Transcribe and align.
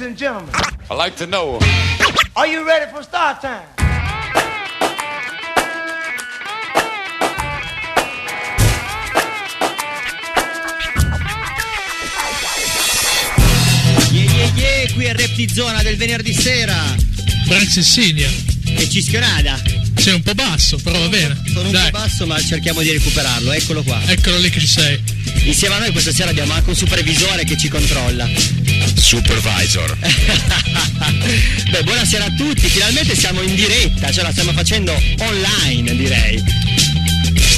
Ladies 0.00 0.12
and 0.12 0.18
gentlemen, 0.18 0.54
I 0.90 0.94
like 0.94 1.14
to 1.16 1.26
know. 1.26 1.58
are 2.34 2.46
you 2.46 2.66
ready 2.66 2.90
for 2.90 3.02
start 3.02 3.42
time? 3.42 3.68
Yeah, 14.10 14.24
yeah, 14.24 14.50
yeah, 14.54 14.92
qui 14.94 15.04
è 15.04 15.12
Rap 15.14 15.34
di 15.34 15.46
Zona 15.52 15.82
del 15.82 15.98
venerdì 15.98 16.32
sera. 16.32 16.96
E 17.50 17.82
Sinia. 17.82 18.30
E 18.78 18.88
Cischionada. 18.88 19.60
Sei 19.96 20.14
un 20.14 20.22
po' 20.22 20.34
basso, 20.34 20.78
però 20.78 20.98
va 20.98 21.08
bene. 21.08 21.36
Sono 21.52 21.66
un 21.66 21.72
Dai, 21.72 21.90
po' 21.90 21.98
basso, 21.98 22.26
ma 22.26 22.40
cerchiamo 22.40 22.80
di 22.80 22.90
recuperarlo. 22.90 23.52
Eccolo 23.52 23.82
qua. 23.82 24.00
eccolo 24.06 24.38
lì 24.38 24.48
che 24.48 24.60
ci 24.60 24.66
sei. 24.66 25.19
Insieme 25.50 25.74
a 25.74 25.78
noi 25.78 25.90
questa 25.90 26.12
sera 26.12 26.30
abbiamo 26.30 26.52
anche 26.52 26.68
un 26.68 26.76
supervisore 26.76 27.42
che 27.42 27.56
ci 27.56 27.68
controlla. 27.68 28.24
Supervisor. 28.94 29.96
Beh, 31.70 31.82
buonasera 31.82 32.26
a 32.26 32.30
tutti. 32.34 32.68
Finalmente 32.68 33.16
siamo 33.16 33.42
in 33.42 33.56
diretta, 33.56 34.12
ce 34.12 34.22
la 34.22 34.30
stiamo 34.30 34.52
facendo 34.52 34.94
online, 35.18 35.96
direi. 35.96 36.40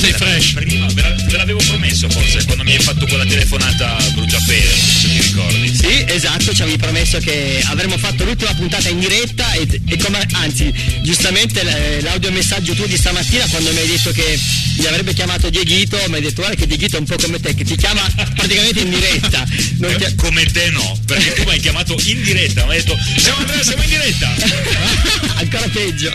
Stay 0.02 0.12
fresh. 0.14 0.52
Prima 0.54 0.86
ve, 0.94 1.00
la- 1.02 1.14
ve 1.28 1.36
l'avevo 1.36 1.60
promesso 1.64 2.08
forse 2.10 2.44
quando 2.44 2.64
mi 2.64 2.72
hai 2.74 2.82
fatto 2.82 3.06
quella 3.06 3.24
telefonata 3.24 3.96
bruciapelo, 4.14 4.70
se 4.74 5.08
ti 5.08 5.20
ricordi. 5.20 5.76
Sì, 5.76 6.04
esatto, 6.08 6.52
ci 6.52 6.62
avevi 6.62 6.76
promesso 6.76 7.18
che 7.18 7.62
avremmo 7.66 7.96
fatto 7.98 8.24
l'ultima 8.24 8.52
puntata 8.54 8.88
in 8.88 8.98
diretta 8.98 9.52
e, 9.52 9.68
e 9.86 9.96
come, 9.98 10.26
anzi, 10.32 10.72
giustamente 11.04 11.62
l- 11.62 12.02
l'audiomessaggio 12.02 12.72
tuo 12.74 12.86
di 12.86 12.96
stamattina 12.96 13.46
quando 13.46 13.70
mi 13.70 13.78
hai 13.78 13.86
detto 13.86 14.10
che 14.10 14.36
mi 14.78 14.86
avrebbe 14.86 15.12
chiamato 15.14 15.48
Dieghito, 15.50 15.96
mi 16.08 16.16
hai 16.16 16.20
detto 16.22 16.40
guarda 16.42 16.56
che 16.56 16.66
Dieghito 16.66 16.96
è 16.96 16.98
un 16.98 17.04
po' 17.06 17.14
come 17.16 17.38
te, 17.38 17.54
che 17.54 17.62
ti 17.64 17.76
chiama 17.76 18.02
praticamente 18.34 18.80
in 18.80 18.90
diretta. 18.90 19.44
Ti- 19.46 20.04
Eh, 20.04 20.14
Come 20.16 20.44
te 20.46 20.70
no, 20.70 20.98
perché 21.06 21.32
tu 21.34 21.42
mi 21.44 21.50
hai 21.50 21.60
chiamato 21.60 21.96
in 22.06 22.22
diretta, 22.24 22.64
mi 22.66 22.72
hai 22.72 22.78
detto 22.78 22.98
siamo 23.18 23.38
Andrea, 23.38 23.62
siamo 23.62 23.82
in 23.84 23.88
diretta. 23.88 24.34
Ancora 25.38 25.68
peggio. 25.68 26.10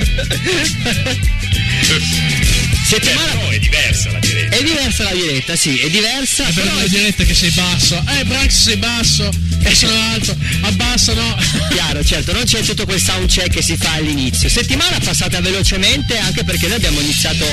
Settimana 2.88 3.32
Però 3.34 3.50
è 3.50 3.60
diversa 3.60 4.12
la 4.14 4.20
diretta. 4.20 4.56
è 4.56 4.64
diversa 4.64 5.04
la 5.04 5.12
diretta, 5.12 5.56
sì, 5.58 5.78
è 5.78 5.90
diversa. 5.90 6.44
È 6.48 6.54
per 6.54 6.64
però 6.64 6.76
la 6.78 6.88
diretta 6.88 7.24
che 7.26 7.34
sei 7.34 7.50
basso. 7.52 8.02
Eh, 8.18 8.24
Branx 8.24 8.50
sei 8.64 8.78
basso. 8.78 9.30
E 9.62 9.76
sono 9.76 9.94
alto. 10.14 10.38
Abbassa 10.62 11.14
no. 11.14 11.36
Chiaro, 11.70 12.02
certo, 12.06 12.32
non 12.32 12.44
c'è 12.46 12.62
tutto 12.62 12.86
quel 12.86 13.02
sound 13.02 13.30
check 13.30 13.50
che 13.50 13.62
si 13.62 13.76
fa 13.76 13.92
all'inizio. 13.94 14.48
Settimana 14.48 15.00
passata 15.00 15.42
velocemente 15.42 16.18
anche 16.18 16.46
perché 16.46 16.68
noi 16.68 16.78
abbiamo 16.78 17.02
iniziato 17.02 17.46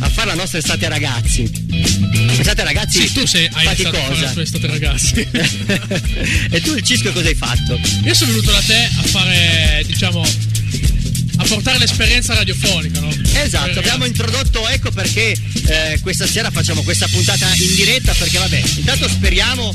a 0.00 0.08
fare 0.08 0.26
la 0.28 0.34
nostra 0.34 0.58
estate 0.58 0.88
ragazzi. 0.88 1.48
Estate 2.36 2.64
ragazzi, 2.64 3.06
Sì, 3.06 3.12
tu 3.12 3.26
sei, 3.26 3.48
hai 3.52 3.64
fatti 3.66 3.82
iniziato 3.82 3.96
a 3.96 4.00
fare 4.00 4.14
cosa? 4.14 4.24
la 4.26 4.32
tua 4.32 4.42
estate 4.42 4.66
ragazzi. 4.66 5.28
e 6.50 6.60
tu 6.62 6.74
il 6.74 6.82
Cisco 6.82 7.12
cosa 7.12 7.28
hai 7.28 7.34
fatto? 7.36 7.78
Io 8.04 8.14
sono 8.14 8.32
venuto 8.32 8.50
da 8.50 8.60
te 8.66 8.88
a 8.96 9.02
fare, 9.04 9.84
diciamo, 9.86 10.26
a 11.40 11.44
portare 11.46 11.78
l'esperienza 11.78 12.34
radiofonica, 12.34 13.00
no? 13.00 13.08
Esatto, 13.32 13.78
abbiamo 13.78 14.04
introdotto, 14.04 14.68
ecco 14.68 14.90
perché 14.90 15.34
eh, 15.66 15.98
questa 16.02 16.26
sera 16.26 16.50
facciamo 16.50 16.82
questa 16.82 17.08
puntata 17.08 17.50
in 17.54 17.74
diretta 17.76 18.12
perché 18.12 18.38
vabbè, 18.38 18.62
intanto 18.76 19.08
speriamo 19.08 19.74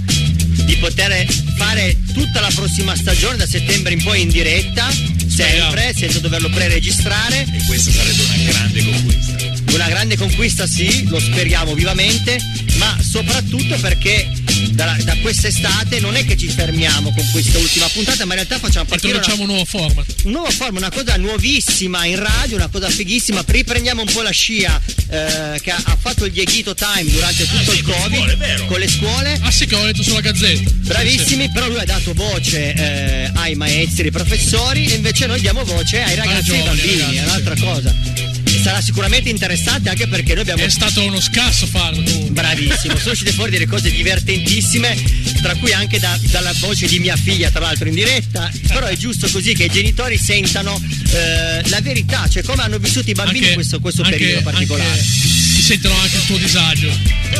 di 0.65 0.75
poter 0.77 1.25
fare 1.57 1.97
tutta 2.13 2.39
la 2.39 2.51
prossima 2.53 2.95
stagione 2.95 3.37
da 3.37 3.47
settembre 3.47 3.93
in 3.93 4.03
poi 4.03 4.21
in 4.21 4.29
diretta, 4.29 4.87
sempre, 5.27 5.93
senza 5.97 6.19
doverlo 6.19 6.49
pre-registrare. 6.49 7.41
E 7.41 7.63
questa 7.65 7.91
sarebbe 7.91 8.23
una 8.23 8.51
grande 8.51 8.83
conquista. 8.83 9.44
Una 9.75 9.89
grande 9.89 10.15
conquista 10.15 10.65
sì, 10.67 11.05
lo 11.09 11.19
speriamo 11.19 11.73
vivamente, 11.73 12.39
ma 12.77 12.97
soprattutto 13.01 13.75
perché 13.75 14.25
da, 14.71 14.95
da 15.03 15.17
quest'estate 15.17 15.99
non 15.99 16.15
è 16.15 16.25
che 16.25 16.37
ci 16.37 16.47
fermiamo 16.47 17.13
con 17.13 17.29
questa 17.31 17.57
ultima 17.59 17.85
puntata, 17.89 18.23
ma 18.23 18.35
in 18.35 18.45
realtà 18.45 18.57
facciamo 18.57 18.85
partire 18.85 19.17
una, 19.17 19.33
un 19.33 19.45
nuovo 19.47 19.65
format. 19.65 20.05
un 20.23 20.31
nuovo 20.31 20.49
forma, 20.49 20.79
una 20.79 20.89
cosa 20.89 21.17
nuovissima 21.17 22.05
in 22.05 22.15
radio, 22.15 22.55
una 22.55 22.69
cosa 22.69 22.89
fighissima. 22.89 23.43
Riprendiamo 23.45 24.01
un 24.01 24.11
po' 24.13 24.21
la 24.21 24.31
scia 24.31 24.81
eh, 25.09 25.59
che 25.61 25.71
ha, 25.71 25.81
ha 25.83 25.97
fatto 25.99 26.23
il 26.23 26.31
Dieghito 26.31 26.73
Time 26.73 27.11
durante 27.11 27.45
tutto 27.45 27.71
sì, 27.71 27.77
il 27.77 27.83
con 27.83 27.93
le 27.93 27.99
Covid 28.01 28.29
scuole, 28.29 28.65
con 28.67 28.79
le 28.79 28.87
scuole. 28.87 29.39
Ah 29.41 29.51
sì, 29.51 29.65
che 29.65 29.75
ho 29.75 29.83
letto 29.83 30.03
sulla 30.03 30.21
gazzetta. 30.21 30.71
Bravissimi, 30.71 31.51
però 31.51 31.67
lui 31.67 31.79
ha 31.79 31.85
dato 31.85 32.13
voce 32.13 32.73
eh, 32.73 33.31
ai 33.33 33.55
maestri, 33.55 34.05
ai 34.05 34.11
professori 34.11 34.85
e 34.87 34.95
invece 34.95 35.25
noi 35.25 35.41
diamo 35.41 35.65
voce 35.65 36.01
ai 36.01 36.15
ragazzi 36.15 36.51
e 36.51 36.59
ai 36.59 36.63
bambini, 36.63 37.15
è 37.17 37.23
un'altra 37.23 37.55
cosa. 37.59 38.34
Sarà 38.65 38.81
sicuramente 38.81 39.29
interessante 39.29 39.89
anche 39.89 40.07
perché 40.07 40.33
noi 40.33 40.41
abbiamo 40.41 40.63
È 40.63 40.69
stato 40.71 41.03
uno 41.03 41.21
scasso 41.21 41.67
farlo. 41.67 42.01
Bravissimo, 42.31 42.97
sono 42.97 43.11
uscite 43.11 43.31
fuori 43.31 43.51
delle 43.51 43.67
cose 43.67 43.91
divertentissime, 43.91 44.97
tra 45.43 45.53
cui 45.53 45.71
anche 45.71 45.99
da- 45.99 46.17
dalla 46.31 46.51
voce 46.57 46.87
di 46.87 46.97
mia 46.97 47.15
figlia, 47.15 47.51
tra 47.51 47.59
l'altro 47.59 47.87
in 47.89 47.93
diretta. 47.93 48.49
Però 48.67 48.87
è 48.87 48.97
giusto 48.97 49.29
così 49.29 49.53
che 49.53 49.65
i 49.65 49.69
genitori 49.69 50.17
sentano 50.17 50.81
eh, 51.13 51.61
la 51.69 51.79
verità, 51.81 52.27
cioè 52.27 52.41
come 52.41 52.63
hanno 52.63 52.79
vissuto 52.79 53.07
i 53.07 53.13
bambini 53.13 53.37
Anche- 53.37 53.49
in 53.49 53.53
questo, 53.53 53.79
questo 53.79 54.01
anche- 54.01 54.17
periodo 54.17 54.41
particolare. 54.41 54.89
anche- 54.89 55.03
si 55.03 55.61
sentono 55.61 55.99
anche 55.99 56.15
il 56.17 56.25
tuo 56.25 56.37
disagio. 56.37 56.89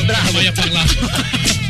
Bravo. 0.06 0.32
Vai 0.32 0.46
a 0.46 0.52
parlare. 0.52 0.94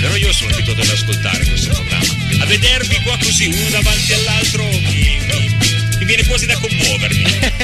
Però 0.00 0.16
io 0.16 0.32
sono 0.32 0.50
abituato 0.52 0.82
ad 0.82 0.88
ascoltare 0.88 1.44
questo 1.46 1.70
programma. 1.70 2.42
A 2.42 2.46
vedervi 2.46 3.00
qua 3.02 3.16
così, 3.20 3.46
uno 3.46 3.68
davanti 3.70 4.12
all'altro, 4.12 4.64
mi, 4.68 5.18
mi- 5.26 5.56
mi 5.58 5.71
viene 6.12 6.28
quasi 6.28 6.46
da 6.46 6.58
commuovermi. 6.58 7.22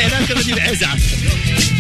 Esatto. 0.68 1.02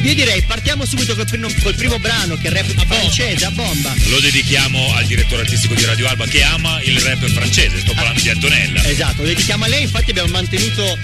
Io 0.02 0.14
direi 0.14 0.42
partiamo 0.42 0.84
subito 0.84 1.14
col 1.14 1.26
primo, 1.26 1.48
col 1.62 1.74
primo 1.74 1.98
brano 1.98 2.36
che 2.36 2.48
è 2.48 2.50
il 2.50 2.56
rap 2.56 2.86
francese 2.86 3.44
a 3.44 3.50
bomba. 3.50 3.94
Lo 4.06 4.20
dedichiamo 4.20 4.94
al 4.94 5.06
direttore 5.06 5.42
artistico 5.42 5.74
di 5.74 5.84
Radio 5.84 6.08
Alba 6.08 6.26
che 6.26 6.42
ama 6.42 6.80
il 6.82 6.98
rap 7.00 7.26
francese, 7.28 7.80
sto 7.80 7.94
parlando 7.94 8.20
di 8.20 8.28
Antonella. 8.28 8.84
Esatto, 8.84 9.22
lo 9.22 9.28
dedichiamo 9.28 9.64
a 9.64 9.68
lei, 9.68 9.82
infatti 9.82 10.10
abbiamo 10.10 10.30
mantenuto 10.30 10.98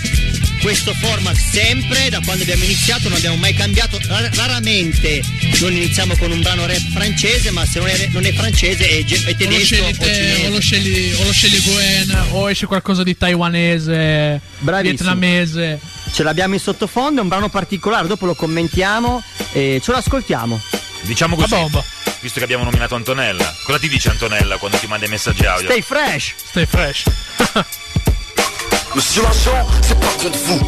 questo 0.65 0.95
format 0.95 1.37
sempre, 1.37 2.09
da 2.09 2.21
quando 2.25 2.43
abbiamo 2.43 2.65
iniziato 2.65 3.11
non 3.11 3.19
abbiamo 3.19 3.37
mai 3.37 3.53
cambiato, 3.53 4.01
Rar- 4.07 4.35
raramente 4.35 5.21
non 5.61 5.73
iniziamo 5.73 6.17
con 6.17 6.31
un 6.33 6.41
brano 6.41 6.65
rap 6.65 6.81
francese, 6.91 7.51
ma 7.51 7.67
se 7.67 7.81
non 7.81 7.89
è, 7.89 8.09
non 8.11 8.25
è 8.25 8.33
francese 8.33 8.89
è, 8.89 9.05
ge- 9.05 9.17
è 9.17 9.21
O 9.21 9.27
lo 9.31 9.35
tedesco 9.37 9.65
scegli 9.67 9.81
o 9.83 9.97
te, 9.99 10.11
o 10.11 10.15
cinese. 10.15 10.49
lo 10.49 10.61
scegli, 10.61 11.13
o 11.19 11.25
lo 11.25 11.33
scegli 11.33 11.61
Gwen, 11.61 12.25
o 12.31 12.51
esce 12.51 12.65
qualcosa 12.65 13.03
di 13.03 13.15
taiwanese, 13.15 14.41
Bravissimo. 14.61 14.97
vietnamese. 14.97 15.79
Ce 16.11 16.23
l'abbiamo 16.23 16.55
in 16.55 16.61
sottofondo, 16.61 17.21
è 17.21 17.23
un 17.23 17.29
brano 17.29 17.51
particolare, 17.51 18.07
dopo 18.09 18.25
lo 18.25 18.35
commentiamo 18.35 19.23
e 19.53 19.81
ce 19.85 19.91
lo 19.91 19.99
ascoltiamo. 19.99 20.59
Diciamo 21.03 21.35
A 21.35 21.39
così, 21.41 21.55
bomba. 21.55 21.85
visto 22.21 22.39
che 22.39 22.45
abbiamo 22.45 22.65
nominato 22.65 22.95
Antonella, 22.95 23.55
cosa 23.65 23.79
ti 23.79 23.89
dice 23.89 24.09
Antonella 24.09 24.57
quando 24.57 24.79
ti 24.79 24.87
manda 24.87 25.05
i 25.05 25.11
messaggi 25.11 25.45
audio? 25.45 25.69
Stay 25.69 25.83
fresh! 25.83 26.33
Stay 26.49 26.65
fresh. 26.65 27.03
Monsieur 28.95 29.23
l'agent, 29.23 29.67
c'est 29.83 29.99
pas 29.99 30.07
contre 30.23 30.39
vous, 30.45 30.61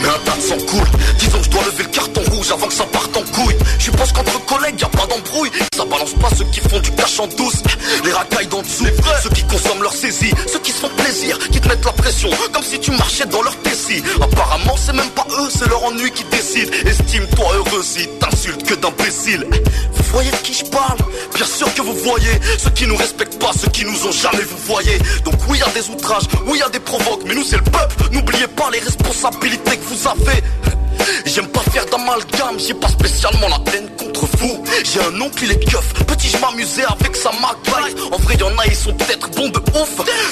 mais 0.00 0.08
un 0.08 0.18
tas 0.24 0.36
de 0.36 0.40
sang 0.40 0.66
coule. 0.68 0.86
Disons 1.18 1.38
que 1.38 1.44
je 1.44 1.50
dois 1.50 1.64
lever 1.64 1.82
le 1.82 1.88
carton 1.88 2.22
rouge 2.30 2.52
avant 2.52 2.68
que 2.68 2.74
ça 2.74 2.84
parte 2.84 3.16
en 3.16 3.22
couille. 3.22 3.56
Je 3.80 3.90
pense 3.90 4.12
qu'entre 4.12 4.44
collègues, 4.46 4.80
y 4.80 4.84
a 4.84 4.88
pas 4.88 5.06
d'embrouille. 5.06 5.50
Ça 5.76 5.84
balance 5.84 6.14
pas 6.14 6.28
ceux 6.36 6.44
qui 6.44 6.60
font 6.60 6.78
du 6.78 6.92
cash 6.92 7.18
en 7.18 7.26
douce. 7.26 7.60
Les 8.04 8.12
racailles 8.12 8.46
d'en 8.46 8.62
dessous, 8.62 8.86
ceux 9.24 9.30
qui 9.30 9.42
consomment 9.44 9.82
leur 9.82 9.92
saisie, 9.94 10.32
ceux 10.46 10.60
qui 10.60 10.70
se 10.70 10.78
font 10.78 10.90
plaisir, 10.96 11.36
qui 11.50 11.60
te 11.60 11.68
mettent 11.68 11.84
la 11.84 11.92
pression, 11.92 12.30
comme 12.52 12.62
si 12.62 12.78
tu 12.78 12.92
marchais 12.92 13.26
dans 13.26 13.42
leur 13.42 13.56
tessie. 13.62 14.02
Apparemment, 14.20 14.76
c'est 14.76 14.94
même 14.94 15.10
pas 15.10 15.26
eux, 15.40 15.48
c'est 15.50 15.68
leur 15.68 15.82
ennui 15.84 16.12
qui 16.12 16.22
décide. 16.30 16.72
Estime-toi 16.86 17.46
heureux 17.56 17.82
si 17.82 18.08
t'insultes 18.20 18.62
que 18.62 18.74
d'imbéciles. 18.74 19.44
Vous 19.92 20.04
voyez 20.12 20.30
de 20.30 20.36
qui 20.36 20.54
je 20.54 20.64
parle? 20.66 20.98
Bien 21.34 21.46
sûr 21.46 21.72
que 21.74 21.82
vous 21.82 21.94
voyez 21.94 22.40
ceux 22.58 22.70
qui 22.70 22.86
nous 22.86 22.96
respectent 22.96 23.40
pas, 23.40 23.50
ceux 23.60 23.68
qui 23.70 23.84
nous 23.84 24.06
ont 24.06 24.12
jamais 24.12 24.42
vous 24.42 24.58
voyez. 24.66 24.98
Donc 25.24 25.34
oui, 25.48 25.58
y 25.58 25.62
a 25.62 25.68
des 25.70 25.88
outrages, 25.88 26.24
oui, 26.46 26.58
y 26.58 26.62
a 26.62 26.68
des 26.68 26.80
provoques, 26.80 27.22
mais 27.26 27.34
nous 27.34 27.44
c'est 27.44 27.56
le 27.56 27.62
N'oubliez 28.10 28.46
pas 28.48 28.70
les 28.70 28.80
responsabilités 28.80 29.76
que 29.76 29.84
vous 29.84 30.08
avez. 30.08 30.42
J'aime 31.24 31.48
pas 31.48 31.60
faire 31.72 31.84
d'amalgame, 31.86 32.58
j'ai 32.58 32.74
pas 32.74 32.88
spécialement 32.88 33.48
la 33.48 33.72
haine 33.72 33.88
contre 33.98 34.26
vous. 34.38 34.62
J'ai 34.84 35.00
un 35.00 35.20
oncle, 35.20 35.44
il 35.44 35.52
est 35.52 35.64
keuf. 35.70 35.92
Petit, 36.06 36.28
je 36.28 36.38
m'amusais 36.38 36.84
avec 36.84 37.16
sa 37.16 37.30
macaille. 37.32 37.94
En 38.10 38.18
vrai, 38.18 38.34
y 38.36 38.42
en 38.42 38.56
a, 38.58 38.66
ils 38.66 38.74
sont 38.74 38.92
peut-être 38.94 39.30
bons 39.30 39.48
de 39.48 39.58
ouf. 39.58 39.90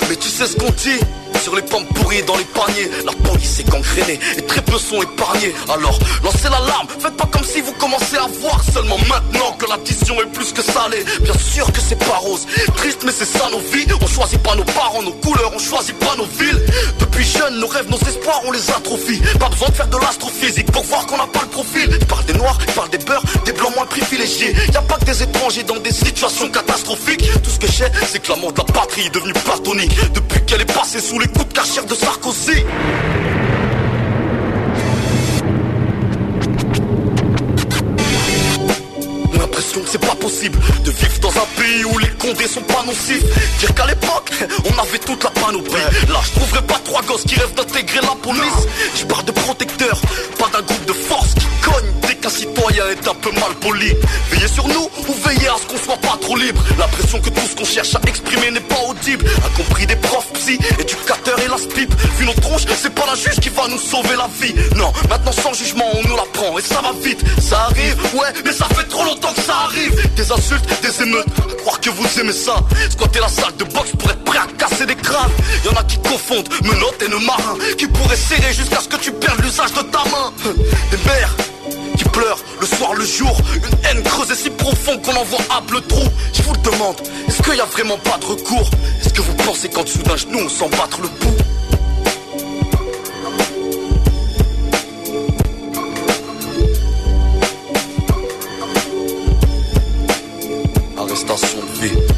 Mais 0.09 0.17
tu 0.17 0.29
sais 0.29 0.47
ce 0.47 0.57
qu'on 0.57 0.71
dit? 0.71 1.01
Sur 1.41 1.57
les 1.57 1.63
pommes 1.63 1.87
pourries 1.95 2.23
dans 2.23 2.37
les 2.37 2.45
paniers, 2.45 2.91
la 3.05 3.13
police 3.13 3.61
est 3.61 3.69
gangrénée 3.69 4.19
et 4.37 4.43
très 4.43 4.61
peu 4.63 4.79
sont 4.79 5.01
épargnés. 5.03 5.55
Alors, 5.69 5.99
lancez 6.23 6.45
l'alarme, 6.45 6.87
faites 6.99 7.17
pas 7.17 7.27
comme 7.27 7.45
si 7.45 7.61
vous 7.61 7.73
commencez 7.73 8.17
à 8.17 8.27
voir 8.41 8.63
seulement 8.73 8.99
maintenant 9.09 9.53
que 9.59 9.67
l'addition 9.67 10.21
est 10.21 10.31
plus 10.33 10.53
que 10.53 10.63
salée. 10.63 11.05
Bien 11.23 11.39
sûr 11.39 11.73
que 11.73 11.81
c'est 11.81 11.99
pas 11.99 12.19
rose, 12.19 12.47
triste 12.77 13.03
mais 13.05 13.13
c'est 13.13 13.25
ça 13.25 13.49
nos 13.51 13.61
vies. 13.73 13.87
On 14.03 14.07
choisit 14.07 14.43
pas 14.43 14.55
nos 14.55 14.65
parents, 14.65 15.03
nos 15.03 15.13
couleurs, 15.13 15.53
on 15.55 15.59
choisit 15.59 15.97
pas 15.99 16.15
nos 16.17 16.27
villes. 16.27 16.61
Depuis 16.99 17.25
jeunes, 17.25 17.59
nos 17.59 17.69
rêves, 17.69 17.89
nos 17.91 17.99
espoirs, 17.99 18.43
on 18.47 18.53
les 18.53 18.71
atrophie. 18.71 19.21
Pas 19.39 19.49
besoin 19.49 19.69
de 19.69 19.75
faire 19.75 19.89
de 19.89 19.99
l'astrophysique 19.99 20.71
pour 20.73 20.85
voir 20.85 21.07
qu'on 21.07 21.17
n'a 21.17 21.27
pas 21.27 21.43
le 21.43 21.49
profil. 21.49 21.89
Je 21.91 22.05
parle 22.05 22.25
des 22.27 22.35
noirs, 22.35 22.59
je 22.67 22.73
parle 22.73 22.91
des 22.91 22.99
beurs, 22.99 23.23
des 23.45 23.53
blancs 23.53 23.75
moins 23.75 23.87
privilégiés. 23.87 24.55
Y 24.73 24.77
a 24.77 24.83
pas 24.83 24.97
que 24.97 25.05
des 25.05 25.23
étrangers 25.23 25.63
dans 25.63 25.77
des 25.77 25.93
situations 25.93 26.51
catastrophiques. 26.51 27.31
Tout 27.43 27.51
ce 27.51 27.59
que 27.59 27.73
j'ai, 27.73 27.87
c'est 28.11 28.21
que 28.21 28.29
l'amour 28.29 28.53
de 28.53 28.59
la 28.59 28.65
patrie 28.65 29.07
est 29.07 29.15
devenu 29.15 29.33
platonique. 29.33 30.13
Depuis 30.13 30.45
qu'elle 30.45 30.61
est 30.61 30.73
passée 30.73 31.01
sous 31.01 31.19
les 31.19 31.30
coups 31.31 31.49
de 31.49 31.53
cachère 31.55 31.87
de 31.87 31.94
Sarkozy. 31.94 32.65
l'impression 39.38 39.81
que 39.81 39.88
c'est 39.91 40.06
pas 40.06 40.15
possible 40.15 40.59
de 40.85 40.91
vivre 40.91 41.19
dans 41.21 41.31
un 41.31 41.47
pays 41.56 41.85
où 41.85 41.99
les 41.99 42.09
condés 42.19 42.47
sont 42.47 42.62
pas 42.62 42.82
nocifs. 42.87 43.23
Dire 43.59 43.75
qu'à 43.75 43.87
l'époque, 43.87 44.31
on 44.65 44.79
avait 44.82 44.99
toute 44.99 45.23
la 45.25 45.31
panoplie. 45.31 45.73
Là, 46.09 46.21
je 46.25 46.31
trouverais 46.38 46.62
pas 46.62 46.81
trois 46.85 47.03
gosses 47.03 47.25
qui 47.25 47.37
rêvent 47.37 47.55
d'intégrer 47.55 48.00
la 48.00 48.15
police. 48.23 48.67
Je 48.97 49.05
parle 49.05 49.25
de 49.25 49.33
protecteurs, 49.33 50.00
pas 50.38 50.49
d'un 50.53 50.62
groupe 50.62 50.85
de 50.87 50.93
force 50.93 51.35
qui 51.35 51.47
cogne 51.62 52.00
qu'un 52.21 52.31
citoyen 52.31 52.85
est 52.91 53.09
un 53.09 53.15
peu 53.15 53.31
mal 53.33 53.55
poli. 53.61 53.93
Veillez 54.31 54.49
sur 54.49 54.67
nous 54.69 54.91
ou 55.09 55.13
veillez 55.27 55.49
à 55.49 55.57
ce 55.57 55.67
qu'on 55.67 55.83
soit 55.83 55.97
pas 55.97 56.19
trop 56.21 56.37
libre. 56.37 56.63
L'impression 56.79 57.21
que 57.21 57.31
tout 57.31 57.47
ce 57.51 57.57
qu'on 57.57 57.65
cherche 57.65 57.95
à 57.95 58.01
exprimer 58.07 58.51
n'est 58.51 58.61
pas 58.61 58.81
audible. 58.89 59.25
A 59.45 59.49
compris 59.57 59.87
des 59.87 59.97
profs 59.97 60.33
psy, 60.35 60.59
éducateurs 60.79 61.39
et 61.41 61.49
las 61.49 61.67
pipe. 61.75 61.95
Vu 62.19 62.27
nos 62.27 62.35
tronches, 62.35 62.67
c'est 62.77 62.95
pas 62.95 63.07
la 63.07 63.15
juge 63.15 63.41
qui 63.41 63.49
va 63.49 63.69
nous 63.69 63.79
sauver 63.79 64.17
la 64.17 64.29
vie. 64.41 64.55
Non, 64.77 64.93
maintenant 65.09 65.33
sans 65.33 65.55
jugement, 65.55 65.87
on 65.95 66.09
nous 66.09 66.17
la 66.17 66.25
prend 66.33 66.59
et 66.59 66.63
ça 66.63 66.81
va 66.81 66.93
vite. 67.03 67.21
Ça 67.41 67.69
arrive, 67.71 67.97
ouais, 68.15 68.33
mais 68.45 68.53
ça 68.53 68.67
fait 68.75 68.89
trop 68.89 69.05
longtemps 69.05 69.33
que 69.33 69.43
ça 69.43 69.57
arrive. 69.65 69.93
Des 70.15 70.31
insultes, 70.33 70.69
des 70.83 71.03
émeutes, 71.03 71.27
à 71.51 71.55
croire 71.55 71.81
que 71.81 71.91
vous 71.91 72.21
aimez 72.21 72.33
ça. 72.33 72.57
Squatter 72.91 73.21
la 73.21 73.29
salle 73.29 73.57
de 73.57 73.65
boxe 73.65 73.93
pour 73.99 74.11
être 74.11 74.25
prêt 74.25 74.39
à 74.39 74.47
casser 74.59 74.87
des 74.87 74.97
crânes. 74.97 75.33
Y'en 75.65 75.73
a 75.73 75.85
qui 75.85 75.99
confondent 75.99 76.49
menottes 76.63 77.03
et 77.03 77.09
nos 77.09 77.21
marins, 77.21 77.57
qui 77.79 77.87
pourraient 77.87 78.17
serrer 78.17 78.53
jusqu'à 78.53 78.81
ce 78.81 78.89
que 78.89 78.97
tu 78.97 79.13
perdes 79.13 79.41
l'usage 79.43 79.73
de 79.73 79.83
ta 79.83 80.05
main. 80.11 80.33
Des 80.91 80.99
mères 81.07 81.35
qui 82.00 82.08
pleurent 82.08 82.43
le 82.61 82.67
soir, 82.67 82.94
le 82.94 83.05
jour. 83.05 83.37
Une 83.55 83.79
haine 83.85 84.02
creusée 84.02 84.35
si 84.35 84.50
profonde 84.50 85.02
qu'on 85.02 85.14
en 85.14 85.25
voit 85.25 85.41
âpe 85.50 85.70
le 85.70 85.81
trou. 85.82 86.08
Je 86.32 86.43
vous 86.43 86.52
le 86.52 86.70
demande, 86.70 86.97
est-ce 87.29 87.43
qu'il 87.43 87.56
y 87.56 87.61
a 87.61 87.67
vraiment 87.67 87.99
pas 87.99 88.17
de 88.19 88.25
recours? 88.25 88.70
Est-ce 89.00 89.12
que 89.12 89.20
vous 89.20 89.35
pensez 89.35 89.69
qu'en 89.69 89.82
dessous 89.82 90.02
d'un 90.02 90.17
genou 90.17 90.38
on 90.44 90.49
s'en 90.49 90.69
battre 90.70 91.00
le 91.02 91.08
pouls 91.08 91.37
Arrestation 100.97 101.58
de. 101.58 102.10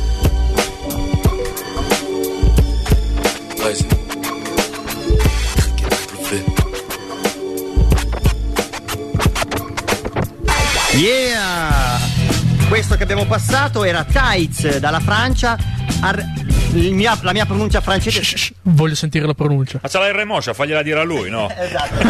Yeah! 11.03 11.99
Questo 12.69 12.95
che 12.95 13.03
abbiamo 13.03 13.27
passato 13.27 13.83
era 13.83 14.05
Tights 14.05 14.79
dalla 14.79 15.01
Francia. 15.01 15.59
Ar- 16.01 16.25
mia- 16.75 17.19
la 17.23 17.33
mia 17.33 17.45
pronuncia 17.45 17.81
francese. 17.81 18.23
Shh, 18.23 18.37
shh, 18.37 18.53
voglio 18.63 18.95
sentire 18.95 19.27
la 19.27 19.35
pronuncia. 19.35 19.81
Ma 19.83 19.89
c'ha 19.89 19.99
la 19.99 20.13
R 20.13 20.25
Moscia, 20.25 20.55
fagliela 20.55 20.81
dire 20.83 21.01
a 21.01 21.03
lui, 21.03 21.29
no? 21.29 21.51
Esatto. 21.59 22.09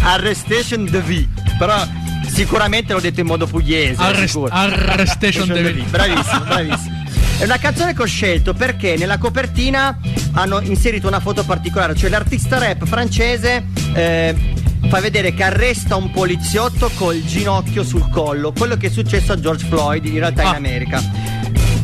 Arrestation 0.00 0.86
de 0.90 0.98
V. 0.98 1.26
Però 1.56 1.86
sicuramente 2.26 2.94
l'ho 2.94 3.00
detto 3.00 3.20
in 3.20 3.26
modo 3.26 3.46
pugliese. 3.46 4.02
Arrest-. 4.02 4.48
Arrestation 4.50 5.46
de 5.46 5.72
V. 5.72 5.84
Bravissimo, 5.88 6.40
bravissimo. 6.40 6.98
È 7.38 7.44
una 7.44 7.58
canzone 7.58 7.94
che 7.94 8.02
ho 8.02 8.06
scelto 8.06 8.54
perché 8.54 8.96
nella 8.96 9.18
copertina 9.18 9.96
hanno 10.32 10.60
inserito 10.62 11.06
una 11.06 11.20
foto 11.20 11.44
particolare, 11.44 11.94
cioè 11.94 12.10
l'artista 12.10 12.58
rap 12.58 12.84
francese 12.84 13.64
eh, 13.94 14.49
fa 14.90 15.00
vedere 15.00 15.32
che 15.32 15.44
arresta 15.44 15.94
un 15.94 16.10
poliziotto 16.10 16.90
col 16.96 17.22
ginocchio 17.24 17.84
sul 17.84 18.08
collo, 18.10 18.50
quello 18.52 18.76
che 18.76 18.88
è 18.88 18.90
successo 18.90 19.32
a 19.32 19.38
George 19.38 19.64
Floyd 19.66 20.04
in 20.04 20.18
realtà 20.18 20.42
in 20.42 20.48
Ah. 20.48 20.56
America. 20.56 21.02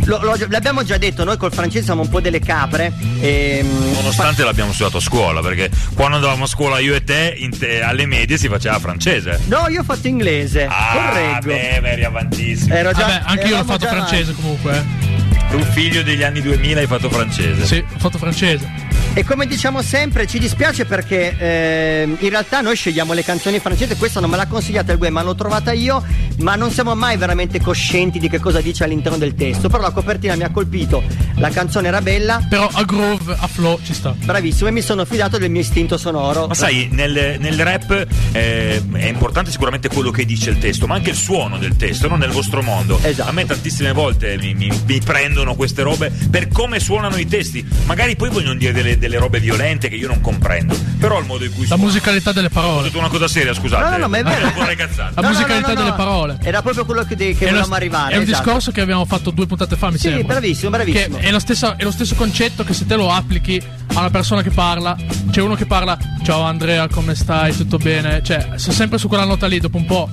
Lo- 0.07 0.21
lo- 0.23 0.37
l'abbiamo 0.49 0.83
già 0.85 0.99
detto, 0.99 1.23
noi 1.25 1.37
col 1.37 1.53
francese 1.53 1.85
siamo 1.85 2.03
un 2.03 2.09
po' 2.09 2.21
delle 2.21 2.41
capre. 2.41 2.93
ehm, 3.21 3.93
Nonostante 3.95 4.43
l'abbiamo 4.45 4.73
studiato 4.73 4.97
a 4.99 5.01
scuola, 5.01 5.41
perché 5.41 5.71
quando 5.95 6.17
andavamo 6.17 6.45
a 6.45 6.47
scuola 6.49 6.79
io 6.81 6.95
e 6.97 7.03
te, 7.05 7.35
in 7.39 7.57
te- 7.57 7.81
alle 7.81 8.07
medie 8.07 8.39
si 8.39 8.49
faceva 8.49 8.79
francese. 8.81 9.41
No, 9.47 9.67
io 9.69 9.81
ho 9.81 9.85
fatto 9.85 10.07
inglese, 10.09 10.67
Ah, 10.69 10.93
correggo. 11.41 11.47
beh, 11.47 11.91
eri 11.91 12.05
avantissimo. 12.05 12.75
Ero 12.75 12.91
già, 12.93 13.07
Vabbè, 13.07 13.23
anche 13.25 13.47
io 13.47 13.57
l'ho 13.57 13.65
fatto 13.65 13.87
francese 13.87 14.31
avanti. 14.33 14.41
comunque. 14.43 14.85
Eh. 15.47 15.51
Tu 15.51 15.63
figlio 15.73 16.03
degli 16.03 16.23
anni 16.23 16.41
2000 16.43 16.81
hai 16.81 16.87
fatto 16.87 17.09
francese. 17.11 17.65
Sì, 17.67 17.79
ho 17.95 17.99
fatto 17.99 18.19
francese. 18.19 18.95
E 19.15 19.25
come 19.25 19.47
diciamo 19.47 19.81
sempre, 19.81 20.27
ci 20.27 20.39
dispiace 20.39 20.85
perché 20.85 21.35
ehm, 21.39 22.17
in 22.21 22.29
realtà 22.29 22.61
noi 22.61 22.77
scegliamo 22.77 23.15
le 23.15 23.23
canzoni 23.25 23.59
francesi, 23.61 23.97
questa 23.97 24.21
non 24.21 24.29
me 24.29 24.37
l'ha 24.37 24.47
consigliata 24.47 24.93
il 24.93 24.99
Gue, 24.99 25.09
ma 25.09 25.23
l'ho 25.23 25.35
trovata 25.35 25.73
io, 25.73 26.05
ma 26.41 26.55
non 26.55 26.71
siamo 26.71 26.95
mai 26.95 27.17
veramente 27.17 27.59
coscienti 27.59 28.19
di 28.19 28.29
che 28.29 28.39
cosa 28.41 28.61
dice 28.61 28.85
all'interno 28.85 29.17
del 29.17 29.35
testo. 29.35 29.71
Però 29.71 29.83
la 29.83 29.91
copertina 29.91 30.35
mi 30.37 30.43
ha 30.43 30.51
colpito, 30.51 31.03
la 31.37 31.49
canzone 31.49 31.89
era 31.89 32.03
bella, 32.03 32.45
Però 32.47 32.69
a 32.71 32.83
groove, 32.85 33.35
a 33.39 33.47
flow 33.47 33.79
ci 33.83 33.95
sta. 33.95 34.15
bravissimo, 34.23 34.69
e 34.69 34.73
mi 34.73 34.83
sono 34.83 35.07
fidato 35.07 35.39
del 35.39 35.51
mio 35.51 35.63
istinto 35.63 35.97
sonoro. 35.97 36.47
Ma 36.49 36.55
sai, 36.55 36.89
nel, 36.93 37.37
nel 37.39 37.59
rap 37.59 38.07
eh, 38.33 38.83
è 38.93 39.07
importante 39.07 39.51
sicuramente 39.51 39.89
quello 39.89 40.11
che 40.11 40.27
dice 40.27 40.51
il 40.51 40.59
testo, 40.59 40.87
ma 40.87 40.95
anche 40.95 41.09
il 41.11 41.17
suono 41.17 41.57
del 41.57 41.75
testo, 41.77 42.07
no? 42.09 42.17
nel 42.17 42.31
vostro 42.33 42.63
mondo. 42.63 42.99
Esatto. 43.01 43.31
A 43.31 43.33
me 43.33 43.47
tantissime 43.47 43.93
volte 43.93 44.37
mi, 44.37 44.53
mi- 44.53 44.71
mi 44.87 45.01
prendono 45.01 45.46
queste 45.55 45.83
robe 45.83 46.11
per 46.31 46.49
come 46.49 46.81
suonano 46.81 47.17
i 47.17 47.27
testi. 47.27 47.65
Magari 47.87 48.17
poi 48.17 48.31
vogliono 48.31 48.55
dire 48.55 48.73
delle, 48.73 48.99
delle 48.99 49.19
robe 49.19 49.39
violente 49.41 49.89
che 49.89 49.95
io 49.97 50.09
non 50.09 50.21
comprendo. 50.21 50.77
Però 50.99 51.19
il 51.19 51.27
modo 51.27 51.45
in 51.45 51.51
cui 51.53 51.61
La 51.63 51.67
suonano- 51.69 51.89
musicalità 51.89 52.33
delle 52.33 52.47
Ho 52.49 52.51
parole. 52.51 52.83
detto 52.85 52.99
una 52.99 53.09
cosa 53.09 53.29
seria, 53.29 53.55
scusate. 53.55 53.85
No, 53.85 53.91
no, 53.91 53.97
no, 53.99 54.09
ma 54.09 54.19
è 54.19 54.23
vero. 54.25 54.45
Non 54.47 54.55
vorrei 54.55 54.77
cazzate. 54.77 55.21
La 55.21 55.29
musicalità 55.29 55.75
delle 55.75 55.93
parole. 55.93 56.39
Era 56.43 56.63
proprio 56.63 56.85
quello 56.85 57.05
che, 57.05 57.15
che 57.17 57.31
È, 57.31 57.45
lo- 57.45 57.51
volevamo 57.51 57.75
arrivare. 57.75 58.15
è 58.15 58.17
un 58.17 58.23
esatto. 58.23 58.43
discorso 58.45 58.73
che 58.73 58.81
abbiamo 58.81 59.05
fatto 59.05 59.31
due 59.31 59.47
puntate 59.47 59.77
fa, 59.77 59.91
mi 59.91 59.99
Sì, 59.99 60.09
sembra. 60.09 60.25
bravissimo, 60.35 60.71
bravissimo. 60.71 61.19
Che 61.19 61.23
è 61.27 61.31
lo, 61.31 61.39
stesso, 61.39 61.77
è 61.77 61.83
lo 61.85 61.91
stesso 61.91 62.15
concetto 62.15 62.65
che 62.65 62.73
se 62.75 62.87
te 62.87 62.97
lo 62.97 63.11
applichi 63.11 63.61
a 63.95 63.99
una 64.01 64.11
persona 64.11 64.43
che 64.43 64.51
parla, 64.51 64.97
c'è 65.31 65.41
uno 65.41 65.55
che 65.55 65.67
parla, 65.67 65.97
ciao 66.23 66.43
Andrea, 66.43 66.87
come 66.89 67.15
stai? 67.15 67.57
Tutto 67.57 67.79
bene? 67.79 68.23
Cioè, 68.23 68.51
sei 68.57 68.73
sempre 68.75 68.99
su 68.99 69.09
quella 69.09 69.25
nota 69.25 69.47
lì, 69.47 69.59
dopo 69.61 69.77
un 69.77 69.85
po'. 69.87 70.11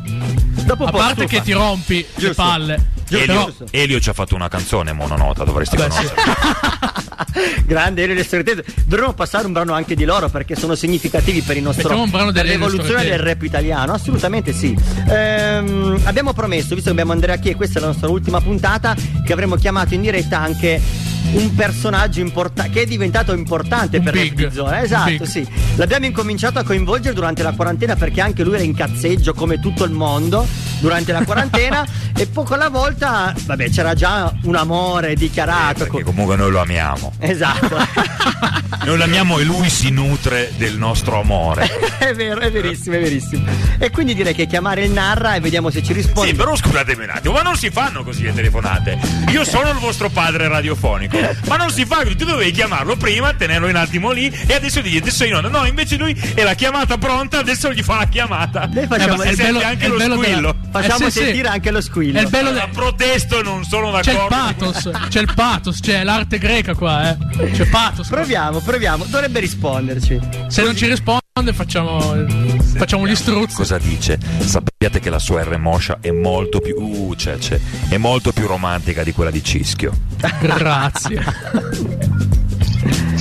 Dopo 0.64 0.84
un 0.84 0.88
A 0.90 0.92
po' 0.92 0.98
parte 0.98 1.26
stufa. 1.28 1.28
che 1.28 1.42
ti 1.42 1.52
rompi 1.52 1.96
le 1.98 2.06
Giusto. 2.16 2.34
palle. 2.42 2.92
Giusto. 3.08 3.66
Elio 3.72 4.00
ci 4.00 4.10
ha 4.10 4.14
fatto 4.14 4.36
una 4.36 4.48
canzone 4.48 4.94
mononota, 4.94 5.44
dovresti 5.44 5.78
sì. 5.78 5.84
conoscere. 5.84 6.16
Grande 7.66 8.04
Elio 8.04 8.14
e 8.14 8.18
le 8.18 8.24
Storie 8.24 8.64
Dovremmo 8.86 9.14
passare 9.14 9.46
un 9.46 9.54
brano 9.54 9.74
anche 9.74 9.96
di 9.96 10.06
loro 10.06 10.30
perché 10.30 10.56
sono 10.56 10.76
significativi 10.76 11.42
per 11.42 11.58
il 11.58 11.64
nostro 11.64 11.90
per 11.90 12.22
Elio 12.22 12.44
l'evoluzione 12.44 13.04
del 13.06 13.20
rap 13.20 13.42
italiano. 13.44 13.94
Assolutamente 13.94 14.54
sì. 14.54 14.76
Ehm, 15.08 16.02
abbiamo 16.04 16.34
promesso, 16.34 16.76
visto 16.76 16.86
che 16.86 16.92
abbiamo 16.92 17.12
Andrea 17.12 17.40
qui 17.40 17.52
e 17.52 17.56
questa 17.56 17.80
è 17.80 17.82
la 17.82 17.88
nostra 17.88 18.10
ultima 18.10 18.40
puntata, 18.42 18.96
che 19.26 19.34
avremmo 19.34 19.56
chiamato 19.56 19.94
in 19.94 20.02
diretta 20.02 20.40
anche 20.40 20.82
un 21.32 21.56
personaggio 21.56 22.20
importante 22.20 22.72
che 22.72 22.82
è 22.82 22.86
diventato 22.86 23.34
importante 23.34 23.98
Un 23.98 24.04
per 24.04 24.14
big. 24.14 24.48
Di 24.48 24.54
Zona. 24.54 24.78
Un 24.78 24.84
Esatto, 24.84 25.10
big. 25.10 25.24
sì. 25.24 25.48
L'abbiamo 25.76 26.06
incominciato 26.06 26.60
a 26.60 26.64
coinvolgere 26.64 27.14
durante 27.14 27.42
la 27.44 27.54
quarantena 27.54 27.96
perché 27.96 28.22
anche 28.22 28.44
lui 28.44 28.56
era 28.56 28.64
in 28.64 28.76
cazzeggio 28.76 29.34
come 29.34 29.60
tutto 29.60 29.84
il 29.84 29.92
mondo 29.92 30.46
durante 30.80 31.12
la 31.12 31.24
quarantena 31.24 31.86
e 32.16 32.28
poco 32.28 32.54
alla 32.54 32.70
volta, 32.70 33.34
vabbè, 33.46 33.70
c'era 33.70 33.94
già 33.94 34.32
un 34.44 34.56
amore 34.56 35.16
dichiarato. 35.16 35.86
Perché 35.86 36.04
comunque 36.04 36.36
noi 36.36 36.52
lo 36.52 36.60
amiamo. 36.62 37.14
Esatto. 37.20 37.78
Noi 38.84 38.98
lo 38.98 39.04
amiamo 39.06 39.40
e 39.40 39.44
lui 39.46 39.70
si 39.70 39.92
nutre 39.92 40.52
del 40.58 40.78
nostro 40.78 41.22
amore. 41.22 41.70
è 42.00 42.14
vero, 42.14 42.42
è 42.42 42.52
verissimo, 42.52 42.96
è 42.96 43.00
verissimo. 43.00 43.46
E 43.78 43.92
quindi 43.92 44.14
direi 44.14 44.34
che 44.34 44.46
chiamare 44.46 44.84
il 44.84 44.92
narra 44.92 45.36
e 45.36 45.40
vediamo 45.40 45.70
se 45.70 45.82
ci 45.82 45.94
risponde. 45.94 46.32
Sì, 46.32 46.36
però 46.36 46.54
scusatemi 46.54 47.04
un 47.04 47.10
attimo, 47.12 47.34
ma 47.36 47.44
non 47.44 47.56
si 47.56 47.70
fanno 47.70 48.04
così 48.04 48.24
le 48.24 48.34
telefonate. 48.34 49.00
Io 49.32 49.46
sono 49.46 49.70
il 49.70 49.78
vostro 49.78 50.10
padre 50.10 50.50
radiofonico, 50.50 51.13
ma 51.48 51.56
non 51.58 51.70
si 51.72 51.86
fa 51.86 52.04
così. 52.04 52.16
Tu 52.16 52.26
dovevi 52.26 52.52
chiamarlo 52.52 52.96
prima, 52.96 53.34
tenerlo 53.34 53.68
un 53.68 53.76
attimo 53.76 54.12
lì 54.12 54.28
e 54.48 54.54
adesso 54.54 54.82
digli 54.82 54.98
adesso 54.98 55.26
io 55.26 55.40
no. 55.42 55.48
No, 55.50 55.66
invece 55.66 55.96
lui 55.98 56.14
è 56.34 56.44
la 56.44 56.54
chiamata 56.56 56.98
pronta, 56.98 57.40
adesso 57.40 57.72
gli 57.72 57.82
fa 57.84 57.98
la 57.98 58.08
chiamata. 58.08 58.70
Noi 58.72 58.88
facciamo, 58.88 59.14
Eh, 59.14 59.18
ma 59.18 59.24
E 59.32 59.36
bello- 59.36 59.62
anche 59.64 59.88
lo 59.88 59.98
bello 59.98 60.16
della- 60.16 60.28
squillo. 60.30 60.56
facciamo 60.72 61.06
Eh, 61.08 61.12
sì, 61.12 61.20
sentire 61.20 61.48
sì. 61.48 61.54
anche 61.54 61.72
lo 61.72 61.82
squillo. 61.82 62.20
È 62.20 62.22
il 62.24 62.30
bello 62.30 62.52
La 62.52 62.66
de- 62.66 62.72
protesto 62.74 63.42
non 63.42 63.64
sono 63.64 63.92
d'accordo. 63.92 64.12
C'è 64.12 64.22
il 64.22 64.28
pathos, 64.30 64.90
c'è 65.10 65.20
il 65.22 65.32
pathos, 65.36 65.80
c'è 65.80 66.04
l'arte 66.04 66.38
greca 66.38 66.74
qua, 66.76 67.10
eh. 67.12 67.52
C'è 67.52 67.66
pathos. 67.68 68.08
qua. 68.08 68.18
Proviamo, 68.18 68.60
proviamo. 68.60 69.06
Dovrebbe 69.06 69.40
risponderci. 69.40 70.20
Se 70.48 70.62
non 70.64 70.76
ci 70.76 70.88
risponde, 70.88 71.22
facciamo, 71.52 72.00
facciamo 72.76 73.08
gli 73.08 73.16
struzzi. 73.16 73.56
Cosa 73.56 73.80
dice? 73.80 74.20
Sappiate 74.40 75.00
che 75.00 75.10
la 75.10 75.18
sua 75.18 75.44
R 75.44 75.58
Moscia 75.58 75.98
è 76.00 76.12
molto 76.12 76.60
più. 76.60 76.76
Uh, 76.80 77.16
c'è, 77.16 77.38
c'è. 77.38 77.60
È 77.90 77.98
molto 77.98 78.32
più 78.32 78.46
romantica 78.46 79.02
di 79.02 79.14
quella 79.14 79.32
di 79.32 79.44
Cischio. 79.44 79.92
Grazie. 80.40 82.12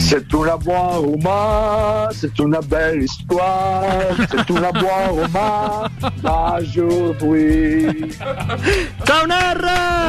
C'est 0.05 0.35
un 0.35 0.57
buon 0.59 1.01
roman, 1.01 2.09
c'est 2.13 2.37
une 2.39 2.59
belle 2.69 3.03
histoire, 3.03 3.83
c'est 4.19 4.51
un 4.51 4.71
buon 4.73 5.23
roman, 5.23 5.89
aujourd'hui. 6.59 7.87
Ciao 9.07 9.27
narra! 9.27 10.03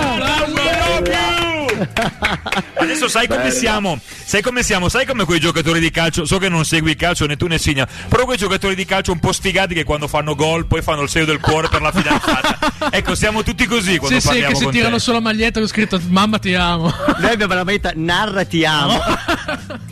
Adesso 2.75 3.07
sai 3.07 3.27
come 3.27 3.51
siamo? 3.51 3.99
Sai 4.03 4.41
come 4.41 4.63
siamo? 4.63 4.89
Sai 4.89 5.05
come 5.05 5.25
quei 5.25 5.39
giocatori 5.39 5.79
di 5.79 5.89
calcio? 5.91 6.25
So 6.25 6.37
che 6.37 6.49
non 6.49 6.65
segui 6.65 6.91
il 6.91 6.95
calcio 6.97 7.25
né 7.25 7.35
tu 7.37 7.47
né 7.47 7.57
Signa, 7.57 7.87
però 8.07 8.25
quei 8.25 8.37
giocatori 8.37 8.75
di 8.75 8.85
calcio 8.85 9.11
un 9.11 9.19
po' 9.19 9.31
sfigati 9.31 9.73
che 9.73 9.83
quando 9.83 10.07
fanno 10.07 10.35
gol 10.35 10.65
poi 10.65 10.81
fanno 10.81 11.01
il 11.03 11.09
segno 11.09 11.25
del 11.25 11.39
cuore 11.39 11.69
per 11.69 11.81
la 11.81 11.91
fidanzata. 11.91 12.57
ecco, 12.91 13.15
siamo 13.15 13.43
tutti 13.43 13.65
così 13.65 13.97
quando 13.97 14.19
Sì, 14.19 14.21
sì, 14.21 14.27
parliamo 14.27 14.57
che 14.57 14.65
si 14.65 14.69
tirano 14.71 14.95
te. 14.95 15.01
solo 15.01 15.21
maglietta 15.21 15.59
con 15.59 15.67
scritto 15.67 15.99
Mamma 16.07 16.39
ti 16.39 16.53
amo. 16.53 16.93
Noi 17.19 17.31
abbiamo 17.31 17.53
la 17.53 17.63
maglietta 17.63 17.91
narra 17.95 18.43
ti 18.45 18.65
amo. 18.65 18.99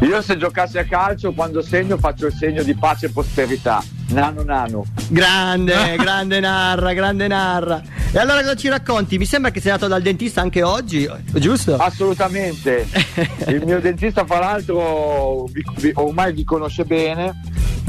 Io 0.00 0.20
se 0.20 0.36
giocassi 0.36 0.78
a 0.78 0.84
calcio, 0.84 1.32
quando 1.32 1.62
segno 1.62 1.96
faccio 1.96 2.26
il 2.26 2.32
segno 2.32 2.62
di 2.62 2.74
pace 2.74 3.06
e 3.06 3.10
prosperità. 3.10 3.82
Nano 4.08 4.42
nano. 4.42 4.84
Grande, 5.08 5.96
grande 5.96 6.40
narra, 6.40 6.92
grande 6.92 7.26
narra. 7.26 7.82
E 8.12 8.18
allora 8.18 8.42
cosa 8.42 8.54
ci 8.54 8.68
racconti? 8.68 9.18
Mi 9.18 9.24
sembra 9.24 9.50
che 9.50 9.60
sei 9.60 9.72
andato 9.72 9.90
dal 9.90 10.02
dentista 10.02 10.40
anche 10.40 10.62
oggi, 10.62 11.08
giusto? 11.32 11.76
Assolutamente. 11.76 12.86
Il 13.48 13.64
mio 13.64 13.80
dentista, 13.80 14.24
fra 14.26 14.38
l'altro, 14.38 15.48
ormai 15.94 16.32
vi 16.32 16.44
conosce 16.44 16.84
bene. 16.84 17.40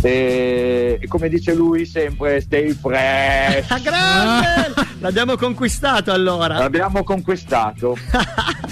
E, 0.02 1.00
e 1.02 1.08
come 1.08 1.30
dice 1.30 1.54
lui 1.54 1.86
sempre, 1.86 2.40
stay 2.40 2.72
fresh. 2.74 3.68
Grande! 3.82 4.74
L'abbiamo 5.00 5.36
conquistato 5.36 6.12
allora. 6.12 6.60
L'abbiamo 6.60 7.04
conquistato. 7.04 7.98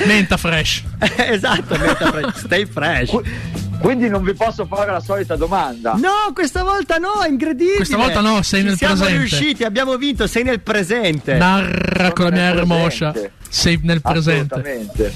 Menta 0.06 0.38
fresh. 0.38 0.84
esatto, 1.18 1.78
metta 1.78 2.12
fre- 2.12 2.32
stay 2.36 2.66
fresh. 2.66 3.10
Qu- 3.10 3.26
Quindi 3.80 4.08
non 4.10 4.24
vi 4.24 4.34
posso 4.34 4.66
fare 4.66 4.92
la 4.92 5.00
solita 5.02 5.36
domanda. 5.36 5.94
No, 5.94 6.32
questa 6.34 6.64
volta 6.64 6.98
no, 6.98 7.24
incredibile. 7.28 7.76
Questa 7.78 7.98
volta 7.98 8.22
no, 8.22 8.42
sei 8.42 8.62
Ci 8.62 8.68
nel 8.68 8.78
siamo 8.78 8.96
presente. 8.96 9.18
riusciti, 9.20 9.64
abbiamo 9.64 9.98
vinto, 9.98 10.26
sei 10.28 10.44
nel 10.44 10.62
presente. 10.62 11.36
Narra 11.36 12.12
con 12.14 12.26
la 12.26 12.32
mia 12.32 12.42
hermoscia. 12.44 13.12
presente. 13.12 13.34
Sei 13.50 13.80
nel 13.84 14.02
presente. 14.02 14.54
Assolutamente. 14.54 15.14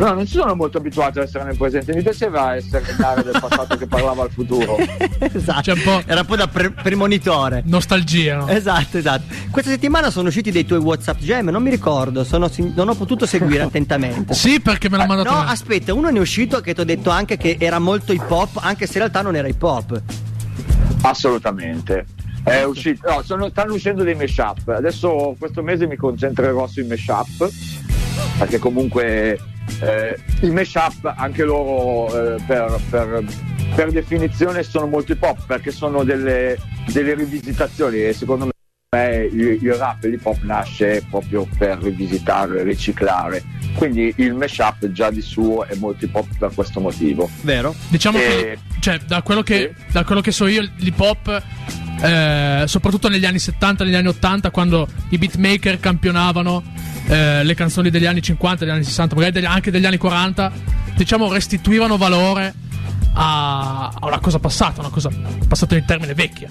No, 0.00 0.14
non 0.14 0.26
ci 0.26 0.32
sono 0.32 0.54
molto 0.54 0.78
abituato 0.78 1.20
ad 1.20 1.26
essere 1.26 1.44
nel 1.44 1.56
presente. 1.58 1.92
Mi 1.94 2.02
piaceva 2.02 2.54
essere 2.56 2.84
il 2.90 2.96
Nare 2.98 3.22
del 3.22 3.36
passato 3.38 3.76
che 3.76 3.86
parlava 3.86 4.22
al 4.22 4.30
futuro. 4.30 4.76
esatto. 5.18 5.60
C'è 5.60 5.72
un 5.72 5.82
po'- 5.82 6.02
Era 6.06 6.20
un 6.20 6.26
po' 6.26 6.36
da 6.36 6.48
pre- 6.48 6.70
premonitore. 6.70 7.62
Nostalgia, 7.66 8.36
no? 8.36 8.48
Esatto, 8.48 8.96
esatto. 8.96 9.24
Questa 9.50 9.70
settimana 9.70 10.10
sono 10.10 10.28
usciti 10.28 10.50
dei 10.50 10.64
tuoi 10.64 10.78
WhatsApp 10.78 11.18
Jam, 11.18 11.48
non 11.50 11.62
mi 11.62 11.68
ricordo, 11.70 12.24
sono 12.24 12.50
non 12.74 12.88
ho 12.88 12.94
potuto 12.94 13.26
seguire 13.26 13.62
attentamente. 13.64 14.32
Sì, 14.32 14.60
perché 14.60 14.88
me 14.88 14.96
l'ha 14.96 15.06
mandato. 15.06 15.30
No, 15.30 15.44
me. 15.44 15.50
aspetta, 15.50 15.92
uno 15.92 16.08
ne 16.08 16.16
è 16.16 16.20
uscito 16.20 16.60
che 16.60 16.72
ti 16.72 16.80
ho 16.80 16.84
detto 16.84 17.10
anche 17.10 17.36
che 17.36 17.56
era 17.60 17.78
molto 17.78 18.12
hip 18.14 18.30
hop, 18.30 18.58
anche 18.62 18.86
se 18.86 18.92
in 18.94 18.98
realtà 19.00 19.20
non 19.20 19.36
era 19.36 19.48
hip 19.48 19.62
hop. 19.62 20.00
Assolutamente. 21.02 22.06
È 22.42 22.62
uscito, 22.62 23.06
no, 23.10 23.22
sono- 23.22 23.48
stanno 23.50 23.74
uscendo 23.74 24.02
dei 24.02 24.14
mashup. 24.14 24.68
Adesso 24.68 25.36
questo 25.38 25.62
mese 25.62 25.86
mi 25.86 25.96
concentrerò 25.96 26.66
sui 26.66 26.84
mashup. 26.84 27.48
Perché 28.38 28.58
comunque 28.58 29.38
eh, 29.80 30.18
i 30.42 30.50
mashup 30.50 31.12
anche 31.16 31.44
loro 31.44 32.34
eh, 32.36 32.42
per, 32.46 32.78
per- 32.90 33.24
per 33.74 33.92
definizione 33.92 34.62
sono 34.64 34.86
molto 34.86 35.12
hip 35.12 35.22
hop 35.22 35.46
perché 35.46 35.70
sono 35.70 36.02
delle, 36.02 36.58
delle 36.92 37.14
rivisitazioni 37.14 38.02
e 38.04 38.12
secondo 38.12 38.46
me 38.46 39.28
il, 39.30 39.58
il 39.62 39.74
rap 39.74 40.02
e 40.02 40.08
l'hip 40.08 40.26
hop 40.26 40.42
nasce 40.42 41.04
proprio 41.08 41.46
per 41.56 41.78
rivisitare, 41.78 42.64
riciclare. 42.64 43.42
Quindi 43.76 44.12
il 44.16 44.34
mashup 44.34 44.90
già 44.90 45.10
di 45.10 45.22
suo 45.22 45.64
è 45.64 45.76
molto 45.76 46.04
hip 46.04 46.14
hop 46.16 46.26
per 46.36 46.50
questo 46.52 46.80
motivo. 46.80 47.30
Vero? 47.42 47.72
Diciamo 47.88 48.18
Eh, 48.18 48.20
che, 48.20 48.58
cioè, 48.80 48.98
da 49.06 49.22
quello 49.22 49.42
che, 49.42 49.72
sì. 49.76 49.92
da 49.92 50.02
quello 50.04 50.20
che 50.20 50.32
so 50.32 50.48
io, 50.48 50.68
l'hip 50.78 50.98
hop, 50.98 51.42
eh, 52.00 52.64
soprattutto 52.66 53.08
negli 53.08 53.26
anni 53.26 53.38
70, 53.38 53.84
negli 53.84 53.94
anni 53.94 54.08
80, 54.08 54.50
quando 54.50 54.88
i 55.10 55.18
beatmaker 55.18 55.78
campionavano 55.80 56.62
eh, 57.06 57.44
le 57.44 57.54
canzoni 57.54 57.90
degli 57.90 58.06
anni 58.06 58.22
50, 58.22 58.64
degli 58.64 58.74
anni 58.74 58.84
60, 58.84 59.14
magari 59.14 59.32
degli- 59.32 59.44
anche 59.44 59.70
degli 59.70 59.86
anni 59.86 59.98
40, 59.98 60.52
diciamo 60.96 61.32
restituivano 61.32 61.96
valore 61.96 62.54
a, 63.14 63.88
a 63.88 64.06
una 64.06 64.18
cosa 64.20 64.38
passata, 64.38 64.80
una 64.80 64.90
cosa 64.90 65.10
passata 65.46 65.76
in 65.76 65.84
termine 65.84 66.14
vecchia. 66.14 66.50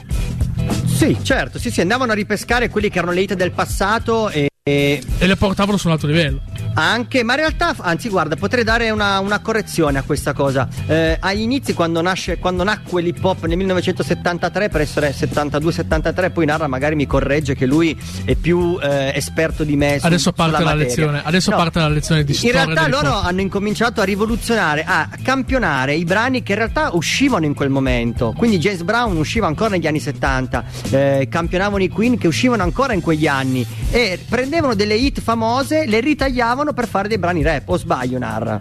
Sì, 0.85 1.17
certo, 1.21 1.59
sì, 1.59 1.71
sì, 1.71 1.81
andavano 1.81 2.11
a 2.11 2.15
ripescare 2.15 2.69
quelli 2.69 2.89
che 2.89 2.97
erano 2.97 3.13
le 3.13 3.21
hit 3.21 3.33
del 3.33 3.51
passato 3.51 4.29
e, 4.29 4.48
e 4.69 5.01
E 5.17 5.27
le 5.27 5.35
portavano 5.35 5.77
su 5.77 5.87
un 5.87 5.93
altro 5.93 6.07
livello. 6.07 6.39
anche, 6.75 7.23
ma 7.23 7.33
in 7.33 7.39
realtà, 7.39 7.75
anzi 7.79 8.09
guarda, 8.09 8.35
potrei 8.35 8.63
dare 8.63 8.89
una, 8.91 9.19
una 9.19 9.39
correzione 9.39 9.97
a 9.97 10.03
questa 10.03 10.33
cosa. 10.33 10.67
Eh, 10.87 11.17
agli 11.19 11.41
inizi, 11.41 11.73
quando, 11.73 12.01
nasce, 12.01 12.37
quando 12.37 12.63
nacque 12.63 13.01
l'hip 13.01 13.23
hop 13.23 13.45
nel 13.45 13.57
1973, 13.57 14.69
per 14.69 14.81
essere 14.81 15.13
72-73, 15.13 16.31
poi 16.31 16.45
Narra 16.45 16.67
magari 16.67 16.95
mi 16.95 17.05
corregge 17.07 17.55
che 17.55 17.65
lui 17.65 17.97
è 18.23 18.35
più 18.35 18.77
eh, 18.81 19.11
esperto 19.15 19.63
di 19.63 19.75
me. 19.75 19.97
su- 19.99 20.05
Adesso 20.05 20.31
parte 20.31 20.63
la 20.63 20.73
lezione. 20.73 21.21
Adesso 21.23 21.51
parte 21.51 21.79
la 21.79 21.87
lezione 21.89 22.23
di 22.23 22.31
In 22.31 22.37
storia 22.37 22.63
realtà 22.63 22.81
dell'hip 22.83 22.95
hop. 22.97 23.03
loro 23.03 23.15
hanno 23.19 23.41
incominciato 23.41 24.01
a 24.01 24.03
rivoluzionare, 24.03 24.83
a 24.85 25.09
campionare 25.23 25.95
i 25.95 26.03
brani 26.05 26.43
che 26.43 26.51
in 26.53 26.57
realtà 26.59 26.89
uscivano 26.93 27.45
in 27.45 27.53
quel 27.53 27.69
momento. 27.69 28.33
Quindi 28.37 28.57
James 28.57 28.81
Brown 28.83 29.17
usciva 29.17 29.47
ancora 29.47 29.69
negli 29.71 29.87
anni 29.87 29.99
70, 29.99 30.63
eh, 30.91 31.27
campionavano 31.29 31.83
i 31.83 31.89
Queen 31.89 32.17
che 32.17 32.27
uscivano 32.27 32.63
ancora 32.63 32.93
in 32.93 33.01
quegli 33.01 33.27
anni 33.27 33.65
e 33.91 34.19
prendevano 34.27 34.58
delle 34.59 34.95
hit 34.95 35.21
famose, 35.21 35.85
le 35.85 35.99
ritagliavano 35.99 36.73
per 36.73 36.87
fare 36.87 37.07
dei 37.07 37.17
brani 37.17 37.41
rap. 37.41 37.69
O 37.69 37.77
sbaglio, 37.77 38.17
Narra? 38.17 38.59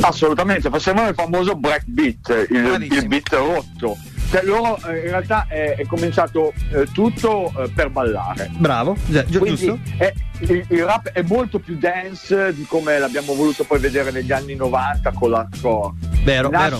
Assolutamente, 0.00 0.68
facevano 0.68 1.08
il 1.08 1.14
famoso 1.14 1.54
breakbeat, 1.56 2.46
il, 2.50 2.86
il 2.90 3.08
beat 3.08 3.28
rotto. 3.30 3.96
Cioè, 4.30 4.42
loro 4.42 4.78
eh, 4.86 4.98
in 4.98 5.10
realtà 5.10 5.46
è, 5.48 5.76
è 5.76 5.86
cominciato 5.86 6.52
eh, 6.72 6.84
tutto 6.92 7.50
eh, 7.56 7.70
per 7.70 7.88
ballare. 7.88 8.50
Bravo, 8.58 8.94
gi- 9.06 9.24
giusto? 9.26 9.78
è- 9.96 10.12
il, 10.40 10.64
il 10.68 10.84
rap 10.84 11.08
è 11.08 11.22
molto 11.22 11.58
più 11.58 11.78
dance 11.78 12.52
di 12.54 12.64
come 12.68 12.98
l'abbiamo 12.98 13.34
voluto 13.34 13.64
poi 13.64 13.78
vedere 13.78 14.10
negli 14.10 14.30
anni 14.30 14.54
90 14.54 15.12
con 15.12 15.30
l'hardcore. 15.30 15.94
Vero, 16.24 16.50
vero. 16.50 16.78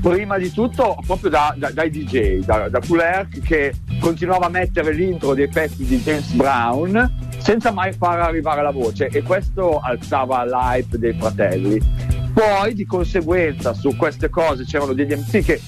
Prima 0.00 0.38
di 0.38 0.50
tutto 0.52 0.96
proprio 1.04 1.28
da- 1.30 1.54
da- 1.56 1.70
dai 1.70 1.90
DJ, 1.90 2.44
da, 2.44 2.68
da 2.68 2.80
Cool 2.86 3.00
Herc 3.00 3.40
che 3.42 3.74
continuava 4.00 4.46
a 4.46 4.48
mettere 4.48 4.92
l'intro 4.92 5.34
dei 5.34 5.48
pezzi 5.48 5.84
di 5.84 5.98
James 5.98 6.30
Brown 6.32 7.26
senza 7.38 7.72
mai 7.72 7.92
far 7.92 8.20
arrivare 8.20 8.62
la 8.62 8.70
voce 8.70 9.08
e 9.08 9.22
questo 9.22 9.80
alzava 9.80 10.44
l'hype 10.44 10.98
dei 10.98 11.14
fratelli. 11.14 11.80
Poi 12.32 12.74
di 12.74 12.84
conseguenza 12.86 13.74
su 13.74 13.96
queste 13.96 14.28
cose 14.30 14.64
c'erano 14.64 14.92
degli 14.92 15.12
MC 15.14 15.44
che 15.44 15.60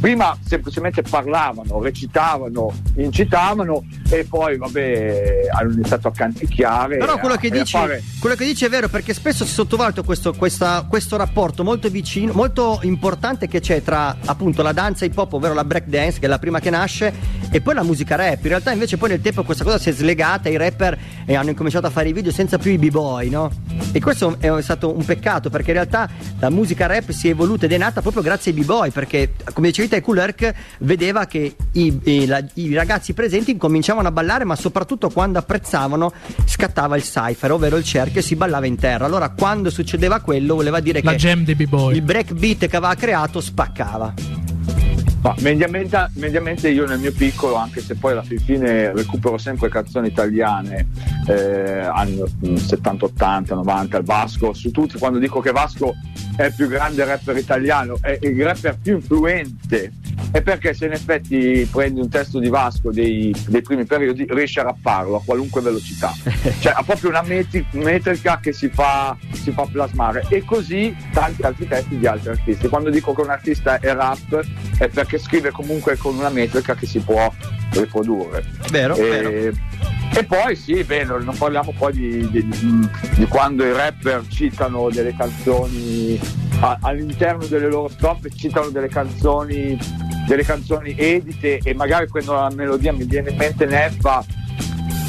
prima 0.00 0.36
semplicemente 0.46 1.02
parlavano, 1.02 1.80
recitavano, 1.82 2.72
incitavano 2.96 3.84
e 4.10 4.24
poi 4.24 4.56
vabbè 4.56 5.48
hanno 5.58 5.72
iniziato 5.72 6.08
a 6.08 6.12
canticchiare. 6.12 6.96
Però 6.98 7.18
quello 7.18 7.34
a- 7.34 7.38
che, 7.38 7.50
dici, 7.50 7.72
fare- 7.76 8.02
quello 8.20 8.34
che 8.34 8.44
dici 8.44 8.64
è 8.64 8.68
vero 8.68 8.88
perché 8.88 9.14
spesso 9.14 9.44
si 9.44 9.52
sottovaluta 9.52 10.02
questo, 10.02 10.32
questa- 10.34 10.84
questo 10.88 11.16
rapporto 11.16 11.64
molto 11.64 11.88
vicino, 11.88 12.32
molto 12.32 12.78
importante 12.82 13.48
che 13.48 13.60
c'è 13.60 13.82
tra 13.82 14.16
appunto 14.24 14.62
la 14.62 14.72
danza 14.72 15.04
hip 15.04 15.16
hop, 15.16 15.32
ovvero 15.34 15.54
la 15.54 15.64
break 15.64 15.86
dance, 15.86 16.18
che 16.18 16.26
è 16.26 16.28
la 16.28 16.38
prima 16.38 16.60
che 16.60 16.70
nasce, 16.70 17.12
e 17.50 17.60
poi 17.60 17.74
la 17.74 17.82
musica 17.82 18.16
rap. 18.16 18.42
In 18.42 18.48
realtà 18.48 18.72
invece 18.72 18.96
poi 18.96 19.10
nel 19.10 19.20
tempo 19.20 19.42
questa 19.44 19.64
cosa 19.64 19.78
si 19.78 19.90
è 19.90 19.92
slegata, 19.92 20.48
i 20.48 20.56
rapper 20.56 20.98
eh, 21.24 21.34
hanno 21.34 21.50
incominciato 21.50 21.86
a 21.86 21.90
fare 21.90 22.08
i 22.08 22.12
video 22.12 22.32
senza 22.32 22.58
più 22.58 22.70
i 22.72 22.78
b-boy, 22.78 23.28
no? 23.28 23.50
E 23.92 24.00
questo 24.00 24.36
è 24.40 24.50
stato 24.62 24.94
un 24.96 25.04
peccato 25.04 25.50
perché 25.50 25.68
in 25.68 25.76
realtà 25.76 26.08
la 26.40 26.50
musica 26.50 26.86
rap 26.86 27.10
si 27.10 27.28
è 27.28 27.30
evoluta 27.30 27.64
ed 27.66 27.72
è 27.72 27.78
nata 27.78 28.00
proprio 28.00 28.22
grazie 28.22 28.52
ai 28.52 28.58
b-boy 28.60 28.90
perché 28.90 29.34
come 29.52 29.70
te 29.88 30.00
Cool 30.00 30.18
Herc 30.18 30.54
vedeva 30.78 31.26
che 31.26 31.56
i, 31.72 32.00
i- 32.04 32.26
la- 32.26 32.42
i 32.54 32.72
ragazzi 32.74 33.12
presenti 33.12 33.50
incominciavano 33.50 34.08
a 34.08 34.10
ballare 34.12 34.44
ma 34.44 34.56
soprattutto 34.56 35.10
quando 35.10 35.38
apprezzavano 35.38 36.12
scattava 36.46 36.96
il 36.96 37.02
cypher 37.02 37.52
ovvero 37.52 37.76
il 37.76 37.84
cerchio 37.84 38.20
e 38.20 38.22
si 38.22 38.36
ballava 38.36 38.66
in 38.66 38.76
terra. 38.76 39.04
Allora 39.06 39.30
quando 39.30 39.70
succedeva 39.70 40.20
quello 40.20 40.54
voleva 40.54 40.80
dire 40.80 41.00
La 41.02 41.10
che 41.12 41.16
il 41.96 42.02
breakbeat 42.02 42.66
che 42.66 42.76
aveva 42.76 42.94
creato 42.94 43.40
spaccava 43.40 44.14
Ma 45.24 45.34
mediamente, 45.38 46.10
mediamente 46.16 46.68
io 46.68 46.84
nel 46.84 46.98
mio 46.98 47.12
piccolo, 47.12 47.54
anche 47.54 47.80
se 47.80 47.94
poi 47.94 48.12
alla 48.12 48.22
fin 48.22 48.38
fine 48.38 48.92
recupero 48.92 49.38
sempre 49.38 49.70
canzoni 49.70 50.08
italiane, 50.08 50.88
eh, 51.26 51.80
anni 51.80 52.22
mm, 52.46 52.56
70, 52.56 53.06
80, 53.06 53.54
90, 53.54 53.96
il 53.96 54.04
Vasco, 54.04 54.52
su 54.52 54.70
tutti, 54.70 54.98
quando 54.98 55.18
dico 55.18 55.40
che 55.40 55.50
Vasco 55.50 55.94
è 56.36 56.44
il 56.44 56.54
più 56.54 56.68
grande 56.68 57.06
rapper 57.06 57.38
italiano, 57.38 57.96
è 58.02 58.18
il 58.20 58.44
rapper 58.44 58.76
più 58.76 58.96
influente, 58.96 59.92
è 60.30 60.42
perché 60.42 60.74
se 60.74 60.86
in 60.86 60.92
effetti 60.92 61.66
prendi 61.70 62.00
un 62.00 62.10
testo 62.10 62.38
di 62.38 62.48
Vasco 62.48 62.90
dei, 62.90 63.34
dei 63.46 63.62
primi 63.62 63.86
periodi 63.86 64.26
riesci 64.28 64.58
a 64.58 64.64
rapparlo 64.64 65.16
a 65.16 65.22
qualunque 65.24 65.62
velocità, 65.62 66.12
cioè 66.60 66.74
ha 66.76 66.82
proprio 66.82 67.10
una 67.10 67.22
meti- 67.22 67.64
metrica 67.72 68.40
che 68.40 68.52
si 68.52 68.68
fa, 68.68 69.16
si 69.32 69.52
fa 69.52 69.66
plasmare 69.70 70.26
e 70.28 70.44
così 70.44 70.94
tanti 71.12 71.42
altri 71.42 71.66
testi 71.66 71.96
di 71.96 72.06
altri 72.06 72.30
artisti. 72.30 72.68
Quando 72.68 72.90
dico 72.90 73.14
che 73.14 73.20
un 73.22 73.30
artista 73.30 73.78
è 73.78 73.94
rap 73.94 74.44
è 74.78 74.88
perché 74.88 75.13
scrive 75.18 75.50
comunque 75.50 75.96
con 75.96 76.16
una 76.16 76.28
metrica 76.28 76.74
che 76.74 76.86
si 76.86 76.98
può 77.00 77.32
riprodurre. 77.70 78.44
vero, 78.70 78.94
vero. 78.94 79.28
E, 79.28 79.52
e 80.16 80.24
poi 80.24 80.54
sì, 80.54 80.82
vero, 80.82 81.20
non 81.22 81.36
parliamo 81.36 81.72
poi 81.76 81.92
di, 81.92 82.30
di- 82.30 82.48
di- 83.16 83.26
quando 83.26 83.64
i 83.64 83.72
rapper 83.72 84.22
citano 84.28 84.88
delle 84.90 85.14
canzoni 85.16 86.20
a- 86.60 86.78
all'interno 86.82 87.44
delle 87.46 87.68
loro 87.68 87.88
strofe, 87.88 88.30
citano 88.30 88.68
delle 88.68 88.88
canzoni, 88.88 89.76
delle 90.28 90.44
canzoni 90.44 90.94
edite 90.96 91.58
e 91.62 91.74
magari 91.74 92.06
prendo 92.08 92.32
la 92.34 92.50
melodia, 92.54 92.92
mi 92.92 93.04
viene 93.04 93.30
in 93.30 93.36
mente 93.36 93.66
Neffa 93.66 94.24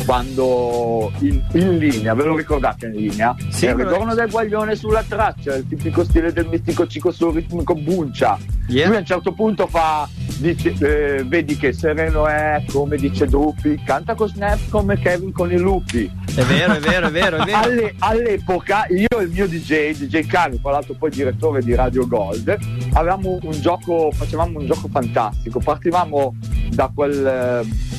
quando 0.05 1.11
in, 1.19 1.41
in 1.53 1.77
linea, 1.77 2.13
ve 2.13 2.23
lo 2.23 2.35
ricordate 2.35 2.87
in 2.87 2.93
linea? 2.93 3.35
Sì, 3.49 3.65
È 3.65 3.69
il 3.69 3.75
ritorno 3.75 4.13
del 4.13 4.29
guaglione 4.29 4.75
sulla 4.75 5.03
traccia, 5.07 5.55
il 5.55 5.67
tipico 5.67 6.03
stile 6.03 6.33
del 6.33 6.47
mistico 6.47 6.87
cico 6.87 7.11
sul 7.11 7.33
ritmico 7.33 7.73
buncia. 7.75 8.37
Yeah. 8.67 8.87
Lui 8.87 8.95
a 8.95 8.99
un 8.99 9.05
certo 9.05 9.31
punto 9.31 9.67
fa 9.67 10.09
dici- 10.37 10.75
eh, 10.79 11.23
vedi 11.25 11.55
che 11.55 11.71
sereno 11.71 12.27
è, 12.27 12.63
come 12.71 12.97
dice 12.97 13.27
Drupi, 13.27 13.79
canta 13.83 14.15
con 14.15 14.27
Snap 14.27 14.69
come 14.69 14.99
Kevin 14.99 15.31
con 15.31 15.51
i 15.51 15.57
lupi. 15.57 16.11
È 16.35 16.41
vero, 16.43 16.73
è 16.73 16.79
vero, 16.79 17.07
è 17.07 17.11
vero, 17.11 17.37
è 17.37 17.45
vero. 17.45 17.57
Alle- 17.61 17.93
all'epoca 17.99 18.85
io 18.89 19.19
e 19.19 19.23
il 19.23 19.29
mio 19.29 19.47
DJ, 19.47 19.95
DJ 19.95 20.25
Cani, 20.25 20.59
tra 20.59 20.71
l'altro 20.71 20.95
poi 20.95 21.11
direttore 21.11 21.61
di 21.61 21.75
Radio 21.75 22.07
Gold, 22.07 22.57
avevamo 22.93 23.37
un 23.41 23.59
gioco, 23.61 24.11
facevamo 24.11 24.59
un 24.59 24.65
gioco 24.65 24.87
fantastico, 24.87 25.59
partivamo 25.59 26.35
da, 26.69 26.91
quel, 26.93 27.25
eh, 27.25 27.94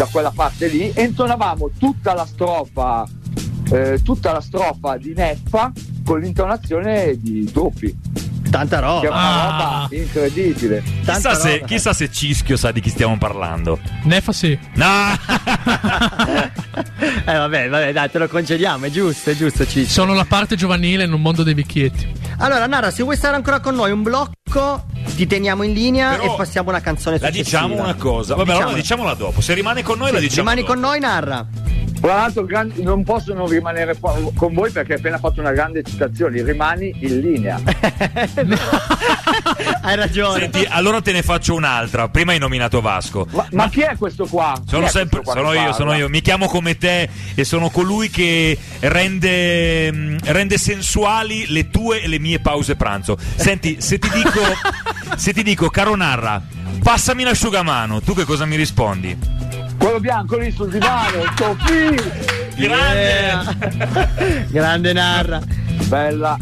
da 0.00 0.06
quella 0.06 0.32
parte 0.34 0.68
lì 0.68 0.90
e 0.94 1.02
intonavamo 1.02 1.72
tutta 1.78 2.14
la 2.14 2.24
strofa, 2.24 3.06
eh, 3.70 4.00
tutta 4.02 4.32
la 4.32 4.40
strofa 4.40 4.96
di 4.96 5.12
Neffa 5.14 5.70
con 6.06 6.20
l'intonazione 6.20 7.18
di 7.20 7.44
Drupi, 7.44 7.94
Tanta 8.50 8.78
che 8.78 8.82
è 8.82 8.86
roba. 8.86 9.08
una 9.10 9.18
Ah. 9.18 9.42
roba 9.82 9.88
incredibile. 9.94 10.82
Tanta 11.04 11.12
Chissà 11.12 11.34
se, 11.34 11.52
roba. 11.56 11.66
chissà 11.66 11.92
se 11.92 12.10
Cischio 12.10 12.56
sa 12.56 12.72
di 12.72 12.80
chi 12.80 12.88
stiamo 12.88 13.18
parlando. 13.18 13.78
Nefa 14.04 14.32
sì. 14.32 14.58
No! 14.76 15.12
eh 17.26 17.36
vabbè, 17.36 17.68
vabbè, 17.68 17.92
dai, 17.92 18.10
te 18.10 18.18
lo 18.18 18.26
concediamo, 18.26 18.86
è 18.86 18.90
giusto, 18.90 19.28
è 19.30 19.36
giusto, 19.36 19.66
Ciccio. 19.66 19.90
Sono 19.90 20.14
la 20.14 20.24
parte 20.24 20.56
giovanile 20.56 21.04
in 21.04 21.12
un 21.12 21.20
mondo 21.20 21.42
dei 21.42 21.52
vecchietti. 21.52 22.10
Allora, 22.38 22.66
Nara, 22.66 22.90
se 22.90 23.02
vuoi 23.02 23.16
stare 23.16 23.36
ancora 23.36 23.60
con 23.60 23.74
noi 23.74 23.92
un 23.92 24.02
blocco, 24.02 24.32
ti 25.16 25.26
teniamo 25.26 25.62
in 25.62 25.72
linea 25.72 26.16
Però 26.16 26.32
e 26.32 26.36
passiamo 26.36 26.70
una 26.70 26.80
canzone 26.80 27.18
La 27.18 27.26
successiva. 27.28 27.60
diciamo 27.66 27.82
una 27.82 27.94
cosa. 27.94 28.34
Vabbè, 28.34 28.50
allora 28.52 28.72
Diciamola. 28.74 28.80
diciamola 29.12 29.14
dopo. 29.14 29.40
Se 29.40 29.54
rimane 29.54 29.82
con 29.82 29.98
noi, 29.98 30.10
la 30.12 30.18
Sì, 30.18 30.24
diciamo. 30.24 30.48
Rimani 30.50 30.60
dopo. 30.66 30.72
con 30.72 30.82
noi, 30.82 31.00
Narra. 31.00 31.46
Tra 32.00 32.14
l'altro 32.14 32.44
gran- 32.44 32.72
non 32.76 33.04
posso 33.04 33.34
non 33.34 33.46
rimanere 33.46 33.96
qua- 33.98 34.16
con 34.34 34.54
voi 34.54 34.70
perché 34.70 34.94
hai 34.94 34.98
appena 34.98 35.18
fatto 35.18 35.40
una 35.40 35.52
grande 35.52 35.82
citazione, 35.82 36.42
rimani 36.42 36.94
in 37.00 37.20
linea. 37.20 37.60
Hai 39.82 39.96
ragione. 39.96 40.50
Senti, 40.50 40.66
allora 40.68 41.00
te 41.00 41.12
ne 41.12 41.22
faccio 41.22 41.54
un'altra. 41.54 42.08
Prima 42.08 42.32
hai 42.32 42.38
nominato 42.38 42.80
Vasco. 42.80 43.26
Ma, 43.30 43.46
ma 43.52 43.68
chi 43.68 43.80
è 43.80 43.96
questo 43.96 44.26
qua? 44.26 44.60
Sono 44.66 44.86
sempre, 44.88 45.22
qua 45.22 45.34
sono 45.34 45.52
io, 45.52 45.58
parla? 45.58 45.72
sono 45.72 45.94
io. 45.94 46.08
Mi 46.08 46.20
chiamo 46.20 46.46
come 46.46 46.76
te 46.76 47.08
e 47.34 47.44
sono 47.44 47.70
colui 47.70 48.10
che 48.10 48.56
rende, 48.80 49.92
mm, 49.92 50.16
rende 50.24 50.58
sensuali 50.58 51.46
le 51.48 51.70
tue 51.70 52.02
e 52.02 52.08
le 52.08 52.18
mie 52.18 52.40
pause 52.40 52.76
pranzo. 52.76 53.16
Senti, 53.36 53.80
se 53.80 53.98
ti 53.98 54.10
dico, 54.10 54.40
se 55.16 55.32
ti 55.32 55.42
dico, 55.42 55.68
caro 55.70 55.94
Narra, 55.96 56.42
passami 56.82 57.24
l'asciugamano, 57.24 58.00
tu 58.00 58.14
che 58.14 58.24
cosa 58.24 58.44
mi 58.44 58.56
rispondi? 58.56 59.39
Quello 59.80 59.98
bianco 59.98 60.36
lì 60.36 60.52
sul 60.52 60.68
divano, 60.68 61.22
Sofì! 61.36 61.94
Grande! 62.56 64.44
Grande 64.52 64.92
Narra. 64.92 65.40
Bella. 65.86 66.36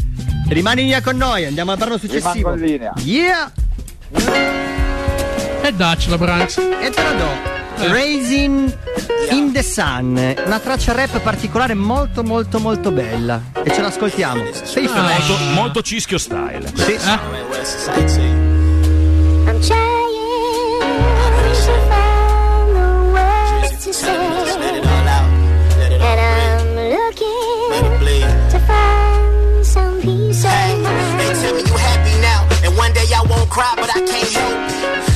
Rimani 0.49 0.81
in 0.81 0.87
linea 0.87 1.03
con 1.03 1.17
noi, 1.17 1.45
andiamo 1.45 1.71
al 1.71 1.79
brano 1.79 1.99
successivo. 1.99 2.53
Rimango 2.53 2.57
in 2.57 2.61
linea. 2.65 2.93
Yeah! 2.97 3.53
E 5.63 5.73
daccela, 5.73 6.19
Branks. 6.19 6.57
E 6.59 6.91
te 6.91 7.03
la 7.03 7.13
do. 7.13 7.57
Raisin 7.93 8.77
in 9.31 9.53
the 9.53 9.63
Sun, 9.63 10.35
una 10.45 10.59
traccia 10.59 10.93
rap 10.93 11.21
particolare 11.21 11.75
molto 11.75 12.25
molto 12.25 12.59
molto 12.59 12.91
bella. 12.91 13.41
E 13.63 13.73
ce 13.73 13.81
l'ascoltiamo. 13.83 14.43
Sei 14.65 14.87
Ah. 14.87 15.01
molto, 15.01 15.37
molto 15.55 15.83
cischio 15.83 16.19
style. 16.19 16.73
Sì. 16.75 16.95
Eh? 16.95 17.19
I'm 19.47 19.61
cry, 33.49 33.73
but 33.77 33.91
I 33.91 34.01
can't 34.05 34.33
help. 34.33 34.57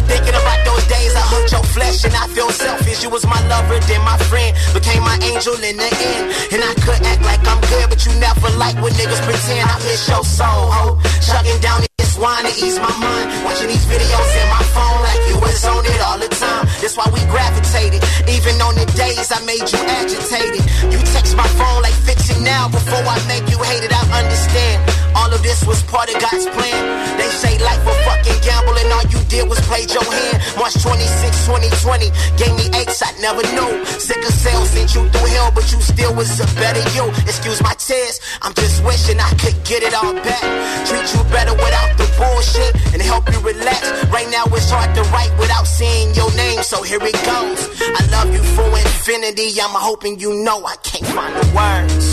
Thinking 0.08 0.36
about 0.36 0.60
those 0.64 0.84
days 0.88 1.12
I 1.14 1.24
hurt 1.32 1.48
your 1.52 1.64
flesh 1.72 2.04
and 2.04 2.14
I 2.14 2.26
feel 2.28 2.50
selfish. 2.50 3.02
You 3.02 3.10
was 3.10 3.24
my 3.26 3.40
lover, 3.48 3.78
then 3.86 4.02
my 4.04 4.18
friend, 4.28 4.56
became 4.74 5.02
my 5.04 5.16
angel 5.22 5.54
in 5.60 5.76
the 5.76 5.88
end. 5.88 6.24
And 6.52 6.60
I 6.64 6.72
could 6.82 7.00
act 7.04 7.22
like 7.22 7.42
I'm 7.46 7.60
good, 7.68 7.86
but 7.88 8.00
you 8.04 8.12
never 8.18 8.48
like 8.56 8.76
when 8.82 8.92
niggas 8.94 9.22
pretend 9.22 9.68
I 9.68 9.76
miss 9.86 10.08
your 10.08 10.24
soul, 10.24 10.66
ho. 10.72 10.98
Shutting 11.20 11.60
down 11.60 11.84
this 11.98 12.18
wine 12.18 12.44
to 12.44 12.52
ease 12.52 12.78
my 12.80 12.92
mind. 12.98 13.26
Watching 13.44 13.68
these 13.68 13.86
videos 13.86 14.30
in 14.40 14.48
my 14.48 14.64
phone 14.74 14.98
like 15.06 15.22
you 15.28 15.36
was 15.38 15.64
on 15.64 15.84
it 15.84 16.00
all 16.00 16.18
the 16.18 16.28
time. 16.28 16.71
That's 16.82 16.96
why 16.96 17.06
we 17.14 17.22
gravitated. 17.30 18.02
Even 18.26 18.58
on 18.58 18.74
the 18.74 18.82
days 18.98 19.30
I 19.30 19.38
made 19.46 19.62
you 19.62 19.78
agitated. 20.02 20.66
You 20.90 20.98
text 21.14 21.36
my 21.36 21.46
phone 21.54 21.80
like 21.80 21.94
fix 22.02 22.28
it 22.28 22.42
now 22.42 22.66
before 22.66 23.06
I 23.06 23.22
make 23.30 23.46
you 23.46 23.58
hate 23.62 23.86
it. 23.86 23.94
I 23.94 24.02
understand. 24.18 24.82
All 25.14 25.30
of 25.30 25.42
this 25.46 25.62
was 25.62 25.78
part 25.84 26.10
of 26.10 26.18
God's 26.18 26.50
plan. 26.50 26.82
They 27.22 27.30
say 27.30 27.54
life 27.62 27.86
a 27.86 27.94
fucking 28.02 28.40
gamble 28.42 28.74
and 28.74 28.90
all 28.90 29.06
you 29.14 29.22
did 29.30 29.46
was 29.48 29.60
play 29.70 29.86
your 29.86 30.02
hand. 30.02 30.42
March 30.58 30.74
26, 30.82 31.46
2020 31.46 32.10
gave 32.34 32.50
me 32.58 32.66
aches 32.74 32.98
I 32.98 33.14
never 33.22 33.46
knew. 33.54 33.84
Sick 33.86 34.18
of 34.18 34.34
sales 34.34 34.70
sent 34.74 34.90
you 34.94 35.06
through 35.06 35.30
hell, 35.38 35.52
but 35.54 35.70
you 35.70 35.78
still 35.80 36.14
was 36.18 36.34
a 36.40 36.48
better 36.58 36.82
you. 36.98 37.06
Excuse 37.30 37.62
my 37.62 37.74
tears, 37.78 38.18
I'm 38.42 38.54
just 38.54 38.82
wishing 38.82 39.20
I 39.20 39.30
could 39.38 39.54
get 39.62 39.86
it 39.86 39.94
all 39.94 40.14
back. 40.18 40.42
Treat 40.90 41.06
you 41.14 41.22
better 41.30 41.54
without 41.54 41.94
the 41.94 42.08
bullshit 42.18 42.74
and 42.92 43.00
help 43.02 43.30
you 43.30 43.38
relax. 43.40 43.86
Right 44.10 44.28
now 44.34 44.44
it's 44.50 44.70
hard 44.70 44.90
to 44.96 45.02
write 45.14 45.32
without 45.38 45.66
seeing 45.66 46.14
your 46.14 46.32
name, 46.34 46.62
so 46.72 46.82
here 46.82 47.00
it 47.02 47.12
goes. 47.12 47.60
I 47.82 48.02
love 48.10 48.32
you 48.32 48.42
for 48.56 48.66
infinity. 48.66 49.60
I'm 49.60 49.76
hoping 49.88 50.18
you 50.18 50.42
know 50.42 50.64
I 50.64 50.76
can't 50.76 51.06
find 51.06 51.34
the 51.36 51.46
words. 51.54 52.11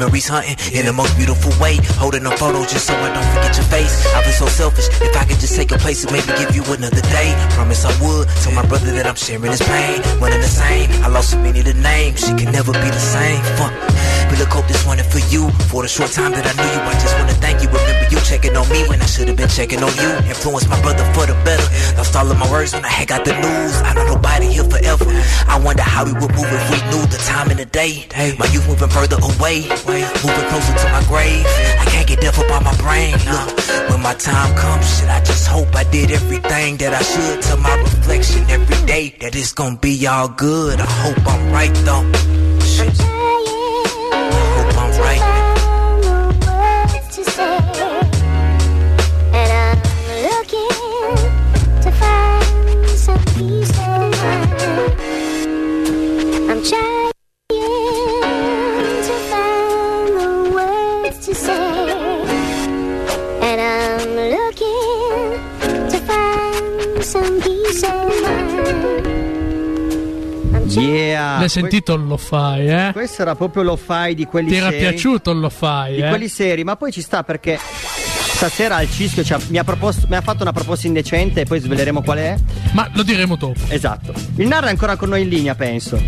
Memories 0.00 0.28
hunting 0.28 0.56
in 0.72 0.86
the 0.86 0.94
most 0.94 1.14
beautiful 1.18 1.52
way, 1.60 1.76
holding 2.00 2.24
a 2.24 2.30
photo 2.38 2.64
just 2.64 2.86
so 2.86 2.94
I 2.94 3.12
don't 3.12 3.28
forget 3.36 3.54
your 3.54 3.66
face. 3.66 4.06
I've 4.16 4.24
been 4.24 4.32
so 4.32 4.46
selfish. 4.46 4.88
If 4.88 5.14
I 5.14 5.26
could 5.26 5.38
just 5.38 5.54
take 5.54 5.72
a 5.72 5.76
place 5.76 6.04
and 6.04 6.12
maybe 6.12 6.32
give 6.40 6.56
you 6.56 6.64
another 6.72 7.02
day, 7.12 7.36
promise 7.50 7.84
I 7.84 7.92
would. 8.00 8.26
Tell 8.40 8.52
my 8.54 8.64
brother 8.64 8.92
that 8.92 9.06
I'm 9.06 9.14
sharing 9.14 9.50
his 9.50 9.60
pain, 9.60 10.00
one 10.18 10.32
and 10.32 10.42
the 10.42 10.48
same. 10.48 10.90
I 11.04 11.08
lost 11.08 11.32
so 11.32 11.38
many 11.38 11.60
the 11.60 11.74
names, 11.74 12.20
she 12.20 12.32
can 12.32 12.50
never 12.50 12.72
be 12.72 12.88
the 12.88 12.98
same. 12.98 13.42
Fuck. 13.60 13.89
Hope 14.50 14.66
this 14.66 14.84
one 14.84 14.98
is 14.98 15.06
for 15.06 15.22
you. 15.32 15.48
For 15.70 15.82
the 15.82 15.88
short 15.88 16.10
time 16.10 16.32
that 16.32 16.44
I 16.44 16.52
knew 16.58 16.66
you, 16.66 16.82
I 16.82 16.94
just 16.98 17.14
wanna 17.18 17.34
thank 17.38 17.62
you. 17.62 17.68
Remember 17.68 18.06
you 18.10 18.18
checking 18.26 18.56
on 18.56 18.68
me 18.68 18.82
when 18.88 19.00
I 19.00 19.06
should've 19.06 19.36
been 19.36 19.48
checking 19.48 19.82
on 19.82 19.94
you. 19.94 20.10
Influenced 20.28 20.68
my 20.68 20.80
brother 20.82 21.04
for 21.14 21.24
the 21.26 21.34
better. 21.46 21.66
Lost 21.96 22.16
all 22.16 22.30
of 22.30 22.36
my 22.38 22.50
words 22.50 22.74
when 22.74 22.84
I 22.84 22.88
had 22.88 23.08
got 23.08 23.24
the 23.24 23.32
news. 23.32 23.74
I 23.82 23.94
know 23.94 24.06
nobody 24.06 24.46
here 24.46 24.64
forever. 24.64 25.06
I 25.46 25.58
wonder 25.62 25.82
how 25.82 26.04
we 26.04 26.12
would 26.12 26.32
move 26.34 26.50
if 26.50 26.64
we 26.70 26.78
knew 26.90 27.02
the 27.06 27.20
time 27.30 27.50
and 27.50 27.58
the 27.58 27.64
day. 27.64 28.06
My 28.38 28.46
youth 28.50 28.66
moving 28.66 28.90
further 28.90 29.18
away, 29.22 29.70
moving 30.26 30.46
closer 30.50 30.74
to 30.82 30.86
my 30.90 31.02
grave. 31.06 31.46
I 31.78 31.84
can't 31.86 32.06
get 32.06 32.20
deaf 32.20 32.38
up 32.38 32.50
on 32.50 32.64
my 32.64 32.76
brain. 32.82 33.14
Look, 33.30 33.48
when 33.90 34.02
my 34.02 34.14
time 34.14 34.54
comes, 34.56 34.84
shit, 34.98 35.08
I 35.08 35.22
just 35.22 35.46
hope 35.46 35.74
I 35.74 35.84
did 35.84 36.10
everything 36.10 36.76
that 36.78 36.92
I 36.92 37.02
should. 37.02 37.42
To 37.48 37.56
my 37.56 37.74
reflection 37.80 38.42
every 38.50 38.80
day 38.86 39.14
that 39.20 39.34
it's 39.36 39.52
gonna 39.52 39.76
be 39.76 40.06
all 40.06 40.28
good. 40.28 40.80
I 40.80 40.90
hope 41.04 41.22
I'm 41.26 41.52
right 41.52 41.74
though. 41.86 42.04
Shit. 42.60 43.09
Yeah. 70.78 71.38
L'hai 71.38 71.48
sentito 71.48 71.94
il 71.94 72.06
lo 72.06 72.16
fai, 72.16 72.68
eh? 72.68 72.90
Questo 72.92 73.22
era 73.22 73.34
proprio 73.34 73.62
lo 73.62 73.76
fai 73.76 74.14
di 74.14 74.24
quelli 74.26 74.50
Ti 74.50 74.56
era 74.56 74.70
seri. 74.70 74.78
piaciuto 74.80 75.30
il 75.32 75.40
lo 75.40 75.48
fai, 75.50 75.96
Di 75.96 76.02
eh? 76.02 76.08
quelli 76.08 76.28
seri, 76.28 76.62
ma 76.64 76.76
poi 76.76 76.92
ci 76.92 77.00
sta 77.02 77.22
perché 77.24 77.58
stasera 77.58 78.76
al 78.76 78.90
Cischio 78.90 79.22
ci 79.24 79.32
ha- 79.32 79.40
mi, 79.48 79.58
ha 79.58 79.64
proposto- 79.64 80.06
mi 80.08 80.16
ha 80.16 80.20
fatto 80.20 80.42
una 80.42 80.52
proposta 80.52 80.86
indecente 80.86 81.40
e 81.42 81.44
poi 81.44 81.60
sveleremo 81.60 82.02
qual 82.02 82.18
è. 82.18 82.36
Ma 82.72 82.88
lo 82.94 83.02
diremo 83.02 83.36
dopo. 83.36 83.60
Esatto. 83.68 84.12
Il 84.36 84.46
Narra 84.46 84.68
è 84.68 84.70
ancora 84.70 84.96
con 84.96 85.08
noi 85.08 85.22
in 85.22 85.28
linea, 85.28 85.54
penso. 85.54 86.00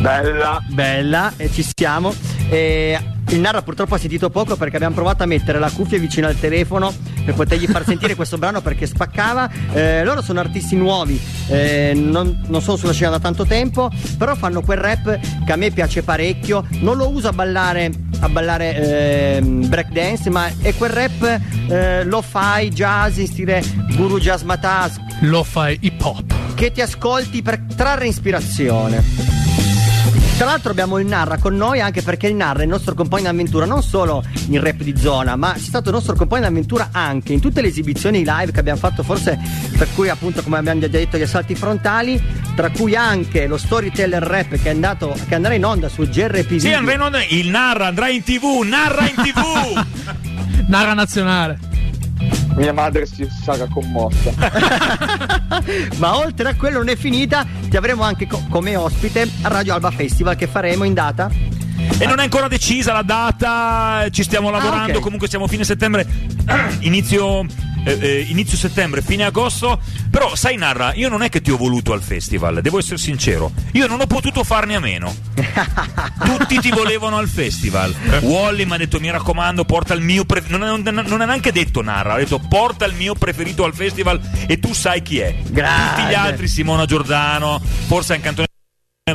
Bella. 0.00 0.60
Bella, 0.68 1.32
e 1.36 1.50
ci 1.50 1.64
siamo. 1.74 2.14
E 2.50 2.98
il 3.30 3.40
Narra 3.40 3.62
purtroppo 3.62 3.94
ha 3.94 3.98
sentito 3.98 4.30
poco 4.30 4.56
perché 4.56 4.76
abbiamo 4.76 4.94
provato 4.94 5.22
a 5.22 5.26
mettere 5.26 5.58
la 5.58 5.70
cuffia 5.70 5.98
vicino 5.98 6.26
al 6.26 6.38
telefono 6.38 6.94
per 7.24 7.34
potergli 7.34 7.66
far 7.66 7.84
sentire 7.84 8.14
questo 8.14 8.38
brano 8.38 8.62
perché 8.62 8.86
spaccava. 8.86 9.50
Eh, 9.72 10.02
loro 10.04 10.22
sono 10.22 10.40
artisti 10.40 10.76
nuovi, 10.76 11.20
eh, 11.48 11.92
non, 11.94 12.44
non 12.46 12.62
sono 12.62 12.76
sulla 12.76 12.92
scena 12.92 13.10
da 13.10 13.18
tanto 13.18 13.44
tempo, 13.44 13.90
però 14.16 14.34
fanno 14.34 14.62
quel 14.62 14.78
rap 14.78 15.18
che 15.44 15.52
a 15.52 15.56
me 15.56 15.70
piace 15.70 16.02
parecchio. 16.02 16.66
Non 16.80 16.96
lo 16.96 17.10
uso 17.10 17.28
a 17.28 17.32
ballare, 17.32 17.92
a 18.20 18.28
ballare 18.28 19.36
ehm, 19.36 19.68
breakdance, 19.68 20.30
ma 20.30 20.50
è 20.62 20.74
quel 20.74 20.90
rap 20.90 21.40
eh, 21.68 22.04
lo 22.04 22.22
fai 22.22 22.70
jazz 22.70 23.18
in 23.18 23.26
stile 23.26 23.62
Guru 23.94 24.18
Jazz 24.18 24.42
Matas 24.42 24.96
Lo 25.20 25.42
fai 25.42 25.76
hip 25.82 26.02
hop. 26.02 26.54
che 26.54 26.72
ti 26.72 26.80
ascolti 26.80 27.42
per 27.42 27.60
trarre 27.76 28.08
ispirazione. 28.08 29.37
Tra 30.38 30.46
l'altro 30.46 30.70
abbiamo 30.70 31.00
il 31.00 31.06
Narra 31.08 31.36
con 31.38 31.56
noi 31.56 31.80
anche 31.80 32.00
perché 32.00 32.28
il 32.28 32.36
Narra 32.36 32.60
è 32.60 32.62
il 32.62 32.68
nostro 32.68 32.94
compagno 32.94 33.24
d'avventura 33.24 33.66
non 33.66 33.82
solo 33.82 34.22
in 34.50 34.60
rap 34.62 34.82
di 34.82 34.96
zona, 34.96 35.34
ma 35.34 35.52
è 35.54 35.58
stato 35.58 35.88
il 35.88 35.96
nostro 35.96 36.14
compagno 36.14 36.42
d'avventura 36.42 36.90
anche 36.92 37.32
in 37.32 37.40
tutte 37.40 37.60
le 37.60 37.66
esibizioni 37.66 38.18
live 38.18 38.52
che 38.52 38.60
abbiamo 38.60 38.78
fatto, 38.78 39.02
forse 39.02 39.36
per 39.76 39.88
cui 39.96 40.08
appunto 40.08 40.40
come 40.44 40.58
abbiamo 40.58 40.78
già 40.78 40.86
detto 40.86 41.18
gli 41.18 41.22
assalti 41.22 41.56
frontali, 41.56 42.22
tra 42.54 42.70
cui 42.70 42.94
anche 42.94 43.48
lo 43.48 43.56
storyteller 43.56 44.22
rap 44.22 44.50
che 44.50 44.68
è 44.68 44.70
andato 44.70 45.12
che 45.26 45.34
andrà 45.34 45.54
in 45.54 45.64
onda 45.64 45.88
su 45.88 46.04
GRP. 46.08 46.58
Sì, 46.58 46.72
andrà 46.72 46.94
in 46.94 47.00
onda- 47.00 47.24
il 47.24 47.48
Narra 47.50 47.86
andrà 47.88 48.08
in 48.08 48.22
tv, 48.22 48.62
narra 48.64 49.08
in 49.08 49.16
tv. 49.16 49.84
Nara 50.70 50.94
nazionale. 50.94 51.67
Mia 52.58 52.72
madre 52.72 53.06
si 53.06 53.26
sarà 53.44 53.66
commossa. 53.72 54.32
Ma 55.98 56.18
oltre 56.18 56.48
a 56.50 56.54
quello 56.56 56.78
non 56.78 56.88
è 56.88 56.96
finita, 56.96 57.46
ti 57.68 57.76
avremo 57.76 58.02
anche 58.02 58.26
co- 58.26 58.42
come 58.50 58.74
ospite 58.76 59.28
a 59.42 59.48
Radio 59.48 59.74
Alba 59.74 59.90
Festival 59.92 60.34
che 60.36 60.46
faremo 60.48 60.82
in 60.84 60.92
data 60.94 61.30
E 61.98 62.06
non 62.06 62.18
è 62.18 62.22
ancora 62.24 62.48
decisa 62.48 62.92
la 62.92 63.02
data, 63.02 64.06
ci 64.10 64.22
stiamo 64.24 64.50
lavorando, 64.50 64.94
Ah, 64.94 64.96
ok. 64.96 65.02
comunque 65.02 65.28
siamo 65.28 65.46
fine 65.46 65.62
settembre, 65.64 66.06
inizio, 66.80 67.46
eh, 67.84 67.98
eh, 68.00 68.20
inizio 68.28 68.56
settembre, 68.56 69.02
fine 69.02 69.24
agosto. 69.24 69.80
Però 70.10 70.34
sai 70.34 70.56
Narra, 70.56 70.94
io 70.94 71.08
non 71.08 71.22
è 71.22 71.28
che 71.28 71.40
ti 71.40 71.50
ho 71.50 71.56
voluto 71.56 71.92
al 71.92 72.02
festival, 72.02 72.60
devo 72.60 72.78
essere 72.78 72.98
sincero, 72.98 73.52
io 73.72 73.86
non 73.86 74.00
ho 74.00 74.06
potuto 74.06 74.44
farne 74.44 74.74
a 74.74 74.80
meno. 74.80 75.14
Tutti 76.24 76.58
ti 76.60 76.70
volevano 76.70 77.16
al 77.18 77.28
festival. 77.28 77.94
Wally 78.20 78.64
mi 78.64 78.72
ha 78.72 78.76
detto 78.78 79.00
mi 79.00 79.10
raccomando 79.10 79.64
porta 79.64 79.94
il 79.94 80.00
mio 80.00 80.24
preferito, 80.24 80.58
non, 80.58 80.80
non- 80.82 81.04
non 81.06 81.20
ha 81.20 81.24
neanche 81.24 81.52
detto 81.52 81.82
Narra, 81.82 82.14
ha 82.14 82.18
detto 82.18 82.38
porta 82.38 82.84
il 82.84 82.94
mio 82.94 83.14
preferito 83.14 83.64
al 83.64 83.74
festival 83.74 84.20
e 84.46 84.58
tu 84.58 84.72
sai 84.72 85.02
chi 85.02 85.18
è. 85.18 85.34
Grande. 85.48 85.94
Tutti 86.02 86.08
gli 86.08 86.14
altri, 86.14 86.48
Simona 86.48 86.86
Giordano, 86.86 87.60
forse 87.86 88.14
anche 88.14 88.28
Antonio 88.28 88.46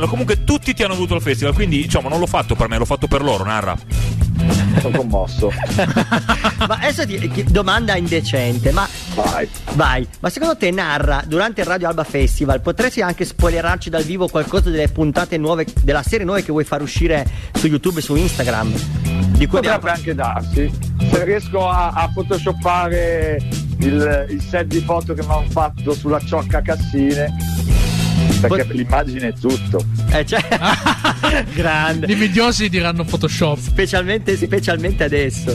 Comunque 0.08 0.42
tutti 0.42 0.74
ti 0.74 0.82
hanno 0.82 0.94
avuto 0.94 1.14
al 1.14 1.22
festival, 1.22 1.54
quindi 1.54 1.80
diciamo 1.80 2.08
non 2.08 2.18
l'ho 2.18 2.26
fatto 2.26 2.56
per 2.56 2.68
me, 2.68 2.78
l'ho 2.78 2.84
fatto 2.84 3.06
per 3.06 3.22
loro, 3.22 3.44
Narra. 3.44 3.76
Sono 4.80 4.96
commosso. 4.98 5.52
Ma 6.66 6.78
adesso 6.80 7.06
ti, 7.06 7.28
ti- 7.30 7.44
domanda 7.44 7.96
indecente, 7.96 8.70
ma 8.72 8.88
Vai. 9.14 9.48
vai, 9.74 10.06
ma 10.20 10.30
secondo 10.30 10.56
te 10.56 10.70
Narra 10.70 11.22
durante 11.26 11.60
il 11.60 11.66
Radio 11.66 11.88
Alba 11.88 12.04
Festival 12.04 12.60
potresti 12.62 13.02
anche 13.02 13.24
spoilerarci 13.24 13.90
dal 13.90 14.02
vivo 14.02 14.28
qualcosa 14.28 14.70
delle 14.70 14.88
puntate 14.88 15.36
nuove, 15.36 15.66
della 15.82 16.02
serie 16.02 16.24
nuove 16.24 16.42
che 16.42 16.52
vuoi 16.52 16.64
far 16.64 16.80
uscire 16.80 17.26
su 17.52 17.66
YouTube 17.66 17.98
e 17.98 18.02
su 18.02 18.14
Instagram? 18.14 18.72
Di 19.36 19.46
cui 19.46 19.58
abbiamo 19.58 19.78
Potrebbe 19.78 19.90
anche 19.90 20.14
darsi. 20.14 20.70
Se 21.10 21.24
riesco 21.24 21.68
a, 21.68 21.88
a 21.90 22.10
photoshoppare 22.12 23.38
il, 23.80 24.26
il 24.30 24.40
set 24.42 24.66
di 24.66 24.80
foto 24.80 25.12
che 25.12 25.22
mi 25.22 25.30
hanno 25.30 25.50
fatto 25.50 25.92
sulla 25.92 26.20
ciocca 26.20 26.62
Cassine. 26.62 27.32
Perché 28.48 28.64
Pot- 28.64 28.74
l'immagine 28.76 29.28
è 29.28 29.32
tutto. 29.32 29.84
Eh, 30.12 30.24
cioè, 30.26 30.40
Gli 31.50 31.54
grande. 31.54 32.12
invidiosi 32.12 32.68
diranno 32.68 33.04
Photoshop. 33.04 33.58
Specialmente, 33.58 34.36
specialmente 34.36 35.04
adesso. 35.04 35.52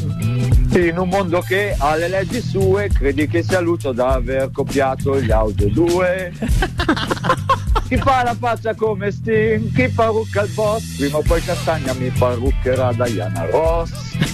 In 0.74 0.98
un 0.98 1.10
mondo 1.10 1.42
che 1.42 1.76
ha 1.78 1.96
le 1.96 2.08
leggi 2.08 2.42
sue, 2.42 2.90
credi 2.90 3.28
che 3.28 3.42
sia 3.44 3.60
Lucio 3.60 3.92
da 3.92 4.10
aver 4.14 4.50
copiato 4.52 5.20
gli 5.20 5.32
audio 5.32 5.68
2. 5.70 6.34
Chi 7.90 7.98
fa 7.98 8.22
la 8.24 8.36
faccia 8.40 8.76
come 8.76 9.10
Sting, 9.10 9.74
chi 9.74 9.90
parrucca 9.90 10.44
il 10.44 10.52
boss, 10.52 10.98
prima 10.98 11.18
o 11.18 11.24
poi 11.26 11.42
Castagna 11.44 11.92
mi 11.94 12.10
parruccherà 12.10 12.94
Diana 12.94 13.46
Ross. 13.50 13.90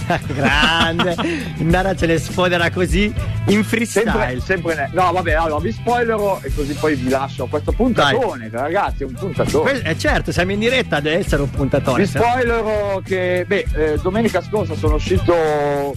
Grande. 0.34 1.16
Nara 1.60 1.96
ce 1.96 2.04
ne 2.04 2.18
sfodera 2.18 2.70
così 2.70 3.04
in 3.04 3.12
Sempre, 3.46 3.62
freestyle. 3.64 4.40
sempre 4.40 4.74
ne- 4.74 4.90
No, 4.92 5.10
vabbè, 5.10 5.32
allora 5.32 5.58
vi 5.60 5.72
spoilerò 5.72 6.38
e 6.42 6.52
così 6.54 6.74
poi 6.74 6.96
vi 6.96 7.08
lascio 7.08 7.46
questo 7.46 7.72
puntatone, 7.72 8.50
ragazzi, 8.52 9.04
è 9.04 9.06
un 9.06 9.14
puntatone. 9.14 9.70
Que- 9.80 9.88
eh, 9.90 9.98
certo, 9.98 10.32
siamo 10.32 10.52
in 10.52 10.58
diretta, 10.58 11.00
deve 11.00 11.16
essere 11.18 11.40
un 11.40 11.50
puntatone. 11.50 12.02
Vi 12.02 12.08
spoilerò 12.08 13.00
che, 13.02 13.44
beh, 13.48 13.66
eh, 13.74 13.98
domenica 14.02 14.42
scorsa 14.42 14.74
sono 14.76 14.96
uscito 14.96 15.94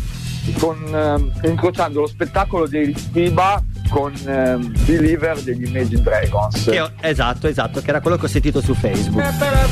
con, 0.58 0.78
ehm, 0.96 1.32
incrociando 1.44 2.00
lo 2.00 2.08
spettacolo 2.08 2.68
dei 2.68 2.94
FIBA 2.96 3.64
con 3.90 4.14
ehm, 4.26 4.72
Believer 4.86 5.42
degli 5.42 5.68
Imagine 5.68 6.02
Dragons. 6.02 6.64
Che 6.70 6.80
ho- 6.80 6.92
esatto, 7.02 7.48
esatto, 7.48 7.82
che 7.82 7.90
era 7.90 8.02
quello 8.02 8.18
che 8.18 8.26
ho 8.26 8.30
sentito 8.30 8.62
su 8.62 8.74
Facebook. 8.74 9.24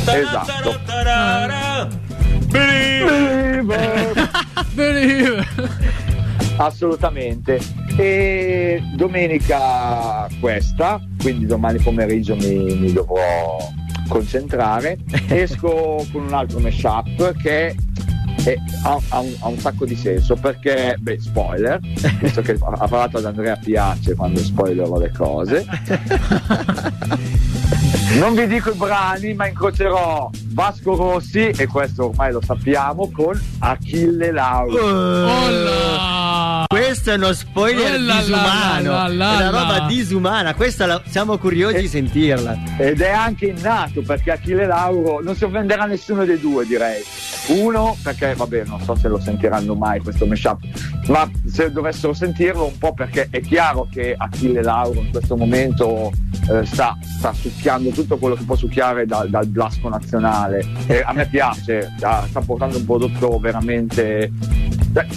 Esatto. 0.05 0.79
Believer. 2.47 4.29
Believer. 4.73 5.47
Assolutamente. 6.57 7.59
E 7.95 8.81
domenica 8.95 10.27
questa, 10.39 10.99
quindi 11.19 11.45
domani 11.45 11.79
pomeriggio 11.79 12.35
mi, 12.35 12.75
mi 12.75 12.91
dovrò 12.93 13.57
concentrare. 14.07 14.97
Esco 15.27 16.05
con 16.11 16.23
un 16.25 16.33
altro 16.33 16.59
mashup 16.59 17.35
che 17.41 17.67
è- 17.67 17.75
ha, 18.83 18.99
ha 19.09 19.19
un, 19.19 19.33
ha 19.39 19.47
un 19.47 19.57
sacco 19.57 19.85
di 19.85 19.95
senso 19.95 20.35
perché, 20.35 20.95
beh, 20.99 21.19
spoiler, 21.19 21.79
visto 22.19 22.41
che 22.41 22.57
ha 22.59 22.87
parlato 22.87 23.17
ad 23.17 23.25
Andrea 23.25 23.55
Piace 23.55 24.15
quando 24.15 24.39
spoilerò 24.39 24.97
le 24.97 25.11
cose. 25.11 25.65
Non 28.19 28.33
vi 28.35 28.47
dico 28.47 28.71
i 28.71 28.75
brani, 28.75 29.33
ma 29.33 29.47
incrocerò 29.47 30.29
Vasco 30.49 30.95
Rossi, 30.95 31.49
e 31.49 31.67
questo 31.67 32.07
ormai 32.07 32.31
lo 32.31 32.41
sappiamo, 32.41 33.11
con 33.11 33.39
Achille 33.59 34.31
Lauro. 34.31 34.81
Oh. 34.81 36.66
Questo 36.87 37.11
è 37.11 37.15
uno 37.15 37.33
spoiler 37.33 37.95
Oh 37.95 37.97
là 37.97 38.13
là 38.13 38.19
disumano. 38.21 38.91
là 38.91 39.07
là 39.09 39.31
è 39.33 39.47
una 39.47 39.49
roba 39.49 39.85
disumana. 39.87 40.55
Questa 40.55 40.85
la- 40.85 41.01
siamo 41.05 41.37
curiosi 41.37 41.81
di 41.81 41.87
sentirla. 41.89 42.57
Ed 42.77 43.01
è 43.01 43.09
anche 43.11 43.47
innato 43.47 44.01
perché 44.03 44.31
Achille 44.31 44.65
Lauro 44.65 45.19
non 45.21 45.35
si 45.35 45.43
offenderà 45.43 45.83
nessuno 45.85 46.23
dei 46.23 46.39
due, 46.39 46.65
direi. 46.65 47.01
Uno, 47.47 47.97
perché 48.01 48.33
vabbè, 48.35 48.63
non 48.65 48.81
so 48.81 48.95
se 48.95 49.09
lo 49.09 49.19
sentiranno 49.19 49.75
mai 49.75 49.99
questo 49.99 50.25
mashup, 50.25 50.59
ma 51.07 51.29
se 51.45 51.71
dovessero 51.73 52.13
sentirlo 52.13 52.65
un 52.65 52.77
po' 52.77 52.93
perché 52.93 53.27
è 53.29 53.41
chiaro 53.41 53.87
che 53.91 54.15
Achille 54.17 54.61
Lauro 54.63 55.01
in 55.01 55.11
questo 55.11 55.35
momento 55.35 56.11
eh, 56.49 56.65
sta, 56.65 56.97
sta 57.01 57.33
succhiando 57.33 57.89
tutto 57.89 58.15
quello 58.17 58.35
che 58.35 58.43
può 58.43 58.55
succhiare 58.55 59.05
dal, 59.05 59.29
dal 59.29 59.45
blasco 59.47 59.89
nazionale. 59.89 60.65
E 60.87 61.01
a 61.05 61.11
me 61.11 61.27
piace, 61.27 61.91
sta, 61.97 62.25
sta 62.29 62.39
portando 62.39 62.77
un 62.77 62.85
prodotto 62.85 63.37
veramente. 63.39 64.31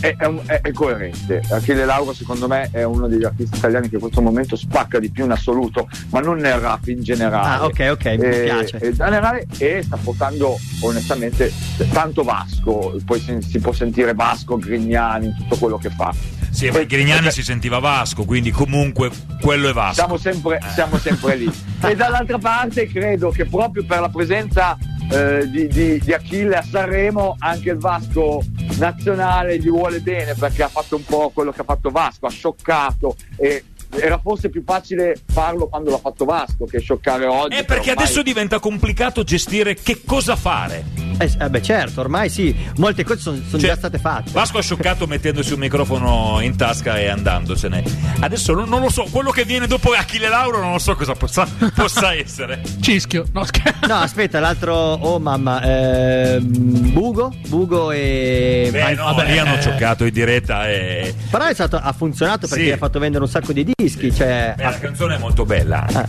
È, 0.00 0.14
è 0.16 0.24
un- 0.26 0.40
è- 0.46 0.60
è 0.60 0.72
coerente. 0.72 1.42
Achille 1.50 1.84
Lauro, 1.84 2.12
secondo 2.12 2.46
me, 2.48 2.68
è 2.72 2.82
uno 2.82 3.06
degli 3.08 3.24
artisti 3.24 3.56
italiani 3.56 3.88
che 3.88 3.94
in 3.96 4.00
questo 4.00 4.20
momento 4.20 4.56
spacca 4.56 4.98
di 4.98 5.10
più 5.10 5.24
in 5.24 5.30
assoluto, 5.30 5.88
ma 6.10 6.20
non 6.20 6.38
nel 6.38 6.54
rap 6.58 6.86
in 6.88 7.02
generale. 7.02 7.48
Ah, 7.48 7.64
ok, 7.64 7.88
ok, 7.92 8.04
mi 8.18 8.24
E- 8.26 8.42
piace. 8.44 8.78
e 8.78 8.86
in 8.88 8.94
generale, 8.94 9.46
e 9.58 9.82
sta 9.82 9.96
portando 9.96 10.56
onestamente 10.82 11.52
tanto 11.92 12.22
Vasco, 12.22 12.96
poi 13.04 13.20
si, 13.20 13.36
si 13.40 13.58
può 13.58 13.72
sentire 13.72 14.14
Vasco, 14.14 14.56
Grignani, 14.56 15.26
in 15.26 15.36
tutto 15.36 15.56
quello 15.56 15.78
che 15.78 15.90
fa. 15.90 16.12
Sì, 16.50 16.68
ma 16.70 16.78
E- 16.78 16.82
il 16.82 16.86
Grignani 16.88 17.28
e- 17.28 17.30
si 17.30 17.42
sentiva 17.42 17.78
Vasco, 17.78 18.24
quindi 18.24 18.50
comunque 18.50 19.10
quello 19.40 19.68
è 19.68 19.72
Vasco. 19.72 19.94
siamo 19.94 20.16
sempre, 20.16 20.58
siamo 20.74 20.98
sempre 20.98 21.36
lì. 21.36 21.50
E 21.82 21.96
dall'altra 21.96 22.36
parte 22.38 22.86
credo 22.88 23.30
che 23.30 23.46
proprio 23.46 23.84
per 23.86 24.00
la 24.00 24.10
presenza 24.10 24.76
eh, 25.10 25.48
di, 25.50 25.66
di- 25.66 25.98
di 25.98 26.12
Achille 26.12 26.56
a 26.56 26.62
Sanremo 26.62 27.36
anche 27.38 27.70
il 27.70 27.78
Vasco 27.78 28.42
nazionale 28.78 29.58
gli 29.58 29.68
vuole 29.68 30.00
bene 30.00 30.34
perché 30.34 30.62
ha 30.62 30.68
fatto 30.68 30.96
un 30.96 31.04
po' 31.04 31.30
quello 31.34 31.50
che 31.52 31.60
ha 31.60 31.64
fatto 31.64 31.90
Vasco, 31.90 32.26
ha 32.26 32.30
scioccato 32.30 33.16
e 33.36 33.64
era 33.98 34.18
forse 34.18 34.48
più 34.50 34.62
facile 34.64 35.16
farlo 35.32 35.68
quando 35.68 35.90
l'ha 35.90 35.98
fatto 35.98 36.24
Vasco 36.24 36.64
che 36.64 36.78
scioccare 36.80 37.26
oggi. 37.26 37.56
Eh, 37.56 37.64
perché 37.64 37.90
ormai- 37.90 38.04
adesso 38.04 38.22
diventa 38.22 38.58
complicato 38.58 39.22
gestire 39.24 39.74
che 39.74 40.00
cosa 40.04 40.36
fare. 40.36 40.84
Eh, 41.18 41.30
eh, 41.38 41.50
beh, 41.50 41.60
certo, 41.62 42.00
ormai 42.00 42.30
sì, 42.30 42.54
molte 42.76 43.04
cose 43.04 43.20
sono 43.20 43.38
Cioè, 43.50 43.60
già 43.60 43.74
state 43.76 43.98
fatte. 43.98 44.30
Vasco 44.30 44.56
ha 44.58 44.62
scioccato 44.62 45.06
mettendosi 45.06 45.52
un 45.52 45.58
microfono 45.58 46.38
in 46.40 46.56
tasca 46.56 46.98
e 46.98 47.08
andandosene. 47.08 47.82
Adesso 48.20 48.54
non, 48.54 48.68
non 48.70 48.80
lo 48.80 48.88
so, 48.90 49.06
quello 49.10 49.30
che 49.30 49.44
viene 49.44 49.66
dopo 49.66 49.90
Achille 49.92 50.28
Lauro 50.28 50.60
non 50.60 50.72
lo 50.72 50.78
so 50.78 50.94
cosa 50.94 51.12
possa, 51.12 51.46
possa 51.74 52.14
essere. 52.14 52.62
Cischio. 52.80 53.26
No, 53.32 53.44
scherzo. 53.44 53.86
No, 53.86 53.96
aspetta, 53.96 54.40
l'altro. 54.40 54.72
Oh 54.74 55.18
mamma, 55.18 55.60
ehm, 55.62 56.92
Bugo? 56.92 57.34
Bugo 57.48 57.90
e. 57.90 58.68
Beh, 58.72 58.94
no, 58.94 59.04
vabbè, 59.14 59.30
lì 59.30 59.38
hanno 59.38 59.56
eh, 59.56 59.60
giocato 59.60 60.04
in 60.04 60.12
diretta 60.12 60.68
e... 60.70 61.14
Però 61.30 61.44
è 61.44 61.52
stato, 61.52 61.76
ha 61.76 61.92
funzionato 61.92 62.46
perché 62.46 62.64
Sì. 62.64 62.70
ha 62.70 62.76
fatto 62.78 62.98
vendere 62.98 63.24
un 63.24 63.28
sacco 63.30 63.52
di 63.52 63.64
dischi. 63.64 63.79
Cioè, 63.88 64.54
Beh, 64.56 64.62
la 64.62 64.78
canzone 64.78 65.14
è 65.16 65.18
molto 65.18 65.44
bella. 65.44 65.86
ah, 65.92 66.08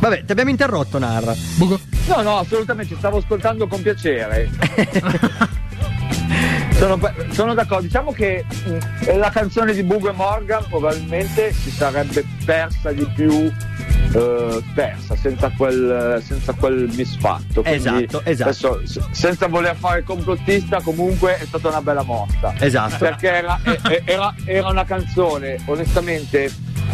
Vabbè, 0.00 0.24
ti 0.24 0.32
abbiamo 0.32 0.50
interrotto, 0.50 0.98
Narra. 0.98 1.34
Bugo. 1.56 1.78
No, 2.08 2.20
no, 2.22 2.38
assolutamente, 2.38 2.94
stavo 2.96 3.18
ascoltando 3.18 3.66
con 3.66 3.80
piacere. 3.82 4.50
sono, 6.72 6.98
sono 7.30 7.54
d'accordo, 7.54 7.84
diciamo 7.84 8.12
che 8.12 8.44
mh, 8.48 9.16
la 9.18 9.30
canzone 9.30 9.72
di 9.72 9.82
Bugo 9.82 10.10
e 10.10 10.12
Morgan 10.12 10.64
probabilmente 10.68 11.52
si 11.52 11.70
sarebbe 11.70 12.24
persa 12.44 12.92
di 12.92 13.06
più. 13.14 13.30
eh, 14.12 14.62
persa 14.74 15.16
senza 15.16 15.50
quel, 15.56 16.22
senza 16.24 16.52
quel 16.52 16.88
misfatto 16.94 17.62
Quindi 17.62 17.78
Esatto, 18.04 18.22
esatto. 18.24 18.48
adesso, 18.50 18.80
s- 18.86 19.08
senza 19.10 19.48
voler 19.48 19.74
fare 19.76 20.02
complottista 20.04 20.80
comunque 20.82 21.38
è 21.38 21.44
stata 21.44 21.68
una 21.68 21.80
bella 21.82 22.02
mossa 22.02 22.54
Esatto. 22.60 22.96
perché 22.98 23.32
era, 23.32 23.58
era- 24.04 24.32
era 24.44 24.68
una 24.68 24.84
canzone 24.84 25.58
onestamente 25.64 26.48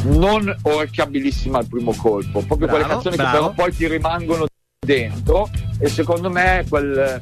non 0.05 0.55
orecchiabilissima 0.63 1.59
al 1.59 1.67
primo 1.67 1.93
colpo, 1.95 2.41
proprio 2.41 2.67
Bravo, 2.67 2.73
quelle 2.73 2.87
canzoni 2.87 3.17
bravo. 3.17 3.31
che 3.31 3.37
però 3.39 3.53
poi 3.53 3.75
ti 3.77 3.87
rimangono 3.89 4.47
dentro 4.85 5.49
e 5.79 5.89
secondo 5.89 6.31
me 6.31 6.65
quel, 6.69 7.21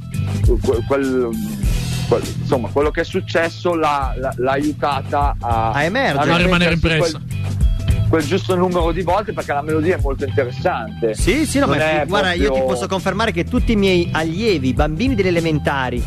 quel- 0.61 0.85
quel- 0.87 1.29
quel- 2.09 2.23
insomma 2.41 2.69
quello 2.69 2.91
che 2.91 3.01
è 3.03 3.05
successo 3.05 3.75
l'ha, 3.75 4.15
l'ha- 4.17 4.33
l'ha 4.37 4.53
aiutata 4.53 5.35
a, 5.41 5.73
A 5.73 5.83
emergere. 5.83 6.31
A 6.33 6.37
rimanere 6.37 6.75
impressa. 6.75 7.19
Quel, 7.19 7.37
quel 8.09 8.25
giusto 8.25 8.57
numero 8.57 8.91
di 8.93 9.03
volte 9.03 9.33
perché 9.35 9.53
la 9.53 9.61
melodia 9.63 9.97
è 9.97 10.01
molto 10.01 10.25
interessante. 10.25 11.15
Sì, 11.15 11.45
sì, 11.47 11.59
no, 11.59 11.67
ma 11.67 11.77
è 11.77 12.05
guarda, 12.07 12.33
io 12.33 12.39
ti 12.45 12.47
proprio- 12.47 12.67
posso 12.67 12.87
confermare 12.87 13.33
che 13.33 13.45
tutti 13.45 13.73
i 13.73 13.77
miei 13.77 14.09
allievi, 14.13 14.73
bambini 14.73 15.15
delle 15.15 15.29
elementari 15.29 16.03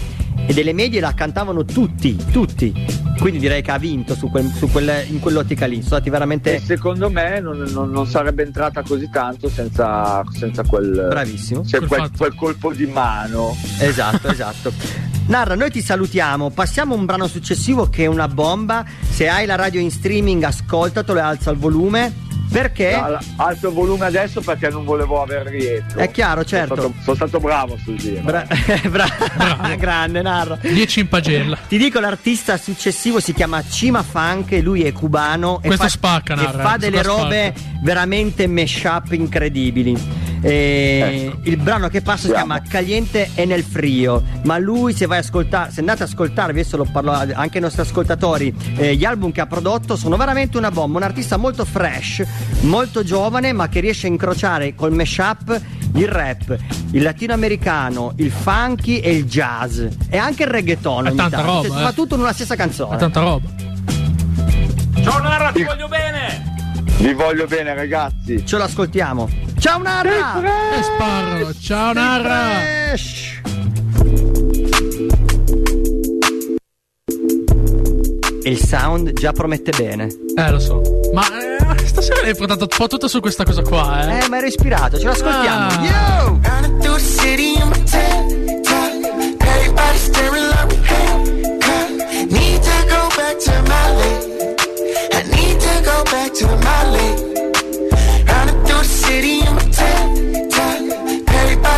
e 0.48 0.54
delle 0.54 0.74
medie 0.74 1.00
la 1.00 1.14
cantavano 1.14 1.64
tutti, 1.64 2.16
tutti. 2.32 2.74
Quindi 3.22 3.38
direi 3.40 3.62
che 3.62 3.70
ha 3.70 3.78
vinto 3.78 4.16
su 4.16 4.32
quel- 4.32 4.52
su 4.52 4.68
quel- 4.72 5.06
in 5.10 5.20
quell'ottica 5.20 5.68
lì. 5.68 5.76
Sono 5.76 5.86
stati 5.86 6.08
E 6.08 6.12
veramente 6.12 6.60
secondo 6.60 7.08
me 7.12 7.40
non, 7.40 7.60
non- 7.72 7.92
non 7.92 8.08
sarebbe 8.08 8.42
entrata 8.42 8.82
così 8.82 9.10
tanto 9.12 9.48
senza, 9.48 10.24
senza 10.34 10.64
quel, 10.64 11.06
bravissimo. 11.08 11.64
cioè 11.64 11.86
Quel 11.86 12.10
quel 12.18 12.34
colpo 12.34 12.74
di 12.74 12.88
mano. 12.88 13.56
Esatto, 13.80 14.28
esatto. 14.28 14.74
Narra, 15.28 15.54
noi 15.56 15.70
ti 15.70 15.82
salutiamo. 15.84 16.50
Passiamo 16.50 16.96
a 16.96 16.98
un 16.98 17.06
brano 17.06 17.28
successivo 17.28 17.88
che 17.90 18.04
è 18.06 18.08
una 18.08 18.28
bomba. 18.28 18.84
Se 19.08 19.30
hai 19.30 19.46
la 19.46 19.56
radio 19.56 19.80
in 19.80 19.92
streaming, 19.92 20.42
ascoltatelo 20.42 21.20
e 21.20 21.22
alza 21.22 21.52
il 21.52 21.58
volume. 21.58 22.30
Perché? 22.52 22.94
Al- 22.94 23.18
Alzo 23.38 23.70
il 23.70 23.74
volume 23.74 24.06
adesso 24.06 24.42
perché 24.42 24.70
non 24.70 24.84
volevo 24.84 25.22
aver 25.22 25.48
rientro. 25.48 26.00
È 26.00 26.12
chiaro, 26.12 26.44
certo. 26.44 26.76
Sono 26.76 26.90
stato, 26.90 27.04
sono 27.04 27.16
stato 27.16 27.40
bravo 27.40 27.78
sul 27.84 27.96
giro. 27.96 28.22
Bra- 28.22 28.46
bra- 28.90 29.76
grande 29.78 30.22
Narra. 30.22 30.58
10 30.62 31.00
in 31.00 31.08
pagella. 31.08 31.58
Ti 31.68 31.78
dico, 31.78 32.00
l'artista 32.00 32.58
successivo 32.58 33.20
si 33.20 33.34
chiama 33.34 33.64
Cima 33.68 34.04
Funk 34.04 34.52
e 34.52 34.62
lui 34.62 34.84
è 34.84 34.92
cubano. 34.92 35.60
Questo 35.64 35.86
e 35.86 35.88
fa, 35.88 35.90
spacca, 35.90 36.34
e 36.34 36.36
Narra, 36.36 36.62
fa 36.64 36.76
eh, 36.76 36.78
delle 36.78 37.02
robe 37.02 37.54
spacca. 37.56 37.80
veramente 37.84 38.48
mashup 38.48 39.12
incredibili. 39.14 40.31
E 40.44 41.32
Il 41.44 41.58
brano 41.58 41.88
che 41.88 42.02
passa 42.02 42.26
si 42.28 42.34
chiama 42.34 42.62
Caliente 42.62 43.30
e 43.36 43.46
nel 43.46 43.64
frio. 43.64 44.24
Ma 44.44 44.58
lui, 44.58 44.94
se 44.94 45.06
vai 45.06 45.18
a 45.18 45.22
ascoltare, 45.22 45.72
se 45.72 45.80
andate 45.82 46.04
ad 46.04 46.10
ascoltarvi, 46.10 46.60
adesso 46.60 46.78
lo 46.78 46.88
parlo 46.92 47.12
anche 47.12 47.58
ai 47.58 47.62
nostri 47.62 47.82
ascoltatori, 47.82 48.54
eh, 48.78 48.96
gli 48.96 49.06
album 49.06 49.32
che 49.32 49.42
ha 49.42 49.46
prodotto 49.46 49.96
sono 49.96 50.18
veramente 50.18 50.58
una 50.58 50.72
bomba. 50.72 50.98
Un 50.98 51.04
artista 51.04 51.38
molto 51.38 51.64
fresh, 51.66 52.24
molto 52.62 53.04
giovane, 53.04 53.54
ma 53.54 53.70
che 53.70 53.80
riesce 53.80 54.08
a 54.08 54.10
incrociare 54.10 54.74
col 54.76 54.94
mashup 54.94 55.62
il 55.96 56.08
rap, 56.08 56.58
il 56.92 57.02
latinoamericano, 57.04 58.14
il 58.18 58.32
funky 58.32 59.00
e 59.00 59.12
il 59.16 59.26
jazz. 59.26 59.80
E 60.10 60.18
anche 60.18 60.44
il 60.44 60.50
reggaeton. 60.50 61.06
È 61.06 61.10
ogni 61.10 61.18
tanta 61.18 61.38
tanto. 61.38 61.52
roba, 61.52 61.68
Cioè, 61.68 61.78
eh. 61.80 61.84
Fa 61.84 61.92
tutto 61.92 62.16
in 62.16 62.22
una 62.22 62.34
stessa 62.34 62.56
canzone. 62.56 62.98
tanta 62.98 63.20
roba. 63.20 63.48
Ciao 65.04 65.20
Narra, 65.22 65.52
ti 65.52 65.64
voglio 65.64 65.88
bene! 65.88 66.50
Vi 67.00 67.14
voglio 67.14 67.48
bene, 67.48 67.74
ragazzi. 67.74 68.46
Ce 68.46 68.58
l'ascoltiamo. 68.58 69.28
Ciao 69.62 69.78
Narra! 69.78 70.42
E 70.74 70.82
sparano. 70.82 71.54
Ciao 71.54 71.94
Narra. 71.94 72.64
E 78.44 78.50
il 78.50 78.58
sound 78.58 79.14
già 79.14 79.32
promette 79.34 79.72
bene. 79.78 80.08
Eh, 80.36 80.50
lo 80.50 80.58
so. 80.58 80.82
Ma 81.14 81.22
eh, 81.78 81.86
stasera 81.86 82.22
l'hai 82.24 82.36
portato 82.36 82.62
un 82.64 82.76
po' 82.76 82.88
tutto 82.88 83.08
su 83.08 83.20
questa 83.20 83.44
cosa 83.44 83.62
qua, 83.62 84.18
eh. 84.18 84.24
Eh, 84.24 84.30
ma 84.30 84.38
ero 84.38 84.48
ispirato, 84.48 84.98
ce 84.98 85.06
l'ascoltiamo. 85.06 85.68
Ah. 85.68 85.86
Yo! 85.86 86.40
Need 95.30 95.60
to 95.60 95.84
go 95.84 96.04
back 96.10 96.34
to 96.34 96.48
my 96.48 96.92
lane. 96.92 97.31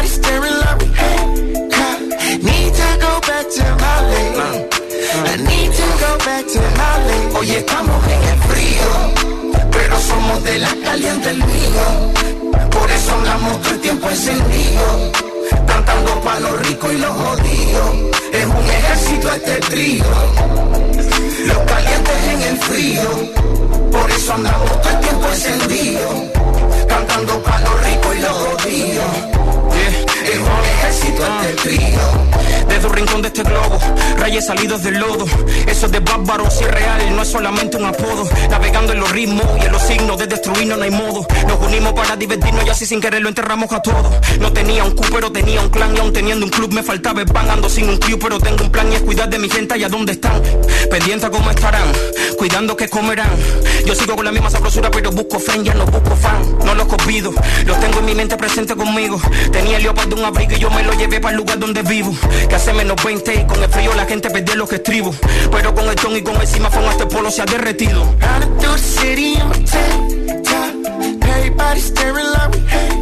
Everybody 0.04 0.08
staring 0.08 0.58
like 0.60 0.80
we 0.82 0.88
hate, 0.88 1.72
cut. 1.72 2.00
Need 2.44 2.74
to 2.74 2.90
go 3.00 3.14
back 3.22 3.46
to 3.56 3.66
my 3.84 3.96
lane. 4.12 4.36
I 5.24 5.36
need 5.48 5.72
to 5.80 5.88
go 6.04 6.12
back 6.28 6.44
to 6.54 6.62
my 6.80 6.94
lane. 7.08 7.36
Hoy 7.36 7.52
estamos 7.52 8.08
en 8.08 8.24
el 8.32 8.40
frío, 8.50 8.90
pero 9.72 10.00
somos 10.00 10.44
de 10.44 10.60
la 10.60 10.76
caliente 10.84 11.30
el 11.30 11.38
mío. 11.38 11.86
Por 12.72 12.92
eso 12.92 13.16
andamos 13.16 13.62
todo 13.62 13.74
el 13.74 13.80
tiempo 13.80 14.10
encendido, 14.10 15.12
cantando 15.68 16.22
pa' 16.22 16.40
los 16.40 16.68
ricos 16.68 16.94
y 16.94 16.98
los 16.98 17.12
jodidos. 17.12 17.96
Es 18.34 18.46
un 18.46 18.70
ejército 18.70 19.32
este 19.34 19.56
trío, 19.72 20.06
los 21.46 21.58
calientes 21.60 22.18
en 22.34 22.42
el 22.42 22.58
frío. 22.58 23.10
Por 23.92 24.12
eso 24.12 24.34
andamos 24.34 24.82
todo 24.82 24.90
el 24.90 25.00
tiempo 25.00 25.28
encendido, 25.28 25.73
rincón 33.04 33.22
de 33.22 33.28
este 33.28 33.44
globo, 33.44 33.80
rayes 34.18 34.46
salidos 34.46 34.84
del 34.84 35.00
lodo. 35.00 35.26
Eso 35.68 35.88
de 35.90 36.00
bárbaro, 36.00 36.50
si 36.50 36.64
es 36.64 36.72
real, 36.72 37.16
no 37.16 37.22
es 37.22 37.28
solamente 37.28 37.78
un 37.78 37.86
apodo. 37.86 38.28
Navegando 38.50 38.94
en 38.94 39.00
los 39.00 39.12
ritmos 39.12 39.46
y 39.62 39.66
en 39.66 39.72
los 39.72 39.82
signos 39.82 40.18
de 40.18 40.28
destruirnos 40.28 40.78
no 40.78 40.84
hay 40.84 40.92
modo. 40.92 41.26
Nos 41.48 41.60
unimos 41.62 41.94
para 41.94 42.16
divertirnos 42.16 42.66
y 42.66 42.70
así 42.70 42.86
sin 42.86 43.02
querer 43.02 43.22
lo 43.22 43.30
enterramos 43.30 43.72
a 43.74 43.82
todos. 43.82 44.14
No 44.40 44.52
tenía 44.54 44.84
un 44.84 44.92
Q, 44.92 45.06
pero 45.12 45.32
tenía 45.32 45.62
un 45.62 45.70
clan. 45.70 45.96
Y 45.96 46.00
aún 46.00 46.14
teniendo 46.14 46.46
un 46.46 46.52
club 46.52 46.72
me 46.72 46.84
faltaba 46.84 47.22
el 47.22 47.28
pan. 47.28 47.50
Ando 47.50 47.70
sin 47.70 47.90
un 47.90 47.98
Q, 47.98 48.18
pero 48.20 48.40
tengo 48.40 48.64
un 48.64 48.72
plan 48.72 48.92
y 48.92 48.96
es 48.96 49.02
cuidar 49.02 49.30
de 49.30 49.40
mi 49.40 49.50
gente 49.50 49.78
y 49.78 49.84
a 49.84 49.90
dónde 49.90 50.14
están. 50.14 50.42
Pendiente 50.90 51.26
a 51.26 51.30
cómo 51.30 51.50
estarán, 51.50 51.92
cuidando 52.38 52.78
que 52.78 52.88
comerán. 52.88 53.32
Yo 53.86 53.96
sigo 53.96 54.16
con 54.16 54.26
la 54.26 54.32
misma 54.32 54.50
sabrosura, 54.50 54.90
pero 54.92 55.12
busco 55.12 55.40
fan, 55.40 55.64
ya 55.64 55.74
no 55.74 55.86
busco 55.86 56.16
fan. 56.16 56.58
No 56.66 56.74
los 56.76 56.88
olvido, 56.94 57.34
los 57.66 57.80
tengo 57.80 58.00
en 58.00 58.06
mi 58.06 58.16
mente 58.16 58.38
presente 58.38 58.76
conmigo. 58.76 59.20
Tenía 59.52 59.78
el 59.78 59.84
leopardo 59.84 60.16
un 60.16 60.26
abrigo 60.26 60.54
y 60.54 60.60
yo 60.60 60.70
me 60.70 60.84
lo 60.84 60.94
llevé 60.94 61.20
para 61.20 61.32
el 61.32 61.38
lugar 61.38 61.60
donde 61.60 61.82
vivo. 61.82 62.14
Que 62.48 62.56
hace 62.56 62.74
menos 62.74 62.93
20 62.96 63.34
y 63.34 63.46
con 63.46 63.62
el 63.64 63.70
frío 63.70 63.94
la 63.96 64.06
gente 64.06 64.30
perdió 64.30 64.56
los 64.56 64.70
que 64.70 64.76
estribo. 64.76 65.14
Pero 65.52 65.74
con 65.74 65.86
el 65.88 65.96
ton 65.96 66.16
y 66.16 66.22
con 66.22 66.36
el 66.40 66.48
cimafón 66.48 66.86
hasta 66.86 67.04
el 67.04 67.10
polo 67.10 67.32
se 67.32 67.42
ha 67.42 67.46
derretido. 67.46 68.04
Running 68.20 68.58
through 68.60 68.74
the 68.74 68.80
city 68.80 69.34
in 69.34 69.48
my 69.48 69.64
tent, 69.66 70.46
top. 70.46 70.74
Everybody 71.28 71.80
staring 71.80 72.30
like 72.32 72.52
we 72.54 72.60
hate. 72.70 72.94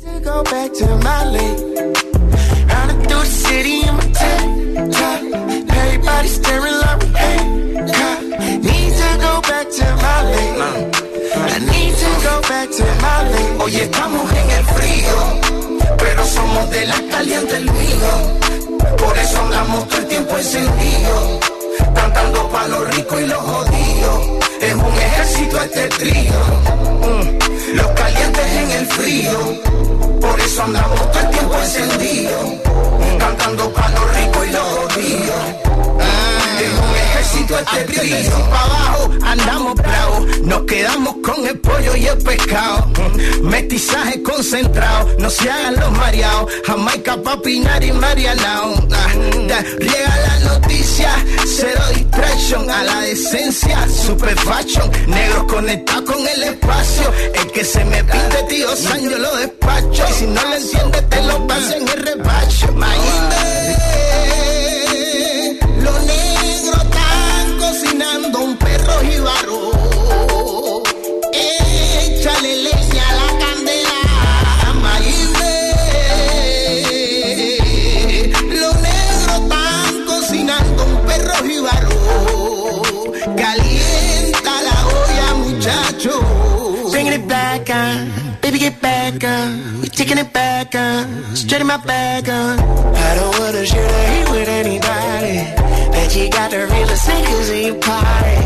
To 0.00 0.20
go 0.20 0.42
back 0.44 0.72
to 0.72 0.86
my 1.02 1.24
lane. 1.24 1.58
Running 2.68 3.00
through 3.08 3.20
the 3.20 3.26
city 3.26 3.80
in 3.82 3.94
my 3.94 4.02
tent, 4.12 4.92
top. 4.92 5.20
Everybody 5.76 6.28
staring 6.28 6.78
like 6.84 6.98
we 7.02 7.08
hate. 7.18 7.48
Need 8.62 8.92
to 9.00 9.10
go 9.20 9.40
back 9.42 9.66
to 9.70 9.86
my 9.96 10.22
lane. 10.30 10.60
I 11.36 11.58
need 11.58 11.68
to 11.68 11.73
go. 12.24 12.44
Hoy 13.60 13.76
estamos 13.76 14.30
en 14.32 14.50
el 14.50 14.64
frío, 14.64 15.40
pero 15.96 16.26
somos 16.26 16.70
de 16.70 16.86
la 16.86 17.00
caliente 17.10 17.56
el 17.56 17.64
mío. 17.70 18.10
Por 18.98 19.18
eso 19.18 19.40
andamos 19.40 19.88
todo 19.88 19.98
el 20.00 20.06
tiempo 20.06 20.36
encendido, 20.36 21.40
cantando 21.94 22.48
pa' 22.50 22.68
los 22.68 22.94
ricos 22.94 23.20
y 23.20 23.26
los 23.26 23.38
jodidos. 23.38 24.20
Es 24.60 24.74
un 24.74 24.94
ejército 24.98 25.62
este 25.62 25.88
trío, 25.88 26.40
mm, 27.06 27.76
los 27.76 27.86
calientes 27.88 28.52
en 28.52 28.70
el 28.70 28.86
frío. 28.86 29.38
Por 30.20 30.40
eso 30.40 30.62
andamos 30.62 31.12
todo 31.12 31.20
el 31.20 31.30
tiempo 31.30 31.54
encendido, 31.56 32.38
cantando 33.18 33.72
pa' 33.72 33.88
los 33.88 34.16
ricos 34.16 34.46
y 34.46 34.50
los 34.50 34.62
jodidos. 34.62 35.73
Ejército 37.44 37.58
este 37.58 38.00
trío. 38.00 38.30
pa' 38.50 38.64
abajo, 38.64 39.10
andamos 39.22 39.74
bravos, 39.74 40.40
nos 40.40 40.62
quedamos 40.62 41.16
con 41.22 41.46
el 41.46 41.58
pollo 41.58 41.96
y 41.96 42.06
el 42.06 42.18
pescado. 42.18 42.86
Mestizaje 43.42 44.22
concentrado, 44.22 45.10
no 45.18 45.28
se 45.28 45.50
hagan 45.50 45.76
los 45.76 45.92
mareados. 45.92 46.50
Jamaica, 46.66 47.16
papinar 47.22 47.84
y 47.84 47.92
marianao. 47.92 48.74
Ah, 48.92 49.12
Llega 49.78 50.16
la 50.26 50.38
noticia, 50.52 51.10
cero 51.46 51.82
distraction 51.94 52.70
a 52.70 52.82
la 52.82 53.00
decencia, 53.00 53.86
super 53.88 54.36
fashion. 54.38 54.90
Negros 55.06 55.44
conectados 55.44 56.10
con 56.10 56.26
el 56.26 56.42
espacio. 56.44 57.12
El 57.34 57.52
que 57.52 57.64
se 57.64 57.84
me 57.84 58.02
pinte, 58.04 58.42
tío 58.48 58.74
San, 58.74 59.02
yo 59.02 59.18
lo 59.18 59.36
despacho. 59.36 60.04
Y 60.10 60.12
si 60.14 60.26
no 60.26 60.42
lo 60.42 60.56
entiendes, 60.56 61.08
te 61.10 61.22
lo 61.22 61.46
paso 61.46 61.74
en 61.74 61.88
el 61.88 62.02
repacho. 62.02 62.74
Baby, 88.40 88.58
get 88.58 88.80
back 88.80 89.24
up. 89.24 89.80
We 89.80 89.88
taking 89.88 90.18
it 90.18 90.32
back 90.32 90.74
up. 90.74 91.08
Straight 91.34 91.60
in 91.60 91.66
my 91.66 91.78
bag 91.78 92.28
up. 92.28 92.58
I 92.60 93.14
don't 93.18 93.38
wanna 93.38 93.64
share 93.66 93.88
the 93.94 94.02
heat 94.12 94.30
with 94.30 94.48
anybody. 94.48 95.36
Bet 95.92 96.14
you 96.14 96.30
got 96.30 96.50
the 96.50 96.66
realest 96.66 97.06
niggas 97.08 97.50
in 97.56 97.62
your 97.68 97.80
party. 97.80 98.36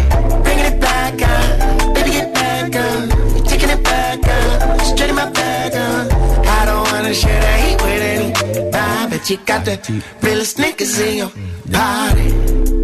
Bringing 0.44 0.66
it 0.72 0.80
back 0.80 1.20
up. 1.20 1.94
Baby, 1.94 2.10
get 2.10 2.32
back 2.32 2.76
up. 2.76 3.34
We 3.34 3.40
taking 3.42 3.70
it 3.70 3.82
back 3.82 4.20
up. 4.26 4.80
Straight 4.82 5.10
in 5.10 5.16
my 5.16 5.30
bag 5.30 5.74
up. 5.74 6.12
I 6.46 6.64
don't 6.64 6.90
wanna 6.92 7.12
share 7.12 7.40
the 7.40 7.54
heat 7.62 7.82
with 7.82 8.02
anybody. 8.14 9.10
Bet 9.10 9.28
you 9.30 9.36
got 9.44 9.64
the 9.64 9.76
realest 10.22 10.56
niggas 10.58 10.94
in 11.06 11.16
your 11.18 11.32
party. 11.72 12.77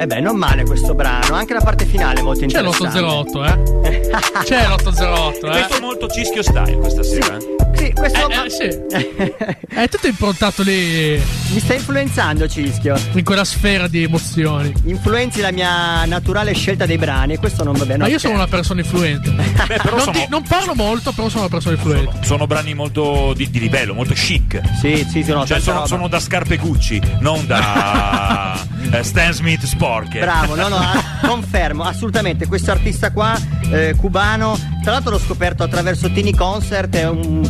Eh 0.00 0.06
beh, 0.06 0.14
eh 0.14 0.20
beh, 0.20 0.20
non 0.20 0.36
male 0.36 0.64
questo 0.64 0.94
brano, 0.94 1.34
anche 1.34 1.52
la 1.54 1.60
parte 1.60 1.84
finale 1.84 2.20
è 2.20 2.22
molto 2.22 2.46
C'è 2.46 2.58
interessante. 2.60 3.00
l'808, 3.00 3.82
eh? 3.84 4.10
C'è 4.44 4.66
l'808, 4.68 5.34
eh? 5.34 5.40
Questo 5.40 5.76
è 5.76 5.80
molto 5.80 6.08
cischio 6.08 6.42
style 6.42 6.76
questa 6.76 7.02
sera. 7.02 7.36
Sì, 7.74 7.92
questo 7.92 8.28
Eh, 8.28 8.44
eh, 8.44 8.50
sì. 8.50 9.46
È 9.74 9.88
tutto 9.88 10.06
improntato 10.08 10.62
lì 10.62 11.20
mi 11.50 11.60
sta 11.60 11.74
influenzando 11.74 12.48
Cischio. 12.48 12.96
in 13.12 13.24
quella 13.24 13.44
sfera 13.44 13.86
di 13.86 14.02
emozioni. 14.02 14.72
Influenzi 14.84 15.40
la 15.40 15.52
mia 15.52 16.04
naturale 16.04 16.52
scelta 16.54 16.86
dei 16.86 16.98
brani 16.98 17.34
e 17.34 17.38
questo 17.38 17.62
non 17.64 17.74
va 17.74 17.84
bene. 17.84 17.98
Ma 17.98 18.08
io 18.08 18.18
sono 18.18 18.34
scherzo. 18.34 18.36
una 18.36 18.46
persona 18.46 18.80
influente. 18.80 19.30
Beh, 19.66 19.76
però 19.76 19.90
non, 19.96 20.00
sono, 20.00 20.18
ti- 20.18 20.26
non 20.28 20.42
parlo 20.42 20.74
molto, 20.74 21.12
però 21.12 21.28
sono 21.28 21.42
una 21.42 21.50
persona 21.50 21.74
influente. 21.76 22.26
sono 22.26 22.46
brani 22.46 22.74
molto 22.74 23.32
di, 23.34 23.48
di 23.48 23.60
livello, 23.60 23.94
molto 23.94 24.14
chic. 24.14 24.60
Sì, 24.80 25.06
sì, 25.08 25.22
sì, 25.22 25.30
no, 25.32 25.46
Cioè 25.46 25.60
sono, 25.60 25.86
sono 25.86 26.08
da 26.08 26.18
scarpe 26.20 26.56
Gucci, 26.56 27.00
non 27.20 27.46
da 27.46 28.58
eh, 28.92 29.02
Stan 29.02 29.32
Smith 29.32 29.64
sporche. 29.64 30.20
Bravo, 30.20 30.54
no, 30.54 30.68
no, 30.68 30.76
ah, 30.78 31.02
confermo, 31.26 31.84
assolutamente. 31.84 32.46
Questo 32.46 32.70
artista 32.70 33.10
qua, 33.12 33.38
eh, 33.70 33.94
cubano, 33.96 34.58
tra 34.82 34.92
l'altro 34.92 35.12
l'ho 35.12 35.18
scoperto 35.18 35.62
attraverso 35.62 36.10
Tini 36.10 36.34
Concert, 36.34 36.94
è 36.94 37.08
un, 37.08 37.48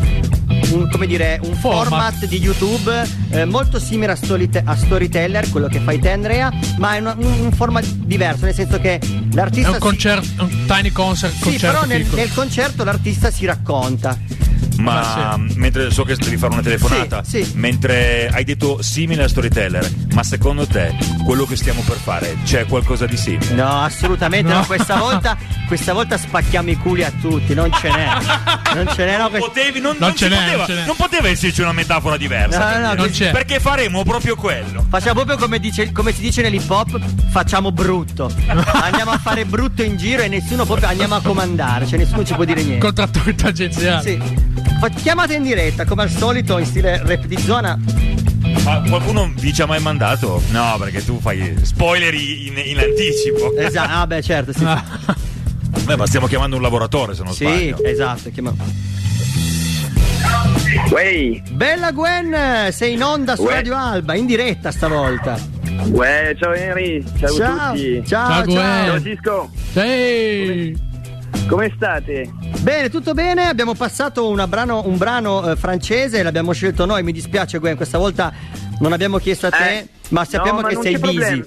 un, 0.73 0.89
come 0.91 1.07
dire, 1.07 1.41
un 1.43 1.55
format, 1.55 1.89
Format. 2.13 2.27
di 2.27 2.39
YouTube 2.39 3.03
eh, 3.31 3.45
molto 3.45 3.79
simile 3.79 4.13
a, 4.13 4.17
Storyte- 4.17 4.63
a 4.65 4.77
Storyteller, 4.77 5.49
quello 5.51 5.69
che 5.69 5.81
fai 5.81 5.99
te 5.99 6.11
Andrea, 6.11 6.53
ma 6.79 6.95
è 6.95 6.99
una- 7.01 7.15
un, 7.19 7.25
un 7.41 7.53
format 7.53 7.85
diverso, 7.85 8.45
nel 8.45 8.55
senso 8.55 8.79
che 8.81 8.95
È 8.99 9.01
l'artista... 9.33 9.69
un 9.69 9.75
si- 9.75 9.81
concerto, 9.81 10.43
un 10.45 10.65
tiny 10.67 10.91
concert, 10.91 11.33
Sì, 11.35 11.59
però 11.59 11.85
nel, 11.85 12.05
nel 12.13 12.33
concerto 12.35 12.85
l'artista 12.85 13.31
si 13.31 13.47
racconta. 13.47 14.17
Ma 14.79 15.37
Ma 15.39 15.45
mentre 15.57 15.91
so 15.91 16.05
che 16.05 16.15
devi 16.17 16.37
fare 16.37 16.53
una 16.53 16.63
telefonata, 16.63 17.23
Sì, 17.25 17.45
sì. 17.45 17.53
mentre 17.57 18.29
hai 18.33 18.45
detto 18.45 18.81
simile 18.83 19.25
a 19.25 19.29
Storyteller, 19.29 19.91
ma 20.13 20.23
secondo 20.23 20.67
te 20.67 20.95
quello 21.25 21.45
che 21.47 21.57
stiamo 21.57 21.81
per 21.83 21.97
fare 21.97 22.37
c'è 22.45 22.67
qualcosa 22.67 23.07
di 23.07 23.17
simile? 23.17 23.55
No, 23.55 23.83
assolutamente 23.83 24.53
no. 24.53 24.59
No. 24.61 24.67
Questa 24.67 24.97
volta, 24.97 25.37
questa 25.67 25.93
volta 25.93 26.17
spacchiamo 26.17 26.71
i 26.71 26.77
culi 26.77 27.03
a 27.05 27.11
tutti, 27.21 27.55
non 27.55 27.71
ce 27.73 27.91
n'è. 27.91 28.09
Non 28.75 28.89
ce 28.95 29.05
n'è, 29.05 29.19
no. 29.19 29.29
quest- 29.31 29.47
Potevi, 29.47 29.81
non, 29.81 29.97
Non 29.99 30.09
non 30.09 30.17
ce 30.17 30.29
n'è, 30.29 30.37
poteva, 30.37 30.57
non 30.59 30.67
ce 30.67 30.75
n'è. 30.75 30.85
non 30.87 30.97
poteva 30.97 31.29
esserci 31.29 31.61
una 31.61 31.73
metafora 31.73 32.17
diversa. 32.17 32.79
No, 32.79 32.87
no, 32.87 32.95
non 32.95 33.11
c'è. 33.11 33.31
Perché 33.31 33.61
faremo 33.61 34.03
proprio 34.05 34.37
quello. 34.37 34.85
Facciamo 34.89 35.15
proprio 35.15 35.37
come, 35.37 35.59
dice- 35.59 35.93
come 35.93 36.13
si 36.13 36.21
dice 36.21 36.43
nell'hip 36.43 36.69
hop, 36.71 36.99
facciamo 37.31 37.73
brutto. 37.73 38.31
Andiamo 38.83 39.11
a 39.13 39.19
fare 39.19 39.45
brutto 39.45 39.83
in 39.83 39.97
giro 39.97 40.23
e 40.23 40.29
nessuno 40.29 40.65
proprio 40.65 40.89
andiamo 40.89 41.15
a 41.17 41.21
comandare, 41.23 41.87
cioè 41.87 41.99
nessuno 41.99 42.25
ci 42.25 42.35
può 42.35 42.45
dire 42.45 42.63
niente. 42.63 42.85
Contratto 42.85 43.21
tangenziale. 43.35 44.03
Sì. 44.03 44.67
Chiamate 45.03 45.35
in 45.35 45.43
diretta, 45.43 45.85
come 45.85 46.03
al 46.03 46.11
solito, 46.11 46.59
in 46.59 46.67
stile 46.67 47.01
rap 47.05 47.25
di 47.25 47.37
zona. 47.39 47.79
Ma 48.65 48.83
qualcuno 48.89 49.31
vi 49.37 49.53
ci 49.53 49.63
ha 49.63 49.67
mai 49.67 49.81
mandato? 49.81 50.43
No, 50.51 50.77
perché 50.79 51.05
tu 51.05 51.19
fai 51.21 51.55
spoiler 51.63 52.15
in, 52.15 52.55
in 52.65 52.79
anticipo. 52.79 53.55
Esatto, 53.57 53.91
ah 53.93 54.07
beh 54.07 54.23
certo, 54.23 54.53
sì. 54.53 54.65
Ah, 54.65 54.83
Beh, 55.85 55.97
ma 55.97 56.07
stiamo 56.07 56.27
chiamando 56.27 56.57
un 56.57 56.63
lavoratore 56.63 57.15
se 57.15 57.23
non 57.23 57.33
Sì, 57.33 57.45
sbaglio. 57.45 57.83
esatto. 57.85 58.31
chiama- 58.31 58.55
Wey, 60.91 61.43
Bella 61.51 61.93
Gwen, 61.93 62.71
sei 62.73 62.93
in 62.95 63.03
onda 63.03 63.37
su 63.37 63.43
Uè. 63.43 63.53
Radio 63.55 63.77
Alba, 63.77 64.15
in 64.15 64.27
diretta 64.27 64.71
stavolta. 64.71 65.39
uè, 65.91 66.35
ciao 66.39 66.53
Henry, 66.53 67.03
ciao, 67.19 67.35
Ciao, 67.35 67.57
a 67.59 67.71
tutti. 67.71 68.03
ciao, 68.07 68.29
Ciao, 68.29 68.45
ciao. 68.45 68.45
Gwen. 68.45 68.87
Ciao 68.87 69.03
Cisco, 69.03 69.51
Sì. 69.73 70.87
Come 71.49 71.73
state? 71.75 72.31
Bene, 72.61 72.91
tutto 72.91 73.15
bene. 73.15 73.45
Abbiamo 73.49 73.75
passato 73.75 74.33
brano- 74.47 74.83
un 74.87 74.97
brano 74.97 75.51
eh, 75.51 75.57
francese, 75.57 76.23
l'abbiamo 76.23 76.53
scelto 76.53 76.85
noi. 76.85 77.03
Mi 77.03 77.13
dispiace, 77.13 77.59
Gwen, 77.59 77.77
questa 77.77 77.99
volta 77.99 78.33
non 78.81 78.93
abbiamo 78.93 79.19
chiesto 79.19 79.47
a 79.47 79.51
te, 79.51 79.79
Eh, 79.79 79.89
ma 80.11 80.25
sappiamo 80.25 80.61
no, 80.61 80.67
ma 80.67 80.69
che 80.69 80.79
sei 80.83 80.99
busy. 80.99 81.15
problema. 81.17 81.45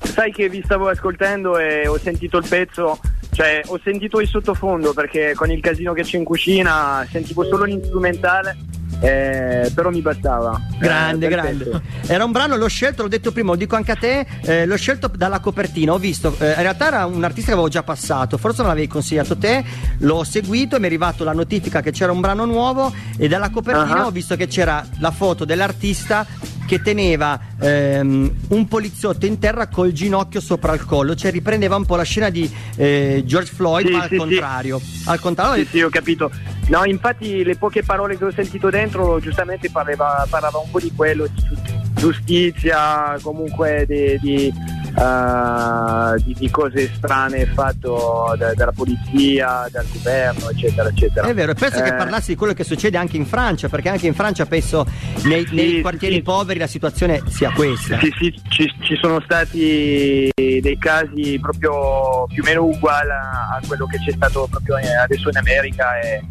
Sai 0.00 0.32
che 0.32 0.48
vi 0.48 0.62
stavo 0.64 0.88
ascoltando 0.88 1.58
e 1.58 1.86
ho 1.88 1.98
sentito 1.98 2.38
il 2.38 2.46
pezzo, 2.48 3.00
cioè 3.32 3.62
ho 3.66 3.80
sentito 3.82 4.20
il 4.20 4.28
sottofondo 4.28 4.92
perché 4.92 5.32
con 5.34 5.50
il 5.50 5.60
casino 5.60 5.92
che 5.92 6.02
c'è 6.02 6.16
in 6.18 6.24
cucina 6.24 7.06
sentivo 7.10 7.44
solo 7.44 7.64
l'instrumentale, 7.64 8.56
eh, 9.00 9.70
però 9.74 9.90
mi 9.90 10.00
bastava. 10.00 10.60
Grande, 10.78 11.26
Eh, 11.26 11.28
grande. 11.28 11.82
Era 12.06 12.24
un 12.24 12.32
brano, 12.32 12.56
l'ho 12.56 12.68
scelto, 12.68 13.02
l'ho 13.02 13.08
detto 13.08 13.32
prima, 13.32 13.50
lo 13.50 13.56
dico 13.56 13.76
anche 13.76 13.92
a 13.92 13.96
te, 13.96 14.26
eh, 14.42 14.66
l'ho 14.66 14.76
scelto 14.76 15.08
dalla 15.14 15.40
copertina, 15.40 15.92
ho 15.92 15.98
visto, 15.98 16.34
eh, 16.38 16.48
in 16.50 16.62
realtà 16.62 16.86
era 16.88 17.06
un 17.06 17.22
artista 17.24 17.48
che 17.48 17.52
avevo 17.54 17.68
già 17.68 17.82
passato, 17.82 18.36
forse 18.38 18.62
me 18.62 18.68
l'avevi 18.68 18.86
consigliato 18.88 19.36
te, 19.36 19.64
l'ho 19.98 20.24
seguito 20.24 20.76
e 20.76 20.78
mi 20.78 20.84
è 20.84 20.88
arrivato 20.88 21.24
la 21.24 21.32
notifica 21.32 21.80
che 21.80 21.90
c'era 21.92 22.12
un 22.12 22.20
brano 22.20 22.44
nuovo 22.44 22.92
e 23.16 23.28
dalla 23.28 23.50
copertina 23.50 24.02
Ah. 24.02 24.06
ho 24.06 24.10
visto 24.10 24.36
che 24.36 24.46
c'era 24.46 24.84
la 24.98 25.10
foto 25.10 25.44
dell'artista 25.44 26.26
che 26.68 26.82
teneva 26.82 27.40
ehm, 27.58 28.30
un 28.48 28.68
poliziotto 28.68 29.24
in 29.24 29.38
terra 29.38 29.68
col 29.68 29.90
ginocchio 29.92 30.38
sopra 30.38 30.74
il 30.74 30.84
collo, 30.84 31.14
cioè 31.14 31.30
riprendeva 31.30 31.76
un 31.76 31.86
po' 31.86 31.96
la 31.96 32.02
scena 32.02 32.28
di 32.28 32.48
eh, 32.76 33.22
George 33.24 33.50
Floyd, 33.54 33.86
Sì, 33.86 33.92
ma 33.92 33.98
al 34.02 34.08
sì, 34.08 34.10
sì. 34.10 34.16
contrario. 34.18 34.80
Al 35.06 35.18
contrario, 35.18 35.64
Sì, 35.64 35.70
sì, 35.70 35.80
ho 35.80 35.88
capito. 35.88 36.30
No, 36.68 36.84
infatti 36.84 37.42
le 37.42 37.56
poche 37.56 37.82
parole 37.82 38.18
che 38.18 38.24
ho 38.26 38.30
sentito 38.30 38.68
dentro 38.68 39.18
giustamente 39.18 39.70
parlava, 39.70 40.26
parlava 40.28 40.58
un 40.58 40.70
po' 40.70 40.78
di 40.78 40.92
quello, 40.94 41.26
di 41.26 41.42
giu- 41.42 41.58
giustizia, 41.94 43.16
comunque 43.22 43.86
di, 43.88 44.18
di, 44.20 44.52
eh, 44.98 46.22
di- 46.24 46.34
di 46.38 46.50
cose 46.50 46.90
strane 46.94 47.46
fatto 47.46 48.34
da- 48.36 48.52
dalla 48.54 48.72
polizia, 48.72 49.66
dal 49.70 49.86
governo, 49.92 50.50
eccetera, 50.50 50.88
eccetera. 50.88 51.26
È 51.28 51.34
vero, 51.34 51.52
e 51.52 51.54
penso 51.54 51.80
che 51.82 51.88
Eh, 51.88 51.94
parlassi 51.94 52.30
di 52.32 52.36
quello 52.36 52.52
che 52.52 52.64
succede 52.64 52.96
anche 52.98 53.16
in 53.16 53.26
Francia, 53.26 53.68
perché 53.68 53.88
anche 53.88 54.06
in 54.06 54.14
Francia 54.14 54.46
penso 54.46 54.84
nei, 55.24 55.46
Sì, 55.46 55.54
nei 55.54 55.80
quartieri 55.80 56.16
sì. 56.16 56.22
poveri 56.22 56.58
la 56.58 56.66
situazione 56.66 57.22
sia 57.28 57.50
questa. 57.52 57.98
Sì, 58.00 58.12
sì, 58.18 58.34
ci, 58.48 58.72
ci 58.80 58.96
sono 59.00 59.20
stati 59.20 60.30
dei 60.34 60.78
casi 60.78 61.38
proprio 61.40 62.26
più 62.32 62.42
o 62.42 62.46
meno 62.46 62.64
uguali 62.64 63.10
a, 63.10 63.56
a 63.56 63.60
quello 63.66 63.86
che 63.86 63.98
c'è 63.98 64.12
stato 64.12 64.46
proprio 64.50 64.76
adesso 64.76 65.28
in 65.28 65.36
America 65.36 65.98
e, 66.00 66.22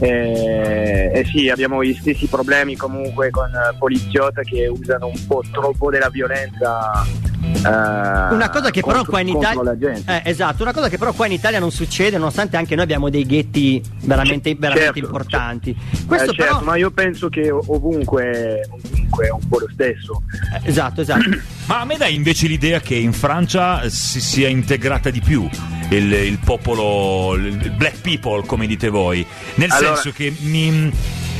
e- 0.00 1.10
e 1.14 1.24
sì, 1.26 1.48
abbiamo 1.48 1.82
gli 1.84 1.94
stessi 1.94 2.26
problemi 2.26 2.76
comunque 2.76 3.30
con 3.30 3.48
eh, 3.48 3.74
poliziotti 3.78 4.40
che 4.42 4.66
usano 4.66 5.06
un 5.06 5.26
po' 5.26 5.42
troppo 5.52 5.90
della 5.90 6.08
violenza. 6.08 7.04
Eh, 7.54 8.34
Una 8.34 8.48
cosa 8.50 8.70
che 8.70 8.80
però 8.80 9.02
contro- 9.04 9.10
qua 9.10 9.20
in 9.20 9.28
Italia 9.28 9.76
eh, 10.06 10.22
esatto, 10.24 10.62
una 10.62 10.72
cosa 10.72 10.88
che 10.88 10.98
però 10.98 11.12
qua 11.12 11.26
in 11.26 11.32
Italia 11.32 11.58
non 11.58 11.70
succede, 11.70 12.16
nonostante 12.18 12.56
anche 12.56 12.74
noi 12.74 12.84
abbiamo 12.84 13.08
dei 13.10 13.24
ghetti 13.26 13.82
veramente, 14.02 14.54
veramente 14.54 14.92
Certo, 14.92 14.98
importanti. 15.06 15.70
Eh, 15.70 16.04
Questo 16.06 16.32
certo, 16.32 16.42
però 16.54 16.60
ma 16.62 16.76
io 16.76 16.90
penso 16.90 17.28
che 17.28 17.50
ovunque, 17.50 18.68
ovunque 18.70 19.26
è 19.26 19.30
un 19.30 19.48
po' 19.48 19.58
lo 19.58 19.68
stesso. 19.72 20.22
eh, 20.62 20.68
esatto, 20.68 21.00
esatto. 21.02 21.28
Ma 21.66 21.80
a 21.80 21.84
me 21.84 21.96
dai 21.96 22.14
invece 22.14 22.46
l'idea 22.48 22.80
che 22.80 22.96
in 22.96 23.12
Francia 23.12 23.88
si 23.88 24.20
sia 24.20 24.48
integrata 24.48 25.10
di 25.10 25.20
più 25.20 25.48
il, 25.90 26.12
il 26.12 26.38
popolo, 26.44 27.34
il 27.34 27.72
black 27.76 28.00
people, 28.00 28.44
come 28.44 28.66
dite 28.66 28.88
voi. 28.88 29.24
Nel 29.54 29.70
Allora- 29.70 29.94
senso 29.96 30.10
che 30.16 30.34
mi, 30.40 30.90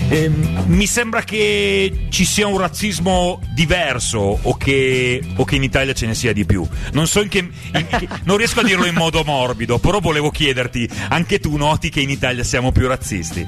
ehm, 0.09 0.64
mi 0.66 0.87
sembra 0.87 1.22
che 1.22 2.07
ci 2.11 2.24
sia 2.24 2.47
un 2.47 2.59
razzismo 2.59 3.41
diverso 3.55 4.39
o 4.43 4.57
che, 4.57 5.22
o 5.37 5.45
che 5.45 5.57
in 5.57 5.62
Italia 5.62 5.93
ce 5.93 6.07
ne 6.07 6.14
sia 6.14 6.33
di 6.33 6.45
più. 6.45 6.66
Non 6.93 7.07
so 7.07 7.20
in 7.20 7.29
che, 7.29 7.39
in 7.39 7.87
che- 7.89 8.09
non 8.24 8.37
riesco 8.37 8.61
a 8.61 8.64
dirlo 8.64 8.87
in 8.87 8.95
modo 8.95 9.22
morbido, 9.24 9.79
però 9.79 10.01
volevo 10.01 10.31
chiederti, 10.31 10.89
anche 11.09 11.39
tu 11.39 11.57
noti 11.57 11.89
che 11.91 12.01
in 12.01 12.11
Italia 12.11 12.43
siamo 12.45 12.72
più 12.72 12.87
razzisti? 12.87 13.47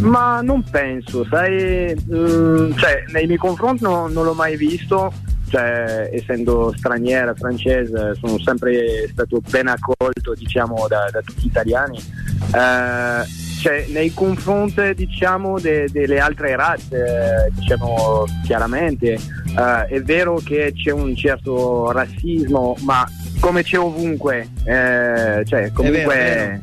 Ma 0.00 0.40
non 0.40 0.62
penso, 0.68 1.24
sai, 1.28 1.94
mm, 1.94 2.72
cioè, 2.76 3.04
nei 3.12 3.26
miei 3.26 3.38
confronti 3.38 3.82
no- 3.82 4.08
non 4.08 4.24
l'ho 4.24 4.32
mai 4.34 4.56
visto, 4.56 5.12
cioè, 5.50 6.10
essendo 6.12 6.72
straniera, 6.76 7.34
francese, 7.34 8.14
sono 8.20 8.38
sempre 8.40 9.08
stato 9.10 9.40
ben 9.48 9.68
accolto, 9.68 10.34
diciamo, 10.34 10.86
da, 10.88 11.08
da 11.10 11.20
tutti 11.22 11.42
gli 11.42 11.46
italiani. 11.46 11.98
Eh, 12.54 13.45
cioè, 13.60 13.86
nei 13.88 14.12
confronti, 14.12 14.94
diciamo, 14.94 15.58
de- 15.58 15.88
delle 15.90 16.18
altre 16.18 16.54
razze, 16.56 17.50
diciamo, 17.52 18.24
chiaramente, 18.44 19.12
eh, 19.14 19.86
è 19.86 20.02
vero 20.02 20.40
che 20.44 20.72
c'è 20.74 20.90
un 20.90 21.14
certo 21.16 21.90
razzismo, 21.90 22.76
ma 22.80 23.06
come 23.40 23.62
c'è 23.62 23.78
ovunque, 23.78 24.48
eh, 24.64 25.42
cioè, 25.44 25.72
comunque... 25.72 26.14
vero, 26.14 26.52
è 26.52 26.60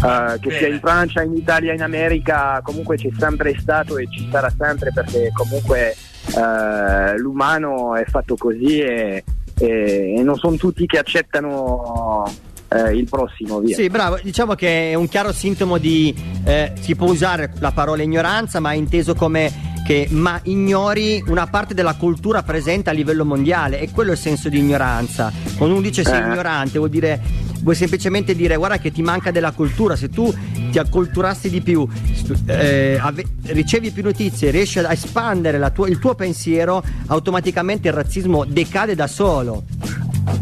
vero. 0.00 0.34
eh, 0.34 0.38
che 0.40 0.50
sia 0.58 0.68
in 0.68 0.78
Francia, 0.80 1.22
in 1.22 1.34
Italia, 1.36 1.72
in 1.72 1.82
America, 1.82 2.60
comunque 2.62 2.96
c'è 2.96 3.08
sempre 3.18 3.56
stato 3.58 3.96
e 3.98 4.06
ci 4.10 4.28
sarà 4.30 4.52
sempre 4.56 4.92
perché 4.92 5.30
comunque 5.32 5.94
eh, 6.36 7.18
l'umano 7.18 7.96
è 7.96 8.04
fatto 8.04 8.36
così 8.36 8.80
e, 8.80 9.24
e- 9.58 10.14
e 10.16 10.22
non 10.22 10.36
sono 10.36 10.56
tutti 10.56 10.86
che 10.86 10.98
accettano 10.98 12.24
eh, 12.68 12.94
il 12.96 13.08
prossimo, 13.08 13.60
via. 13.60 13.74
Sì, 13.74 13.88
bravo, 13.88 14.18
diciamo 14.22 14.54
che 14.54 14.90
è 14.90 14.94
un 14.94 15.08
chiaro 15.08 15.32
sintomo 15.32 15.78
di, 15.78 16.14
eh, 16.44 16.72
si 16.80 16.94
può 16.94 17.08
usare 17.08 17.52
la 17.58 17.72
parola 17.72 18.02
ignoranza, 18.02 18.60
ma 18.60 18.72
è 18.72 18.76
inteso 18.76 19.14
come 19.14 19.66
che 19.86 20.06
ma 20.10 20.38
ignori 20.42 21.24
una 21.28 21.46
parte 21.46 21.72
della 21.72 21.94
cultura 21.94 22.42
presente 22.42 22.90
a 22.90 22.92
livello 22.92 23.24
mondiale 23.24 23.80
e 23.80 23.90
quello 23.90 24.10
è 24.10 24.14
il 24.14 24.18
senso 24.18 24.50
di 24.50 24.58
ignoranza. 24.58 25.32
Quando 25.56 25.76
uno 25.76 25.82
dice 25.82 26.04
sei 26.04 26.20
Eh. 26.20 26.26
ignorante 26.26 26.76
vuol 26.76 26.90
dire 26.90 27.46
vuoi 27.60 27.74
semplicemente 27.74 28.36
dire 28.36 28.56
guarda 28.56 28.76
che 28.78 28.92
ti 28.92 29.00
manca 29.00 29.30
della 29.30 29.52
cultura, 29.52 29.96
se 29.96 30.10
tu 30.10 30.30
ti 30.70 30.78
acculturassi 30.78 31.48
di 31.48 31.62
più, 31.62 31.88
eh, 32.46 32.98
ave- 33.00 33.24
ricevi 33.46 33.90
più 33.90 34.02
notizie, 34.02 34.50
riesci 34.50 34.78
a 34.78 34.92
espandere 34.92 35.56
la 35.58 35.70
tua- 35.70 35.88
il 35.88 35.98
tuo 35.98 36.14
pensiero, 36.14 36.82
automaticamente 37.06 37.88
il 37.88 37.94
razzismo 37.94 38.44
decade 38.44 38.94
da 38.94 39.06
solo. 39.06 39.64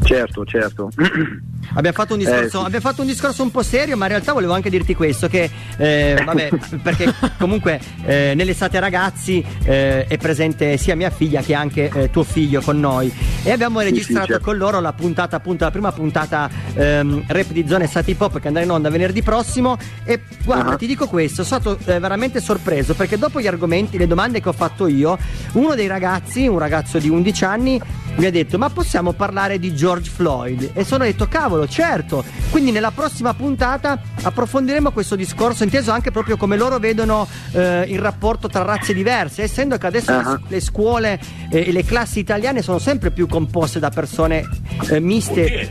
Certo, 0.02 0.44
certo. 0.44 0.90
Abbiamo 1.74 1.96
fatto, 1.96 2.12
un 2.14 2.18
discorso, 2.20 2.44
Eh, 2.44 2.48
sì. 2.50 2.56
abbiamo 2.56 2.80
fatto 2.80 3.00
un 3.02 3.06
discorso 3.06 3.42
un 3.42 3.50
po' 3.50 3.62
serio, 3.62 3.96
ma 3.96 4.04
in 4.06 4.10
realtà 4.12 4.32
volevo 4.32 4.52
anche 4.54 4.70
dirti 4.70 4.94
questo: 4.94 5.28
che 5.28 5.50
eh, 5.76 6.22
vabbè, 6.24 6.48
perché 6.82 7.12
comunque 7.38 7.80
eh, 8.04 8.32
nell'estate 8.34 8.78
ragazzi 8.80 9.44
eh, 9.64 10.06
è 10.06 10.16
presente 10.16 10.76
sia 10.76 10.94
mia 10.96 11.10
figlia 11.10 11.40
che 11.42 11.54
anche 11.54 11.90
eh, 11.92 12.10
tuo 12.10 12.22
figlio 12.24 12.60
con 12.60 12.78
noi. 12.80 13.12
E 13.42 13.50
abbiamo 13.50 13.78
Sì, 13.80 13.84
registrato 13.86 14.24
sì, 14.26 14.30
certo. 14.32 14.44
con 14.44 14.56
loro 14.56 14.80
la 14.80 14.92
puntata, 14.92 15.36
appunto, 15.36 15.64
la 15.64 15.70
prima 15.70 15.92
puntata 15.92 16.48
ehm, 16.74 17.24
rap 17.26 17.50
di 17.50 17.66
zone 17.68 17.86
Sati 17.86 18.14
Pop 18.14 18.40
che 18.40 18.48
andrà 18.48 18.62
in 18.62 18.70
onda 18.70 18.88
venerdì 18.90 19.22
prossimo. 19.22 19.76
E 20.04 20.22
guarda, 20.44 20.72
Ah. 20.72 20.76
ti 20.76 20.86
dico 20.86 21.06
questo: 21.06 21.44
sono 21.44 21.60
stato 21.60 21.78
eh, 21.90 21.98
veramente 21.98 22.40
sorpreso 22.40 22.94
perché 22.94 23.18
dopo 23.18 23.40
gli 23.40 23.46
argomenti, 23.46 23.98
le 23.98 24.06
domande 24.06 24.40
che 24.40 24.48
ho 24.48 24.52
fatto 24.52 24.86
io, 24.86 25.18
uno 25.52 25.74
dei 25.74 25.86
ragazzi, 25.86 26.46
un 26.46 26.58
ragazzo 26.58 26.98
di 26.98 27.08
11 27.08 27.44
anni, 27.44 27.80
mi 28.16 28.24
ha 28.24 28.30
detto: 28.30 28.58
Ma 28.58 28.70
possiamo 28.70 29.12
parlare 29.12 29.58
di 29.58 29.74
George 29.74 30.10
Floyd? 30.10 30.70
E 30.74 30.84
sono 30.84 31.04
detto: 31.04 31.26
Cavolo, 31.28 31.55
certo. 31.66 32.22
Quindi 32.50 32.70
nella 32.72 32.90
prossima 32.90 33.32
puntata 33.32 33.98
approfondiremo 34.22 34.90
questo 34.90 35.16
discorso, 35.16 35.62
inteso 35.64 35.92
anche 35.92 36.10
proprio 36.10 36.36
come 36.36 36.56
loro 36.58 36.78
vedono 36.78 37.26
eh, 37.52 37.84
il 37.88 37.98
rapporto 38.00 38.48
tra 38.48 38.62
razze 38.62 38.92
diverse, 38.92 39.42
essendo 39.44 39.78
che 39.78 39.86
adesso 39.86 40.10
le- 40.12 40.18
Ah. 40.26 40.40
le, 40.48 40.60
scuole 40.60 41.20
eh, 41.50 41.68
e 41.68 41.72
le 41.72 41.84
classi 41.84 42.18
italiane 42.18 42.60
sono 42.60 42.78
sempre 42.78 43.10
più 43.10 43.26
composte 43.26 43.78
da 43.78 43.88
persone 43.90 44.44
eh, 44.90 45.00
miste. 45.00 45.68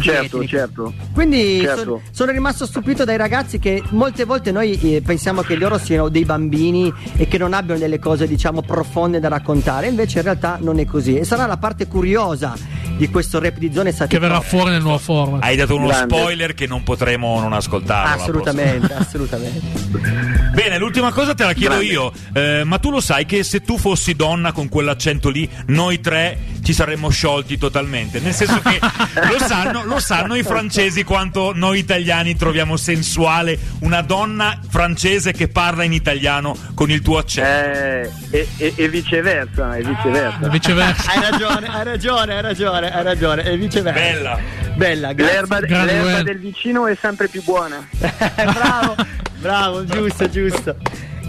Certo, 0.00 0.46
certo. 0.46 0.92
Quindi 1.12 1.60
Certo. 1.60 1.82
son- 1.82 2.00
sono 2.10 2.32
rimasto 2.32 2.66
stupito 2.66 3.04
dai 3.04 3.16
ragazzi 3.16 3.58
che 3.58 3.82
molte 3.90 4.24
volte 4.24 4.52
noi 4.52 4.78
eh, 4.96 5.02
pensiamo 5.02 5.42
che 5.42 5.56
loro 5.56 5.78
siano 5.78 6.08
dei 6.08 6.24
bambini 6.24 6.92
e 7.16 7.26
che 7.28 7.38
non 7.38 7.52
abbiano 7.54 7.80
delle 7.80 7.98
cose 7.98 8.26
diciamo 8.26 8.62
profonde 8.62 9.20
da 9.20 9.28
raccontare, 9.28 9.86
invece 9.88 10.18
in 10.18 10.24
realtà 10.24 10.58
non 10.60 10.78
è 10.78 10.84
così 10.84 11.16
e 11.16 11.24
sarà 11.24 11.46
la 11.46 11.56
parte 11.56 11.86
curiosa 11.86 12.54
di 12.96 13.08
questo 13.08 13.38
rap 13.40 13.56
di 13.56 13.72
zone 13.72 13.94
Che 13.94 14.18
verrà 14.18 14.40
fuori 14.42 14.70
nel 14.72 14.82
nuovo 14.82 14.98
format. 14.98 15.42
Hai 15.42 15.56
dato 15.56 15.74
uno 15.74 15.86
Grande. 15.86 16.14
spoiler 16.14 16.52
che 16.54 16.66
non 16.66 16.82
potremo 16.82 17.40
non 17.40 17.54
ascoltare. 17.54 18.20
Assolutamente, 18.20 18.92
assolutamente. 18.92 19.60
Bene, 20.52 20.76
l'ultima 20.78 21.10
cosa 21.12 21.32
te 21.34 21.44
la 21.44 21.54
chiedo 21.54 21.76
Grande. 21.76 21.92
io. 21.92 22.12
Eh, 22.34 22.64
ma 22.64 22.78
tu 22.78 22.90
lo 22.90 23.00
sai 23.00 23.24
che 23.24 23.42
se 23.42 23.62
tu 23.62 23.78
fossi 23.78 24.14
donna 24.14 24.52
con 24.52 24.68
quell'accento 24.68 25.30
lì, 25.30 25.48
noi 25.68 26.00
tre 26.00 26.38
ci 26.62 26.74
saremmo 26.74 27.08
sciolti 27.08 27.56
totalmente. 27.56 28.20
Nel 28.20 28.34
senso 28.34 28.60
che 28.60 28.78
lo 29.32 29.38
sanno, 29.46 29.69
lo 29.72 29.98
sanno 29.98 30.34
i 30.34 30.42
francesi 30.42 31.04
quanto 31.04 31.52
noi 31.54 31.78
italiani 31.78 32.36
troviamo 32.36 32.76
sensuale 32.76 33.58
una 33.80 34.02
donna 34.02 34.58
francese 34.68 35.32
che 35.32 35.48
parla 35.48 35.84
in 35.84 35.92
italiano 35.92 36.56
con 36.74 36.90
il 36.90 37.02
tuo 37.02 37.18
accento. 37.18 37.48
Eh, 37.50 38.10
e, 38.30 38.48
e- 38.56 38.72
e 38.76 38.88
viceversa, 38.88 39.76
e 39.76 39.82
viceversa. 39.82 40.48
Viceversa. 40.48 41.10
Hai 41.10 41.30
ragione, 41.30 41.66
hai 41.68 41.84
ragione, 41.84 42.34
hai 42.34 42.42
ragione, 42.42 42.92
hai 42.92 43.02
ragione, 43.02 43.42
e 43.44 43.56
viceversa. 43.56 44.00
Bella. 44.00 44.38
Bella, 44.74 45.12
grazie. 45.12 45.34
L'erba, 45.34 45.60
l'erba 45.60 46.22
del 46.22 46.38
vicino 46.38 46.86
è 46.86 46.96
sempre 47.00 47.28
più 47.28 47.42
buona. 47.42 47.86
bravo, 47.98 48.94
bravo, 49.38 49.84
giusto, 49.84 50.28
giusto. 50.28 50.76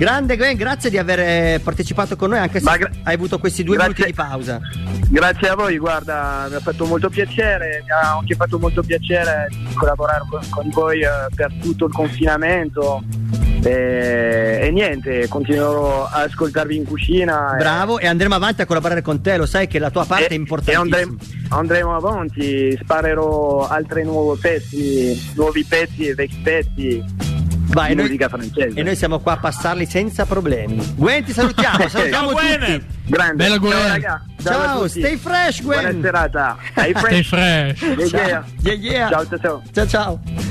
Grande 0.02 0.36
Gwen, 0.36 0.58
grazie 0.58 0.89
di 0.89 0.97
aver 0.97 1.20
eh, 1.20 1.62
partecipato 1.64 2.16
con 2.16 2.32
noi 2.32 2.39
anche 2.39 2.60
se 2.60 2.76
gra- 2.76 2.89
hai 3.04 3.14
avuto 3.14 3.38
questi 3.38 3.64
due 3.64 3.76
grazie. 3.76 3.93
minuti 3.93 4.12
di 4.12 4.18
pausa. 4.18 4.60
Grazie 5.08 5.49
a 5.49 5.54
voi, 5.54 5.78
guarda, 5.78 6.47
mi 6.49 6.56
ha 6.56 6.60
fatto 6.60 6.86
molto 6.86 7.08
piacere, 7.08 7.84
mi 7.84 7.91
ha 7.91 8.18
anche 8.18 8.34
fatto 8.34 8.58
molto 8.58 8.82
piacere 8.82 9.47
collaborare 9.76 10.24
con, 10.28 10.39
con 10.49 10.70
voi 10.72 11.02
eh, 11.02 11.08
per 11.36 11.54
tutto 11.62 11.86
il 11.86 11.93
confinamento. 11.93 13.04
E, 13.64 14.58
e 14.64 14.72
niente, 14.72 15.28
continuerò 15.28 16.08
a 16.08 16.22
ascoltarvi 16.24 16.78
in 16.78 16.84
cucina. 16.84 17.54
e- 17.54 17.58
Bravo 17.58 17.99
e 17.99 18.08
andremo 18.08 18.34
avanti 18.34 18.64
a 18.64 18.66
collaborare 18.66 19.04
con 19.04 19.22
te, 19.22 19.38
lo 19.38 19.45
sai 19.45 19.68
che 19.68 19.78
la 19.78 19.91
tua 19.91 20.06
parte 20.06 20.26
è 20.26 20.32
e, 20.32 20.34
e 20.34 20.38
importantissima. 20.38 20.97
andremo, 20.97 21.18
andremo 21.49 21.95
avanti, 21.95 22.76
sparerò 22.76 23.68
altri 23.68 24.04
nuovi 24.04 24.39
pezzi, 24.39 25.32
nuovi 25.36 25.64
pezzi 25.64 26.08
e 26.08 26.16
vecchi 26.16 26.39
pezzi 26.41 27.04
Vai, 27.72 27.89
di 27.89 27.95
noi- 27.95 28.03
musica 28.05 28.28
francese. 28.30 28.80
E 28.80 28.84
noi 28.84 28.95
siamo 28.95 29.19
qua 29.19 29.34
a 29.34 29.38
passarli 29.38 29.86
senza 29.86 30.26
problemi. 30.26 30.93
Gwen, 30.95 31.24
ti 31.24 31.32
salutiamo, 31.34 31.88
salutiamo 31.89 32.32
Ciao, 32.34 32.39
Gwen. 32.39 32.59
tutti. 32.59 32.86
Grande. 33.05 33.36
Bella 33.43 33.57
Gwen. 33.57 33.72
Ciao, 33.72 33.88
raga. 33.88 34.26
Ciao, 34.43 34.53
Ciao, 34.61 34.88
stay 34.88 35.17
fresh, 35.17 35.61
Gwen. 35.61 35.80
Buona 35.82 36.01
serata. 36.01 36.57
Stay 36.72 36.93
Stay 36.95 37.24
fresh. 37.24 37.28
fresh. 37.28 37.82
Yeah, 37.82 38.07
Ciao. 38.07 38.19
yeah. 38.28 38.43
Yeah, 38.61 38.74
yeah. 38.74 39.09
Ciao, 39.09 39.26
ciao, 39.28 39.39
ciao. 39.39 39.61
Ciao 39.72 39.88
ciao. 39.88 40.51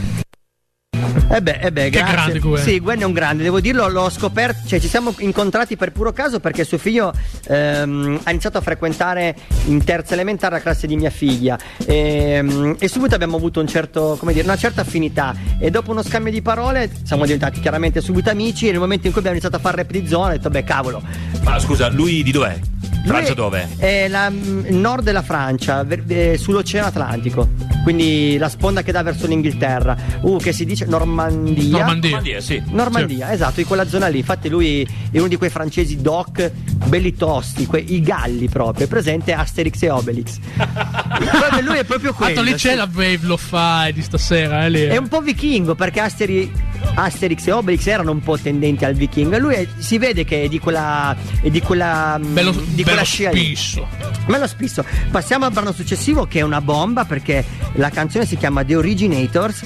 Eh 1.33 1.43
beh, 1.43 1.59
eh 1.61 1.73
beh, 1.73 1.83
Che 1.85 1.99
grazie. 1.99 2.13
grande 2.15 2.39
Gwen. 2.41 2.63
Sì, 2.63 2.81
Gwen 2.81 3.01
è 3.01 3.05
un 3.05 3.13
grande, 3.13 3.43
devo 3.43 3.61
dirlo, 3.61 3.89
l'ho 3.89 4.11
scoperto, 4.11 4.67
cioè 4.67 4.81
ci 4.81 4.89
siamo 4.89 5.15
incontrati 5.19 5.77
per 5.77 5.93
puro 5.93 6.13
caso 6.13 6.41
perché 6.41 6.65
suo 6.65 6.79
figlio 6.79 7.13
ehm, 7.49 8.21
ha 8.25 8.31
iniziato 8.31 8.59
a 8.59 8.61
frequentare 8.61 9.35
in 9.67 9.83
terza 9.85 10.15
elementare 10.15 10.57
la 10.57 10.61
classe 10.61 10.87
di 10.87 10.97
mia 10.97 11.11
figlia 11.11 11.59
Ehm, 11.87 12.77
e, 12.79 12.89
subito 12.89 13.15
abbiamo 13.15 13.37
avuto 13.37 13.61
un 13.61 13.67
certo, 13.67 14.17
come 14.19 14.33
dire, 14.33 14.45
una 14.45 14.57
certa 14.57 14.83
affinità 14.83 15.35
e 15.59 15.71
dopo 15.71 15.91
uno 15.91 16.03
scambio 16.03 16.33
di 16.33 16.43
parole 16.43 16.91
siamo 17.05 17.25
diventati 17.25 17.61
chiaramente 17.61 18.01
subito 18.01 18.31
amici 18.31 18.69
e 18.69 18.71
nel 18.71 18.81
momento 18.81 19.07
in 19.07 19.13
cui 19.13 19.21
abbiamo 19.21 19.39
iniziato 19.39 19.57
a 19.57 19.61
fare 19.61 19.83
rap 19.83 19.91
di 19.91 20.07
zona 20.07 20.29
ho 20.29 20.31
detto 20.33 20.51
beh 20.51 20.65
cavolo. 20.65 21.03
Ma 21.43 21.59
scusa, 21.59 21.89
lui 21.89 22.23
di 22.23 22.31
dov'è? 22.31 22.59
Francia 23.05 23.35
dove? 23.35 23.69
È 23.77 24.09
la, 24.09 24.31
mm, 24.31 24.67
il 24.67 24.77
nord 24.77 25.05
della 25.05 25.23
Francia, 25.23 25.83
ver- 25.85 26.11
eh, 26.11 26.37
sull'Oceano 26.39 26.89
Atlantico, 26.89 27.49
quindi 27.83 28.37
la 28.39 28.49
sponda 28.49 28.83
che 28.83 28.93
dà 28.93 29.03
verso 29.03 29.27
l'Inghilterra. 29.27 29.97
Uh, 30.21 30.39
che 30.39 30.53
si 30.53 30.65
dice 30.65 30.85
Normandia. 30.87 31.79
Normandia. 31.79 32.11
Normandia, 32.11 32.41
sì. 32.41 32.63
Normandia, 32.69 33.33
esatto, 33.33 33.61
in 33.61 33.67
quella 33.67 33.87
zona 33.87 34.09
lì. 34.09 34.19
Infatti 34.19 34.49
lui 34.49 34.87
è 35.11 35.19
uno 35.19 35.29
di 35.29 35.37
quei 35.37 35.51
francesi 35.51 36.01
doc 36.01 36.51
belli 36.87 37.15
tosti, 37.15 37.67
que- 37.67 37.81
i 37.81 38.01
galli 38.01 38.49
proprio, 38.49 38.87
è 38.87 38.89
presente 38.89 39.33
Asterix 39.33 39.83
e 39.83 39.91
Obelix. 39.91 40.39
lui 41.63 41.79
è 41.79 41.85
proprio 41.85 42.13
quello. 42.13 42.35
Tanto 42.35 42.51
lì 42.51 42.57
c'è 42.57 42.71
sì. 42.71 42.77
la 42.77 42.89
Wave 42.93 43.21
lo 43.23 43.37
fai 43.37 43.93
di 43.93 44.03
stasera, 44.03 44.65
eh, 44.65 44.71
lì. 44.71 44.83
È 44.83 44.97
un 44.97 45.09
po' 45.09 45.21
vichingo 45.21 45.75
perché 45.75 46.01
Asteri- 46.01 46.51
Asterix 46.95 47.47
e 47.47 47.53
Obelix 47.53 47.87
erano 47.87 48.11
un 48.11 48.21
po' 48.21 48.39
tendenti 48.39 48.85
al 48.85 48.95
vichingo. 48.95 49.39
Lui 49.39 49.55
è- 49.55 49.67
si 49.79 49.99
vede 49.99 50.25
che 50.25 50.43
è 50.45 50.49
di 50.49 50.59
quella. 50.59 51.15
È 51.41 51.49
di 51.51 51.61
quella. 51.61 52.19
mm, 52.19 52.33
bello, 52.35 52.51
di 52.53 52.59
bello 52.67 52.83
quella 52.85 53.03
scia 53.03 53.31
spisso. 53.31 53.87
Me 54.27 54.39
lo 54.39 54.47
spisso. 54.47 54.85
Passiamo 55.11 55.45
al 55.47 55.53
brano 55.53 55.73
successivo 55.73 56.27
che 56.27 56.41
è 56.41 56.43
una 56.43 56.61
bomba 56.61 57.05
perché 57.05 57.45
la 57.75 57.91
canzone 57.91 58.27
si 58.27 58.37
chiama 58.37 58.65
The 58.65 58.77
Originators. 58.77 59.65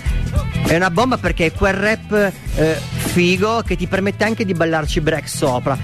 È 0.67 0.77
una 0.77 0.91
bomba 0.91 1.17
perché 1.19 1.47
è 1.47 1.53
quel 1.53 1.75
rap 1.75 2.33
eh, 2.57 2.79
figo 2.95 3.63
che 3.67 3.77
ti 3.77 3.87
permette 3.87 4.25
anche 4.25 4.45
di 4.45 4.55
ballarci 4.55 5.01
break 5.01 5.29
sopra. 5.29 5.77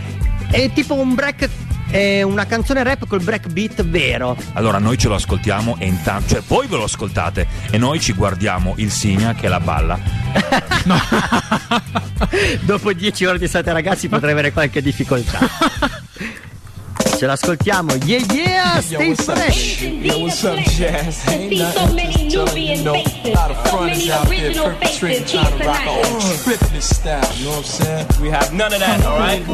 È 0.50 0.70
tipo 0.72 0.94
un 0.94 1.14
break. 1.14 1.48
È 1.90 2.22
una 2.22 2.46
canzone 2.46 2.84
rap 2.84 3.08
col 3.08 3.20
break 3.20 3.48
beat 3.48 3.84
vero. 3.84 4.36
Allora 4.52 4.78
noi 4.78 4.96
ce 4.96 5.08
lo 5.08 5.16
ascoltiamo 5.16 5.74
e 5.78 5.86
intanto, 5.86 6.28
cioè 6.28 6.42
voi 6.46 6.68
ve 6.68 6.76
lo 6.76 6.84
ascoltate 6.84 7.48
e 7.70 7.78
noi 7.78 7.98
ci 7.98 8.12
guardiamo 8.12 8.74
il 8.76 8.92
Signa 8.92 9.34
che 9.34 9.48
la 9.48 9.58
balla. 9.58 9.98
Dopo 12.62 12.92
dieci 12.92 13.24
ore 13.24 13.38
di 13.38 13.48
state 13.48 13.72
ragazzi 13.72 14.08
potrei 14.08 14.32
avere 14.32 14.52
qualche 14.52 14.80
difficoltà. 14.80 15.40
Ce 17.20 17.26
l'ascoltiamo. 17.26 17.92
Yeah 18.06 18.24
yeah, 18.32 18.80
stay 18.80 19.14
fresh. 19.14 19.82
Yo, 19.82 20.20
what's 20.20 20.42
up, 20.42 20.56
Jazz? 20.60 21.28
Ain't 21.28 21.52
nothing, 21.54 22.30
just 22.30 22.46
telling 22.46 22.78
you, 22.78 22.82
know, 22.82 22.94
a 22.94 23.30
lot 23.34 23.50
of 23.50 23.68
fronters 23.68 24.08
out 24.08 24.26
there 24.26 24.54
perpetrating, 24.54 25.26
trying 25.26 25.58
to 25.58 25.66
rock 25.66 25.86
our 25.86 25.98
own 25.98 26.20
tripping 26.42 26.80
style, 26.80 27.36
you 27.36 27.44
know 27.44 27.50
what 27.50 27.58
I'm 27.58 27.64
saying? 27.64 28.06
We 28.22 28.30
have 28.30 28.54
none 28.54 28.72
of 28.72 28.80
that, 28.80 29.04
alright? 29.04 29.46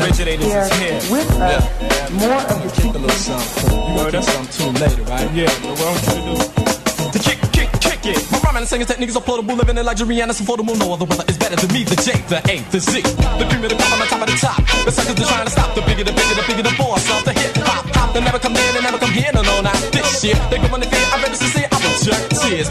Originators 0.00 0.46
is 0.46 0.72
here. 0.78 1.00
With 1.12 1.30
uh, 1.38 1.44
us, 1.44 2.10
more 2.12 2.32
of 2.32 2.62
the 2.62 2.80
kick 2.80 2.94
a 2.94 2.98
little 2.98 3.10
something. 3.10 3.76
You 3.76 3.96
gonna 3.98 4.10
do 4.12 4.22
something 4.22 4.72
too 4.72 4.80
later, 4.80 5.02
right? 5.02 5.30
Yeah, 5.34 5.52
but 5.60 5.76
what 5.76 5.82
I 5.82 5.92
want 5.92 6.06
you 6.08 6.14
to 6.16 6.32
do? 6.32 7.12
To 7.12 7.18
kick, 7.18 7.40
kick, 7.52 7.70
kick 7.82 8.06
it. 8.06 8.31
My 8.52 8.60
man 8.60 8.68
is 8.68 8.68
saying 8.68 8.84
that 8.84 9.00
niggas 9.00 9.16
applaudable, 9.16 9.56
living 9.56 9.80
in 9.80 9.84
luxury 9.88 10.20
and 10.20 10.28
it's 10.28 10.36
affordable. 10.36 10.76
No 10.76 10.92
other 10.92 11.08
brother 11.08 11.24
is 11.24 11.40
better 11.40 11.56
than 11.56 11.72
me, 11.72 11.88
the 11.88 11.96
J, 11.96 12.20
the 12.28 12.36
A, 12.52 12.60
the 12.68 12.84
Z. 12.84 13.00
The 13.00 13.48
cream 13.48 13.64
of 13.64 13.72
the 13.72 13.80
crop, 13.80 13.96
on 13.96 14.04
the 14.04 14.08
top 14.12 14.20
of 14.20 14.28
the 14.28 14.36
top. 14.36 14.60
The 14.84 14.92
suckers 14.92 15.16
are 15.24 15.24
trying 15.24 15.48
to 15.48 15.54
stop, 15.56 15.72
the 15.72 15.80
bigger, 15.88 16.04
the 16.04 16.12
bigger, 16.12 16.36
the 16.36 16.44
bigger 16.44 16.60
the 16.68 16.76
force 16.76 17.00
of 17.16 17.24
the 17.24 17.32
hip 17.32 17.56
hop. 17.64 17.80
Pop, 17.96 18.12
they 18.12 18.20
never 18.20 18.36
come 18.36 18.52
in, 18.52 18.68
they 18.76 18.84
never 18.84 19.00
come 19.00 19.08
here, 19.08 19.32
no, 19.32 19.40
no, 19.40 19.64
not 19.64 19.72
this 19.88 20.20
year 20.20 20.36
They 20.52 20.60
go 20.60 20.68
in 20.68 20.84
the 20.84 20.88
fear, 20.92 21.00
I 21.00 21.16
read 21.24 21.32
this 21.32 21.40
sincere, 21.40 21.68
I'm 21.72 21.80
a 21.80 21.90
jerk, 22.04 22.24
tears. 22.44 22.68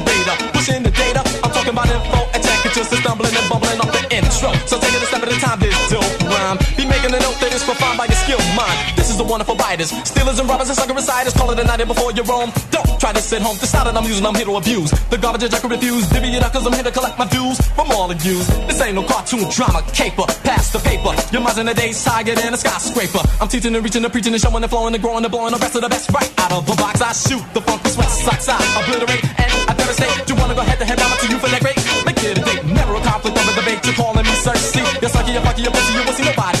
beta 0.00 0.34
pushing 0.56 0.80
the 0.80 0.92
data, 0.96 1.20
I'm 1.44 1.52
talking 1.52 1.76
about 1.76 1.92
info, 1.92 2.24
attacking 2.32 2.72
just 2.72 2.88
and 2.96 3.04
stumbling 3.04 3.36
and 3.36 3.46
bumbling 3.52 3.84
off 3.84 3.92
the 3.92 4.08
intro. 4.08 4.48
So 4.64 4.80
take 4.80 4.96
it 4.96 5.04
a 5.04 5.08
step 5.12 5.28
at 5.28 5.28
a 5.28 5.36
time, 5.36 5.60
this 5.60 5.76
dope 5.92 6.08
rhyme. 6.24 6.56
Be 6.72 6.88
making 6.88 7.12
a 7.12 7.20
note 7.20 7.36
that 7.44 7.52
is 7.52 7.60
profound 7.68 8.00
by 8.00 8.08
your 8.08 8.16
skill 8.16 8.40
mind 8.56 8.97
wonderful 9.24 9.54
biters. 9.54 9.90
Stealers 10.04 10.38
and 10.38 10.48
robbers 10.48 10.68
and 10.68 10.78
sucker 10.78 10.92
insiders. 10.92 11.34
Call 11.34 11.50
it 11.50 11.58
a 11.58 11.64
night 11.64 11.84
before 11.86 12.12
you 12.12 12.22
roam. 12.22 12.50
Don't 12.70 13.00
try 13.00 13.12
to 13.12 13.20
sit 13.20 13.42
home. 13.42 13.56
Decided 13.58 13.96
I'm 13.96 14.04
using, 14.04 14.24
I'm 14.26 14.34
here 14.34 14.46
to 14.46 14.56
abuse. 14.56 14.90
The 15.10 15.18
garbage 15.18 15.52
I 15.52 15.58
can 15.58 15.70
refuse. 15.70 16.08
Divvy 16.08 16.34
it 16.34 16.42
up 16.42 16.52
cause 16.52 16.66
I'm 16.66 16.72
here 16.72 16.84
to 16.84 16.90
collect 16.90 17.18
my 17.18 17.26
dues 17.26 17.58
from 17.72 17.90
all 17.90 18.10
of 18.10 18.18
yous. 18.24 18.46
This 18.66 18.80
ain't 18.80 18.94
no 18.94 19.02
cartoon 19.02 19.48
drama, 19.50 19.82
caper. 19.92 20.26
Pass 20.44 20.72
the 20.72 20.78
paper. 20.80 21.12
Your 21.32 21.42
mind's 21.42 21.58
in 21.58 21.66
the 21.66 21.74
day's 21.74 22.04
higher 22.04 22.24
than 22.24 22.54
a 22.54 22.56
skyscraper. 22.56 23.20
I'm 23.40 23.48
teaching 23.48 23.74
and 23.74 23.84
reaching 23.84 24.04
and 24.04 24.12
preaching 24.12 24.32
and 24.32 24.42
showing 24.42 24.62
and 24.62 24.70
flowing 24.70 24.94
and 24.94 25.02
growing 25.02 25.24
and 25.24 25.32
blowing 25.32 25.52
the 25.52 25.58
rest 25.58 25.76
of 25.76 25.82
the 25.82 25.88
best 25.88 26.10
right 26.10 26.30
out 26.38 26.52
of 26.52 26.66
the 26.66 26.74
box. 26.76 27.00
I 27.00 27.12
shoot 27.12 27.42
the 27.54 27.60
funky 27.60 27.88
sweat 27.90 28.10
socks. 28.10 28.48
I 28.48 28.58
obliterate 28.82 29.24
and 29.24 29.50
I 29.70 29.74
devastate. 29.74 30.26
Do 30.26 30.34
you 30.34 30.40
wanna 30.40 30.54
go 30.54 30.62
head 30.62 30.78
to 30.78 30.84
head, 30.84 31.00
I'm 31.00 31.16
to 31.18 31.26
you 31.32 31.38
for 31.38 31.48
that 31.48 31.62
great. 31.62 31.78
Make 32.06 32.18
it 32.24 32.38
a 32.38 32.42
date, 32.42 32.64
never 32.66 32.94
a 32.94 33.00
conflict 33.00 33.38
over 33.38 33.52
the 33.52 33.60
debate. 33.60 33.80
You're 33.84 33.94
calling 33.94 34.24
me 34.24 34.34
Cersei. 34.44 34.84
You're 35.00 35.10
sucky, 35.10 35.32
you're 35.32 35.42
fucky, 35.42 35.62
you're 35.62 35.72
pussy, 35.72 35.92
you 35.94 36.04
won't 36.04 36.16
see 36.16 36.24
nobody 36.24 36.57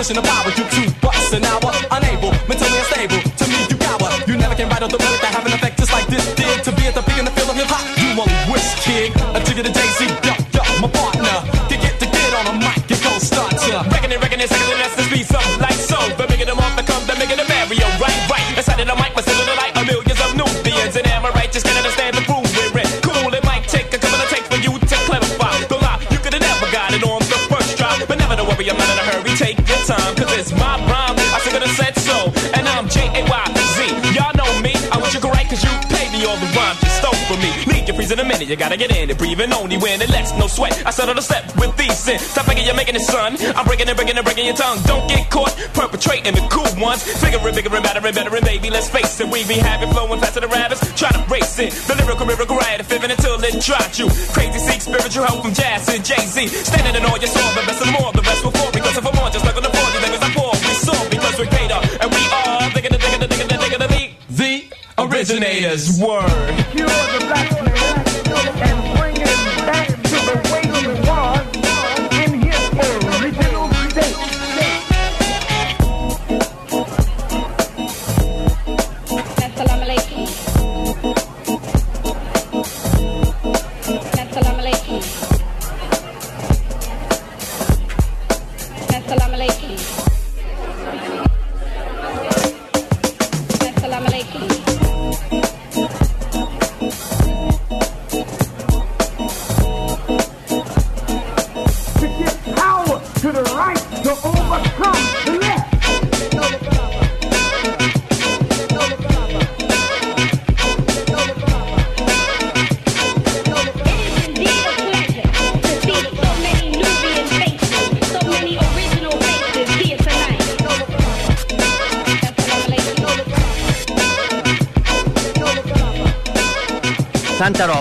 pushing 0.00 0.16
the 0.16 0.24
power, 0.24 0.48
you 0.56 0.64
two 0.72 0.88
bucks 1.04 1.28
an 1.36 1.44
hour. 1.44 1.68
Unable, 1.92 2.32
mentally 2.48 2.72
unstable. 2.80 3.20
To 3.20 3.44
me, 3.52 3.60
you 3.68 3.76
cower. 3.76 4.08
You 4.24 4.40
never 4.40 4.56
can 4.56 4.72
write 4.72 4.80
out 4.80 4.88
the 4.88 4.96
lyric 4.96 5.20
that 5.20 5.36
have 5.36 5.44
an 5.44 5.52
effect 5.52 5.76
just 5.76 5.92
like 5.92 6.08
this 6.08 6.24
did. 6.40 6.64
To 6.64 6.72
be 6.72 6.88
at 6.88 6.96
the 6.96 7.04
peak 7.04 7.20
in 7.20 7.28
the 7.28 7.34
field 7.36 7.52
of 7.52 7.56
hip 7.60 7.68
hop, 7.68 7.84
you 8.00 8.16
only 8.16 8.32
wish, 8.48 8.64
kid. 8.80 9.12
A 9.36 9.38
jigger 9.44 9.60
to 9.60 9.68
Jay-Z, 9.68 10.00
yo, 10.24 10.32
yo, 10.56 10.62
my 10.80 10.88
partner. 10.88 11.36
Get 11.68 11.84
get 11.84 11.94
to 12.00 12.08
get 12.08 12.32
on 12.32 12.48
a 12.48 12.54
mic, 12.56 12.80
you 12.88 12.96
go 13.04 13.12
start 13.20 13.52
to. 13.52 13.84
Reckon 13.92 14.08
it, 14.08 14.24
reckon 14.24 14.40
it, 14.40 14.48
second 14.48 14.72
to 14.72 14.76
less, 14.80 14.96
this 14.96 15.08
beat 15.12 15.28
something 15.28 15.60
like 15.60 15.76
so. 15.76 16.00
The 16.16 16.24
bigger 16.32 16.48
the 16.48 16.56
that 16.56 16.86
comes, 16.88 17.04
the 17.04 17.14
bigger 17.20 17.36
the 17.36 17.44
barrier, 17.44 17.88
right, 18.00 18.20
right. 18.32 18.46
Inside 18.56 18.80
of 18.80 18.88
the 18.88 18.96
mic, 18.96 19.12
my 19.12 19.20
the 19.20 19.56
light, 19.60 19.76
a 19.76 19.84
millions 19.84 20.20
of 20.24 20.32
new 20.32 20.48
Nubians. 20.48 20.96
And 20.96 21.04
am 21.12 21.28
I 21.28 21.30
right? 21.36 21.52
Just 21.52 21.68
can't 21.68 21.76
understand 21.76 21.89
take 29.54 29.68
your 29.68 29.82
time. 29.86 30.14
Cause 30.14 30.32
it's 30.38 30.52
my 30.52 30.76
rhyme, 30.86 31.16
I 31.18 31.38
it 31.42 31.62
and 31.62 31.72
said 31.72 31.94
so. 31.98 32.16
And 32.54 32.66
I'm 32.68 32.88
J-A-Y-Z. 32.88 33.80
Y'all 34.14 34.34
know 34.38 34.50
me, 34.62 34.72
I 34.92 34.96
wish 35.02 35.14
you 35.14 35.20
could 35.20 35.32
cause 35.32 35.62
you 35.62 35.72
paid 35.90 36.10
me 36.12 36.24
all 36.24 36.36
the 36.36 36.50
rhymes 36.54 36.78
you 36.82 36.90
stole 36.90 37.20
from 37.26 37.40
me. 37.42 37.50
Leave 37.66 37.86
your 37.88 37.96
freeze 37.96 38.10
in 38.10 38.18
a 38.20 38.24
minute, 38.24 38.48
you 38.48 38.56
gotta 38.56 38.76
get 38.76 38.94
in 38.94 39.10
it, 39.10 39.18
breathing 39.18 39.52
only 39.52 39.76
when 39.78 40.00
it 40.00 40.10
lets 40.10 40.32
no 40.34 40.46
sweat. 40.46 40.74
I 40.86 40.90
settle 40.90 41.14
the 41.14 41.22
step 41.22 41.44
with 41.56 41.76
these. 41.76 41.98
Stop 41.98 42.46
thinking 42.46 42.66
you're 42.66 42.74
making 42.74 42.96
it, 42.96 43.02
son. 43.02 43.36
I'm 43.56 43.66
breaking 43.66 43.88
and 43.88 43.96
breaking 43.96 44.16
it, 44.16 44.24
breaking 44.24 44.46
your 44.46 44.56
tongue. 44.56 44.78
Don't 44.84 45.08
get 45.08 45.30
caught 45.30 45.54
perpetrating 45.74 46.34
the 46.34 46.42
cool 46.50 46.70
ones. 46.80 47.06
And 47.50 47.56
bigger 47.56 47.74
and 47.74 47.82
better 47.82 48.04
and 48.04 48.14
better 48.14 48.34
and 48.36 48.44
baby, 48.44 48.70
let's 48.70 48.88
face 48.88 49.18
it. 49.20 49.26
We 49.26 49.42
be 49.48 49.54
having 49.54 49.90
flowing 49.90 50.20
faster 50.20 50.40
than 50.40 50.50
rabbits. 50.50 50.80
Try 50.94 51.10
to 51.10 51.22
race 51.26 51.58
it. 51.58 51.72
The 51.88 51.94
lyrical 51.96 52.26
miracle 52.26 52.56
riot, 52.56 52.82
fiving 52.82 53.10
until 53.10 53.42
it 53.42 53.58
dropped 53.64 53.98
you. 53.98 54.06
Crazy 54.34 54.58
seek 54.58 54.80
spiritual 54.80 55.24
help 55.24 55.42
from 55.42 55.54
Jazz 55.54 55.88
and 55.88 56.04
Jay-Z. 56.04 56.46
Standing 56.46 57.02
in 57.02 57.08
all 57.08 57.18
your 57.18 57.32
song, 57.32 57.50
the 57.54 57.62
best 57.66 57.82
and 57.82 57.92
more, 57.98 58.12
the 58.12 58.22
rest 58.22 58.42
before. 58.42 58.70
Because 58.70 58.79
if 59.34 59.42
I'm 59.42 59.46
on, 59.46 59.46
just 59.46 59.46
like 59.46 59.56
on 59.56 59.62
the 59.62 59.70
floor, 59.70 59.90
you 59.90 60.00
think 60.00 60.14
it's 60.14 60.26
a 60.26 60.30
poor. 60.38 60.52
We 60.52 60.74
saw 60.74 61.08
because 61.08 61.38
we're 61.38 61.50
greater. 61.50 61.80
And 62.00 62.10
we 62.10 62.22
are 62.46 62.70
thinking, 62.70 62.92
thinking, 62.98 63.28
thinking, 63.28 63.48
thinking, 63.48 63.58
thinking, 63.58 63.78
the, 63.78 64.10
the 64.28 64.72
originators. 64.98 66.00
Word. 66.00 66.30
Cure 66.72 66.86
the 66.86 67.24
black 67.26 67.50
man 67.64 68.04
and 68.06 68.24
bring 68.24 68.68
him 68.68 68.99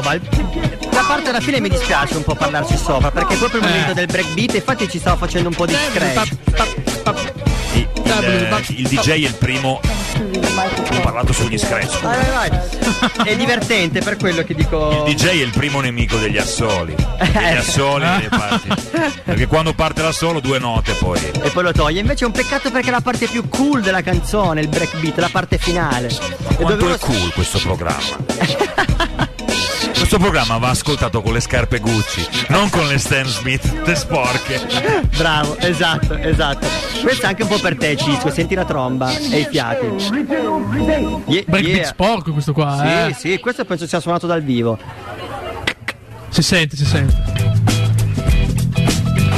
Roba. 0.01 0.17
La 0.91 1.03
parte 1.07 1.29
alla 1.29 1.39
fine 1.41 1.59
mi 1.59 1.69
dispiace 1.69 2.15
un 2.15 2.23
po' 2.23 2.35
parlarci 2.35 2.77
sopra, 2.77 3.11
perché 3.11 3.35
proprio 3.35 3.61
il 3.61 3.67
momento 3.67 3.93
del 3.93 4.05
breakbeat, 4.07 4.55
infatti 4.55 4.89
ci 4.89 4.99
stavo 4.99 5.17
facendo 5.17 5.49
un 5.49 5.55
po' 5.55 5.65
di 5.65 5.73
scratch. 5.73 6.31
Il, 7.73 7.87
il- 8.03 8.79
il 8.79 8.87
DJ 8.87 9.09
è 9.11 9.13
il 9.15 9.35
primo. 9.35 9.79
Ho 10.91 10.99
parlato 11.01 11.31
sugli 11.33 11.57
scratch. 11.57 12.01
Vai, 12.01 12.17
vai, 12.31 12.49
vai. 12.49 12.59
È 13.29 13.35
divertente 13.35 14.01
per 14.01 14.17
quello 14.17 14.43
che 14.43 14.53
dico. 14.53 15.05
Il 15.07 15.13
DJ 15.15 15.27
è 15.27 15.43
il 15.43 15.51
primo 15.51 15.79
nemico 15.79 16.17
degli 16.17 16.37
assoli. 16.37 16.93
Degli 16.95 17.37
Eh. 17.37 17.57
assoli 17.57 18.03
delle 18.05 18.27
parti. 18.29 18.69
Perché 19.23 19.47
quando 19.47 19.73
parte 19.73 20.01
l'assolo, 20.01 20.39
due 20.41 20.59
note 20.59 20.93
poi. 20.93 21.19
E 21.41 21.49
poi 21.51 21.63
lo 21.63 21.71
toglie. 21.71 21.99
Invece 22.01 22.23
è 22.25 22.27
un 22.27 22.33
peccato 22.33 22.71
perché 22.71 22.87
è 22.89 22.91
la 22.91 23.01
parte 23.01 23.27
più 23.27 23.47
cool 23.47 23.81
della 23.81 24.01
canzone, 24.01 24.59
il 24.61 24.67
breakbeat, 24.67 25.17
la 25.19 25.29
parte 25.31 25.57
finale. 25.57 26.07
È 26.07 26.55
Quanto 26.55 26.75
doveroso- 26.75 26.95
è 26.95 26.99
cool 26.99 27.31
questo 27.33 27.59
programma. 27.59 28.17
Questo 29.99 30.17
programma 30.17 30.57
va 30.57 30.69
ascoltato 30.69 31.21
con 31.21 31.33
le 31.33 31.39
scarpe 31.41 31.79
Gucci, 31.79 32.25
non 32.47 32.69
con 32.69 32.87
le 32.87 32.97
Stan 32.97 33.25
Smith 33.25 33.83
te 33.83 33.95
sporche. 33.95 34.59
Bravo, 35.17 35.57
esatto, 35.59 36.15
esatto. 36.15 36.67
Questo 37.01 37.25
è 37.25 37.29
anche 37.29 37.43
un 37.43 37.49
po' 37.49 37.59
per 37.59 37.77
te, 37.77 37.95
Cisco. 37.95 38.31
Senti 38.31 38.55
la 38.55 38.65
tromba 38.65 39.11
e 39.15 39.39
i 39.41 39.47
fiati. 39.49 39.85
Ye- 41.27 41.43
Breakbeat 41.47 41.63
yeah. 41.75 41.85
sporco 41.85 42.31
questo 42.31 42.53
qua, 42.53 42.77
Sì, 42.79 42.87
eh. 42.87 43.15
sì, 43.33 43.39
questo 43.39 43.65
penso 43.65 43.85
sia 43.87 43.99
suonato 43.99 44.25
dal 44.25 44.41
vivo. 44.41 44.79
Si 46.29 46.41
sente, 46.41 46.75
si 46.75 46.85
sente. 46.85 47.37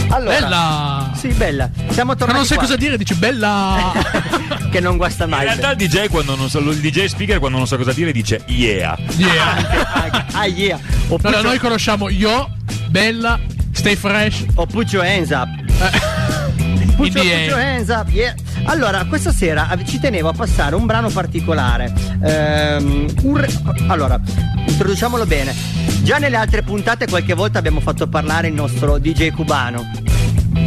Allora, 0.10 0.40
Bella! 0.40 1.12
Sì, 1.16 1.28
bella. 1.30 1.70
Siamo 1.90 2.12
Ma 2.12 2.16
tornati 2.18 2.38
non 2.38 2.46
sai 2.46 2.58
qua. 2.58 2.66
cosa 2.68 2.78
dire, 2.78 2.98
dice 2.98 3.16
bella! 3.16 3.92
che 4.72 4.80
non 4.80 4.98
guasta 4.98 5.28
mai. 5.28 5.46
In 5.46 5.54
realtà 5.54 5.72
il 5.72 5.88
DJ 5.88 6.08
quando 6.08 6.36
non 6.36 6.50
sa, 6.50 6.60
il 6.60 6.80
DJ 6.80 7.06
speaker 7.06 7.40
quando 7.40 7.58
non 7.58 7.68
sa 7.68 7.78
cosa 7.78 7.92
dire 7.92 8.12
dice 8.12 8.42
yeah. 8.48 8.98
Yeah. 9.18 10.26
Ah, 10.32 10.46
yeah. 10.46 10.80
O 11.10 11.18
Allora, 11.22 11.30
Puccio- 11.38 11.42
noi 11.42 11.60
conosciamo 11.60 12.10
Yo, 12.10 12.50
Bella, 12.88 13.40
Stay 13.74 13.96
Fresh. 13.96 14.46
O 14.56 14.66
Put 14.66 14.92
your 14.92 15.06
hands 15.06 15.30
up. 15.30 15.48
Eh. 15.82 16.20
Put 16.96 17.14
your, 17.16 17.26
EDA. 17.26 17.36
put 17.36 17.48
your 17.48 17.60
hands 17.60 17.90
up, 17.90 18.10
yeah. 18.10 18.34
Allora, 18.66 19.04
questa 19.06 19.32
sera 19.32 19.68
ci 19.86 20.00
tenevo 20.00 20.30
a 20.30 20.34
passare 20.34 20.76
un 20.76 20.86
brano 20.86 21.10
particolare. 21.10 21.92
Ehm, 22.24 23.08
un 23.24 23.38
re- 23.38 23.50
allora, 23.88 24.20
introduciamolo 24.68 25.26
bene. 25.26 25.54
Già 26.04 26.18
nelle 26.18 26.38
altre 26.38 26.62
puntate 26.62 27.08
qualche 27.08 27.34
volta 27.34 27.60
abbiamo 27.60 27.80
fatto 27.80 28.08
parlare 28.08 28.48
il 28.48 28.54
nostro 28.54 29.00
DJ 29.00 29.32
cubano. 29.32 29.90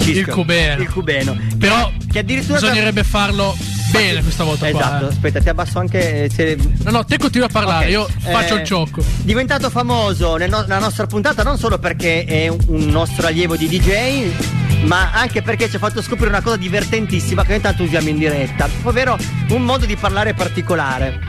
Cisco. 0.01 0.19
Il 0.19 0.27
cubeno. 0.27 0.83
Il 0.83 0.91
cubeno. 0.91 1.37
Però 1.59 1.91
che 2.11 2.19
addirittura 2.19 2.59
bisognerebbe 2.59 3.05
farlo 3.05 3.57
bene 3.99 4.23
questa 4.23 4.43
volta 4.45 4.69
qua. 4.71 4.81
Esatto, 4.81 5.05
eh. 5.05 5.09
aspetta, 5.09 5.41
ti 5.41 5.49
abbasso 5.49 5.79
anche 5.79 6.29
se... 6.31 6.57
No, 6.83 6.91
no, 6.91 7.05
te 7.05 7.17
continui 7.17 7.47
a 7.47 7.51
parlare, 7.51 7.85
Ok. 7.87 7.91
io 7.93 8.09
faccio 8.31 8.57
Eh, 8.57 8.59
il 8.61 8.65
gioco. 8.65 9.03
Diventato 9.23 9.71
famoso 9.71 10.37
no- 10.37 10.61
nella 10.63 10.79
nostra 10.81 11.07
puntata 11.07 11.43
non 11.43 11.59
solo 11.59 11.79
perché 11.79 12.25
è 12.25 12.49
un, 12.49 12.59
un 12.67 12.87
nostro 12.87 13.27
allievo 13.27 13.57
di 13.57 13.69
DJ, 13.69 14.31
ma 14.87 15.13
anche 15.13 15.43
perché 15.43 15.69
ci 15.71 15.77
ha 15.77 15.79
fatto 15.79 16.03
scoprire 16.03 16.29
una 16.31 16.43
cosa 16.43 16.57
divertentissima 16.57 17.45
che 17.45 17.53
ogni 17.53 17.61
tanto 17.63 17.85
usiamo 17.85 18.09
in 18.09 18.19
diretta, 18.19 18.69
ovvero 18.83 19.17
un 19.51 19.63
modo 19.63 19.87
di 19.87 19.97
parlare 19.97 20.35
particolare. 20.35 21.21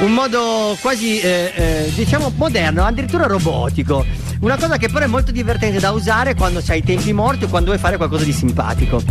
Un 0.00 0.12
modo 0.12 0.76
quasi, 0.80 1.20
eh, 1.20 1.52
eh, 1.54 1.92
diciamo, 1.94 2.32
moderno, 2.36 2.84
addirittura 2.84 3.26
robotico. 3.26 4.04
Una 4.40 4.56
cosa 4.56 4.76
che 4.76 4.88
però 4.88 5.04
è 5.04 5.08
molto 5.08 5.30
divertente 5.32 5.78
da 5.80 5.90
usare 5.92 6.34
quando 6.34 6.60
c'hai 6.62 6.78
i 6.78 6.82
tempi 6.82 7.12
morti 7.12 7.44
o 7.44 7.48
quando 7.48 7.70
vuoi 7.70 7.80
fare 7.80 7.96
qualcosa 7.96 8.24
di 8.24 8.32
simpatico. 8.32 9.02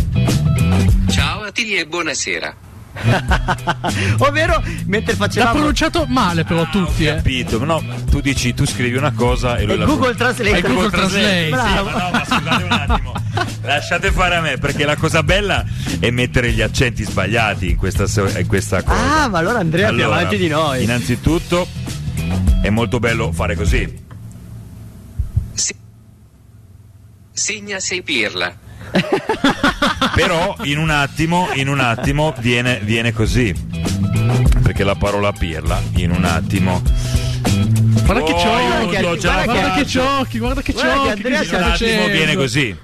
Ciao 1.10 1.40
a 1.42 1.46
tutti 1.46 1.74
e 1.74 1.86
buonasera. 1.86 2.54
Ovvero, 4.18 4.62
mentre 4.86 5.12
L'ha 5.12 5.18
facevamo... 5.18 5.52
pronunciato 5.54 6.04
male 6.06 6.44
però 6.44 6.66
tutti, 6.70 7.06
eh. 7.06 7.16
Capito? 7.16 7.64
No, 7.64 7.82
tu 8.10 8.20
dici, 8.20 8.54
tu 8.54 8.64
scrivi 8.66 8.96
una 8.96 9.12
cosa 9.12 9.56
e 9.56 9.64
lui 9.64 9.74
E 9.74 9.76
la 9.78 9.84
Google 9.84 10.14
Translate. 10.14 10.56
E 10.56 10.60
Google 10.60 10.90
Translate. 10.90 11.48
Translate. 11.48 11.78
Sì, 11.78 11.84
ma 11.84 12.02
no, 12.02 12.10
ma 12.10 12.24
scusate 12.24 12.62
un 12.62 12.72
attimo. 12.72 13.12
Lasciate 13.62 14.12
fare 14.12 14.36
a 14.36 14.40
me, 14.40 14.58
perché 14.58 14.84
la 14.84 14.96
cosa 14.96 15.22
bella 15.22 15.64
è 15.98 16.10
mettere 16.10 16.52
gli 16.52 16.60
accenti 16.62 17.04
sbagliati 17.04 17.70
in 17.70 17.76
questa, 17.76 18.04
in 18.38 18.46
questa 18.46 18.82
cosa. 18.82 19.22
Ah, 19.22 19.28
ma 19.28 19.38
allora 19.38 19.58
Andrea 19.58 19.88
è 19.88 19.92
più 19.92 20.02
Allora, 20.02 20.18
avanti 20.18 20.36
di 20.36 20.48
noi. 20.48 20.82
Innanzitutto 20.82 21.66
è 22.62 22.70
molto 22.70 22.98
bello 22.98 23.32
fare 23.32 23.56
così. 23.56 24.02
Signa 27.32 27.80
sei 27.80 28.02
pirla. 28.02 28.63
Però 30.14 30.56
in 30.62 30.78
un 30.78 30.90
attimo, 30.90 31.48
in 31.54 31.68
un 31.68 31.80
attimo 31.80 32.34
viene, 32.38 32.78
viene 32.82 33.12
così. 33.12 33.52
Perché 34.62 34.84
la 34.84 34.94
parola 34.94 35.32
pirla 35.32 35.80
in 35.96 36.10
un 36.10 36.24
attimo. 36.24 36.82
Guarda 38.04 38.22
che 38.22 38.32
Oh, 38.32 38.38
ciocchi, 38.38 38.96
aiuto, 38.96 39.18
ce 39.18 39.26
la 39.26 39.32
guarda, 39.44 39.52
guarda 39.52 39.74
che 39.74 39.86
ciocchi, 39.86 40.38
guarda 40.38 40.62
che 40.62 40.72
Guarda 40.72 40.92
che 40.92 40.96
ciocchi. 40.98 41.10
Andrea 41.10 41.38
che 41.38 41.42
In 41.44 41.48
sta 41.48 41.56
un 41.56 41.62
attimo 41.62 41.90
facendo. 41.90 42.12
viene 42.12 42.34
così. 42.36 42.76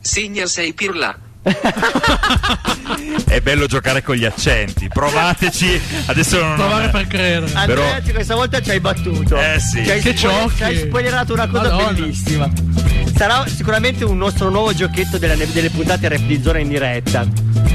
Signa 0.00 0.46
sei 0.46 0.72
pirla. 0.72 1.18
È 3.26 3.40
bello 3.40 3.66
giocare 3.66 4.02
con 4.02 4.14
gli 4.16 4.24
accenti. 4.24 4.88
Provateci. 4.88 5.80
Adesso 6.06 6.40
non 6.42 6.54
Provare 6.56 6.88
per 6.90 7.06
credere. 7.06 7.46
Andrea, 7.54 7.94
Però- 8.00 8.12
questa 8.14 8.34
volta 8.34 8.60
ci 8.60 8.70
hai 8.70 8.80
battuto. 8.80 9.36
Eh 9.36 9.58
sì. 9.60 9.84
Ci 9.84 9.90
hai, 9.90 10.00
Che 10.00 10.16
spoiler- 10.16 10.40
ciocchi. 10.40 10.56
ci 10.56 10.62
hai 10.64 10.76
spoilerato 10.78 11.32
una 11.32 11.46
cosa 11.48 11.70
Madonna. 11.70 11.90
bellissima. 11.92 12.50
Sarà 13.16 13.48
sicuramente 13.48 14.04
un 14.04 14.18
nostro 14.18 14.50
nuovo 14.50 14.74
giochetto 14.74 15.16
delle, 15.16 15.50
delle 15.50 15.70
puntate 15.70 16.06
rap 16.08 16.20
di 16.20 16.42
zona 16.42 16.58
in 16.58 16.68
diretta. 16.68 17.26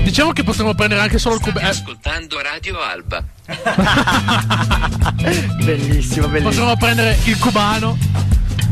Diciamo 0.04 0.34
che 0.34 0.44
potremmo 0.44 0.76
prendere 0.76 1.02
anche 1.02 1.18
solo 1.18 1.34
il 1.36 1.42
State 1.42 1.58
cubano. 1.58 1.72
ascoltando 1.72 2.40
Radio 2.42 2.80
Alba. 2.80 3.24
bellissimo, 5.64 6.28
bellissimo. 6.28 6.50
Potremmo 6.50 6.78
prendere 6.78 7.18
il 7.24 7.40
cubano. 7.40 7.98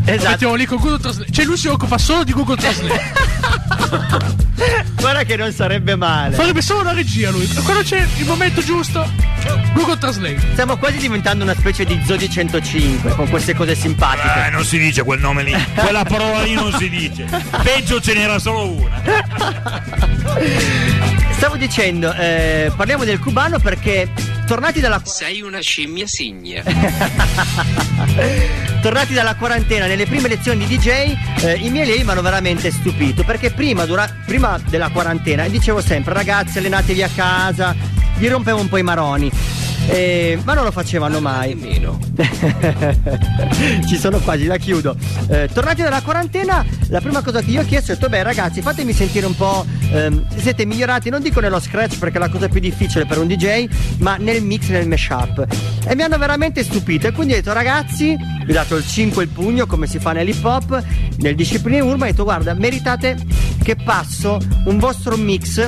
Esatto. 0.05 0.29
mettiamo 0.29 0.55
lì 0.55 0.65
con 0.65 0.77
Google 0.77 0.99
Translate. 0.99 1.31
Cioè 1.31 1.45
lui 1.45 1.57
si 1.57 1.67
occupa 1.67 1.97
solo 1.97 2.23
di 2.23 2.33
Google 2.33 2.55
Translate. 2.55 4.37
Guarda 4.99 5.23
che 5.23 5.35
non 5.37 5.51
sarebbe 5.53 5.95
male. 5.95 6.35
Farebbe 6.35 6.61
solo 6.61 6.83
la 6.83 6.93
regia 6.93 7.29
lui. 7.31 7.47
Quando 7.63 7.83
c'è 7.83 8.05
il 8.17 8.25
momento 8.25 8.61
giusto, 8.61 9.09
Google 9.73 9.97
Translate. 9.97 10.39
Stiamo 10.51 10.77
quasi 10.77 10.97
diventando 10.97 11.43
una 11.43 11.53
specie 11.53 11.85
di 11.85 12.01
Zodi 12.05 12.29
105 12.29 13.15
con 13.15 13.29
queste 13.29 13.53
cose 13.53 13.75
simpatiche. 13.75 14.47
Eh, 14.47 14.49
non 14.49 14.65
si 14.65 14.77
dice 14.77 15.03
quel 15.03 15.19
nome 15.19 15.43
lì. 15.43 15.53
Quella 15.75 16.03
parola 16.03 16.43
lì 16.43 16.53
non 16.53 16.73
si 16.73 16.89
dice. 16.89 17.25
Peggio 17.63 18.01
ce 18.01 18.13
n'era 18.13 18.39
solo 18.39 18.71
una. 18.71 19.01
Stavo 21.39 21.55
dicendo, 21.55 22.13
eh, 22.15 22.69
parliamo 22.75 23.05
del 23.05 23.17
cubano 23.17 23.59
perché 23.59 24.11
tornati 24.45 24.81
dalla, 24.81 25.01
Sei 25.05 25.39
una 25.39 25.61
scimmia 25.61 26.05
signa. 26.05 26.61
tornati 28.81 29.13
dalla 29.13 29.37
quarantena 29.37 29.85
nelle 29.85 30.05
prime 30.05 30.27
lezioni 30.27 30.65
di 30.65 30.75
DJ, 30.75 31.15
eh, 31.39 31.53
i 31.53 31.69
miei 31.69 31.85
allievi 31.85 32.03
mi 32.03 32.09
hanno 32.11 32.21
veramente 32.21 32.71
stupito 32.71 33.23
perché 33.23 33.51
prima, 33.51 33.85
dura- 33.85 34.13
prima 34.25 34.59
della 34.67 34.89
quarantena 34.89 35.47
dicevo 35.47 35.79
sempre 35.79 36.13
ragazzi 36.13 36.57
allenatevi 36.57 37.03
a 37.03 37.09
casa, 37.15 37.73
gli 38.17 38.27
rompevo 38.27 38.59
un 38.59 38.67
po' 38.67 38.75
i 38.75 38.83
maroni. 38.83 39.31
Eh, 39.91 40.39
ma 40.43 40.53
non 40.53 40.65
lo 40.65 40.71
facevano 40.71 41.19
mai. 41.19 41.55
Nemmeno. 41.55 41.99
Ci 43.87 43.97
sono 43.97 44.19
quasi, 44.19 44.45
la 44.45 44.57
chiudo. 44.57 44.95
Eh, 45.27 45.49
tornati 45.51 45.81
dalla 45.81 46.01
quarantena, 46.01 46.63
la 46.89 47.01
prima 47.01 47.21
cosa 47.21 47.41
che 47.41 47.49
io 47.49 47.61
ho 47.61 47.65
chiesto 47.65 47.91
è 47.91 47.95
detto, 47.95 48.07
beh 48.07 48.21
ragazzi, 48.21 48.61
fatemi 48.61 48.93
sentire 48.93 49.25
un 49.25 49.35
po', 49.35 49.65
ehm, 49.91 50.27
siete 50.37 50.65
migliorati, 50.65 51.09
non 51.09 51.21
dico 51.21 51.39
nello 51.39 51.59
scratch 51.59 51.97
perché 51.97 52.17
è 52.17 52.19
la 52.19 52.29
cosa 52.29 52.47
più 52.47 52.59
difficile 52.59 53.05
per 53.07 53.17
un 53.17 53.27
DJ, 53.27 53.67
ma 53.97 54.17
nel 54.17 54.43
mix, 54.43 54.69
nel 54.69 54.87
mashup. 54.87 55.47
E 55.87 55.95
mi 55.95 56.03
hanno 56.03 56.19
veramente 56.19 56.63
stupito. 56.63 57.07
E 57.07 57.11
quindi 57.11 57.33
ho 57.33 57.37
detto, 57.37 57.53
ragazzi, 57.53 58.15
vi 58.45 58.51
ho 58.51 58.53
dato 58.53 58.75
il 58.75 58.85
5 58.85 59.23
il 59.23 59.29
pugno, 59.29 59.65
come 59.65 59.87
si 59.87 59.97
fa 59.97 60.11
nell'hip 60.11 60.43
hop, 60.45 60.83
nel 61.17 61.33
discipline 61.33 61.79
urban, 61.79 62.09
ho 62.09 62.11
detto, 62.11 62.23
guarda, 62.23 62.53
meritate 62.53 63.17
che 63.63 63.75
passo 63.75 64.39
un 64.65 64.77
vostro 64.77 65.17
mix 65.17 65.67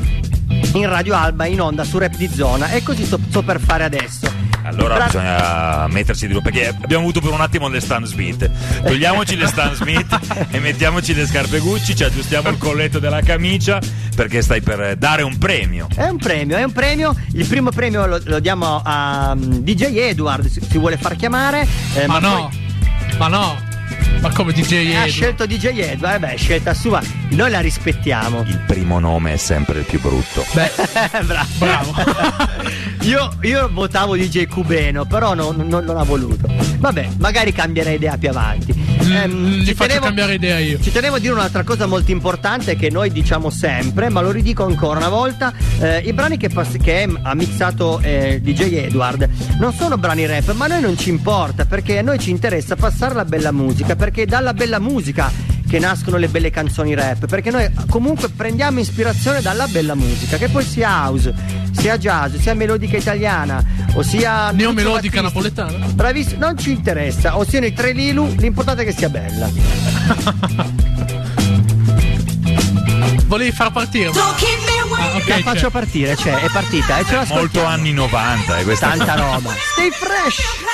in 0.74 0.88
Radio 0.89 1.16
Alba 1.16 1.45
in 1.45 1.62
onda 1.62 1.84
su 1.84 1.97
Rap 1.97 2.16
di 2.16 2.30
Zona 2.34 2.70
e 2.72 2.84
così 2.84 3.05
sto, 3.05 3.20
sto 3.30 3.41
per 3.41 3.59
fare 3.59 3.84
adesso. 3.84 4.49
Allora 4.64 4.93
Bra- 4.95 5.05
bisogna 5.05 5.88
mettersi 5.88 6.28
di 6.28 6.39
perché 6.39 6.68
abbiamo 6.68 7.03
avuto 7.03 7.20
per 7.20 7.32
un 7.32 7.41
attimo 7.41 7.68
le 7.68 7.80
Stan 7.80 8.05
Smith. 8.05 8.49
Togliamoci 8.84 9.36
le 9.36 9.47
Stan 9.47 9.74
Smith 9.74 10.47
e 10.51 10.59
mettiamoci 10.59 11.14
le 11.16 11.26
scarpe 11.26 11.59
Gucci, 11.59 11.95
ci 11.95 12.03
aggiustiamo 12.03 12.49
il 12.49 12.57
colletto 12.57 12.99
della 12.99 13.22
camicia 13.22 13.80
perché 14.16 14.41
stai 14.41 14.62
per 14.62 14.97
dare 14.97 15.24
un 15.24 15.38
premio. 15.39 15.88
È 15.95 16.07
un 16.07 16.18
premio, 16.18 16.57
è 16.57 16.64
un 16.64 16.72
premio. 16.72 17.16
Il 17.34 17.47
primo 17.47 17.72
premio 17.72 18.05
lo, 18.05 18.20
lo 18.24 18.39
diamo 18.39 18.82
a 18.84 19.32
um, 19.36 19.59
DJ 19.62 19.95
Edward, 19.97 20.45
si, 20.47 20.62
si 20.70 20.78
vuole 20.78 20.97
far 20.97 21.16
chiamare. 21.16 21.68
eh, 21.95 22.05
Ma 22.05 22.20
no, 22.20 22.49
poi- 22.49 23.18
ma 23.18 23.28
no. 23.28 23.70
Ma 24.22 24.32
come 24.32 24.53
DJ 24.53 24.93
ha 24.95 25.01
Edu? 25.03 25.11
scelto 25.11 25.45
DJ 25.47 25.80
Edward, 25.80 26.19
beh, 26.19 26.36
scelta 26.38 26.76
sua. 26.76 27.01
Noi 27.30 27.49
la 27.49 27.59
rispettiamo. 27.59 28.41
Il 28.45 28.59
primo 28.67 28.99
nome 28.99 29.34
è 29.34 29.38
sempre 29.38 29.80
il 29.80 29.86
più 29.86 29.99
brutto. 29.99 30.45
Beh, 30.53 30.72
Bra- 31.26 31.45
bravo. 31.57 31.93
io, 33.01 33.32
io 33.41 33.67
votavo 33.72 34.15
DJ 34.15 34.45
Cubeno, 34.45 35.05
però 35.05 35.34
non, 35.34 35.55
non- 35.67 35.84
non 35.84 35.97
ha 35.97 36.03
voluto. 36.03 36.47
Vabbè, 36.78 37.09
magari 37.17 37.51
cambierei 37.51 37.95
idea 37.95 38.15
più 38.17 38.30
avanti. 38.30 38.99
Gli 39.12 39.66
ci 39.66 39.74
faccio 39.74 39.88
tenevo- 39.88 40.05
cambiare 40.05 40.34
idea 40.36 40.59
io. 40.59 40.80
Ci 40.82 40.91
tenevo 40.91 41.16
a 41.16 41.20
dire 41.20 41.34
un'altra 41.34 41.64
cosa 41.64 41.86
molto 41.86 42.12
importante 42.12 42.76
che 42.76 42.89
noi 42.89 43.12
diciamo 43.12 43.49
sempre, 43.49 44.09
ma 44.09 44.22
lo 44.22 44.32
ridico 44.32 44.64
ancora 44.64 44.99
una 44.99 45.09
volta. 45.09 45.53
Eh, 45.80 45.99
I 46.05 46.14
brani 46.14 46.38
che, 46.38 46.49
pass- 46.49 46.78
che 46.78 47.07
ha 47.22 47.36
mixato 47.36 47.99
eh, 48.01 48.39
DJ 48.41 48.74
Edward 48.86 49.30
non 49.59 49.74
sono 49.74 49.97
brani 49.97 50.26
rap, 50.26 50.51
ma 50.53 50.66
a 50.66 50.68
noi 50.70 50.82
non 50.82 50.97
ci 50.97 51.09
importa 51.09 51.66
perché 51.66 51.97
a 51.97 52.01
noi 52.01 52.20
ci 52.20 52.30
interessa 52.30 52.76
passare 52.76 53.14
la 53.16 53.26
bella 53.26 53.51
musica, 53.51 53.95
perché 53.95 54.26
dalla 54.26 54.53
bella 54.53 54.80
musica 54.80 55.32
che 55.72 55.80
nascono 55.80 56.17
le 56.17 56.28
belle 56.28 56.49
canzoni 56.49 56.93
rap, 56.93 57.28
perché 57.28 57.49
noi 57.49 57.65
comunque 57.89 58.28
prendiamo 58.28 58.82
ispirazione 58.82 59.39
dalla 59.39 59.67
bella 59.67 59.95
musica, 59.95 60.36
che 60.36 60.49
poi 60.49 60.65
sia 60.65 60.89
house, 61.05 61.34
sia 61.72 61.97
jazz, 61.97 62.36
sia 62.36 62.53
melodica 62.53 62.97
italiana, 62.97 63.63
o 63.93 64.03
sia 64.03 64.51
Neomelodica 64.51 65.22
napoletana? 65.22 65.86
Bravissimo, 65.88 66.45
non 66.45 66.57
ci 66.57 66.72
interessa, 66.72 67.38
o 67.38 67.45
siano 67.45 67.67
i 67.67 67.74
tre 67.74 67.93
Lilu, 67.93 68.36
l'importante 68.36 68.82
è 68.82 68.86
che 68.86 68.91
sia 68.91 69.07
bella. 69.07 69.49
Volevi 73.28 73.51
far 73.53 73.72
partire? 73.72 74.09
Ah, 74.09 74.11
ok, 74.11 75.28
La 75.30 75.36
c'è. 75.36 75.41
faccio 75.41 75.69
partire, 75.69 76.17
cioè, 76.17 76.41
è 76.41 76.49
partita, 76.49 76.97
e 76.97 77.05
ce 77.05 77.15
l'ascoltiamo. 77.15 77.39
Molto 77.39 77.63
anni 77.63 77.93
90 77.93 78.57
e 78.57 78.63
questa 78.65 78.89
Tanta 78.89 79.15
roba. 79.15 79.53
Stay 79.72 79.89
fresh. 79.89 80.36
tanta 80.36 80.72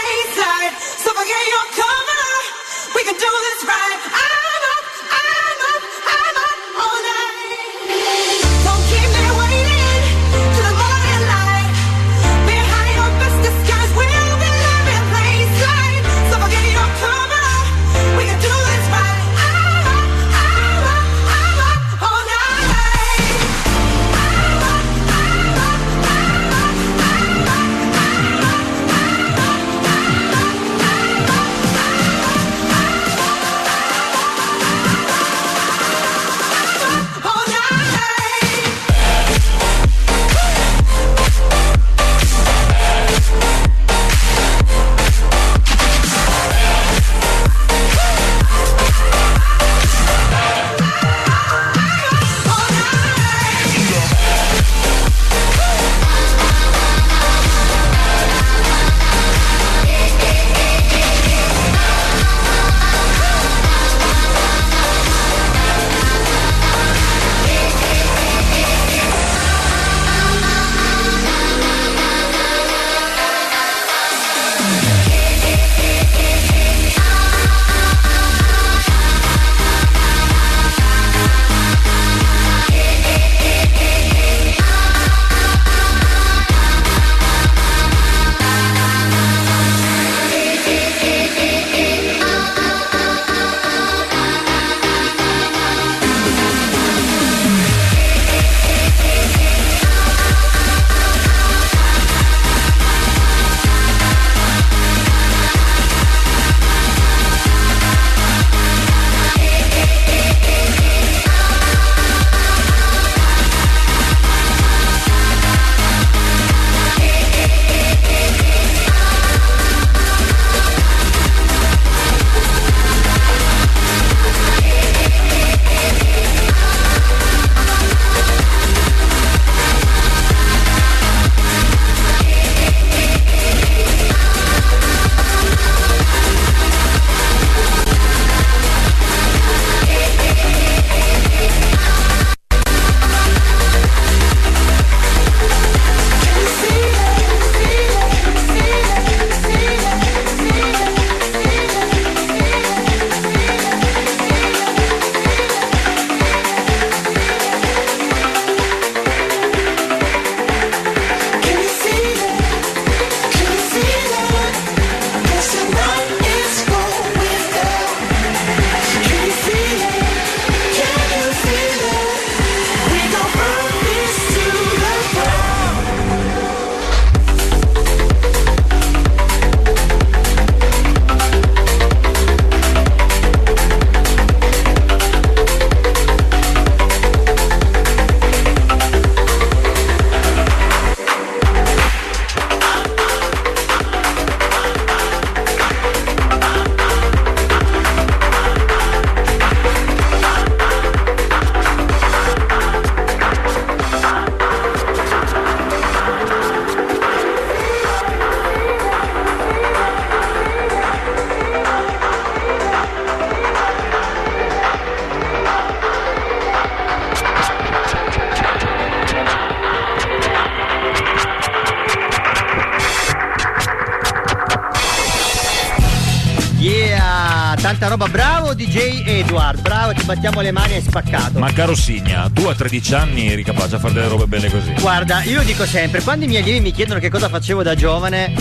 battiamo 230.08 230.40
le 230.40 230.52
mani, 230.52 230.74
hai 230.76 230.82
spaccato. 230.82 231.38
Ma 231.38 231.52
caro 231.52 231.76
Signa, 231.76 232.30
tu 232.34 232.46
a 232.46 232.56
13 232.56 232.94
anni 232.96 233.30
eri 233.30 233.44
capace 233.44 233.76
a 233.76 233.80
fare 233.80 233.94
delle 233.94 234.08
robe 234.08 234.26
belle 234.26 234.50
così. 234.50 234.74
Guarda, 234.80 235.22
io 235.24 235.38
lo 235.40 235.44
dico 235.44 235.66
sempre, 235.66 236.02
quando 236.02 236.24
i 236.24 236.30
miei 236.30 236.42
allievi 236.42 236.62
mi 236.62 236.72
chiedono 236.72 237.00
che 237.02 237.10
cosa 237.10 237.28
facevo 237.28 237.62
da 237.62 237.76
giovane, 237.76 238.34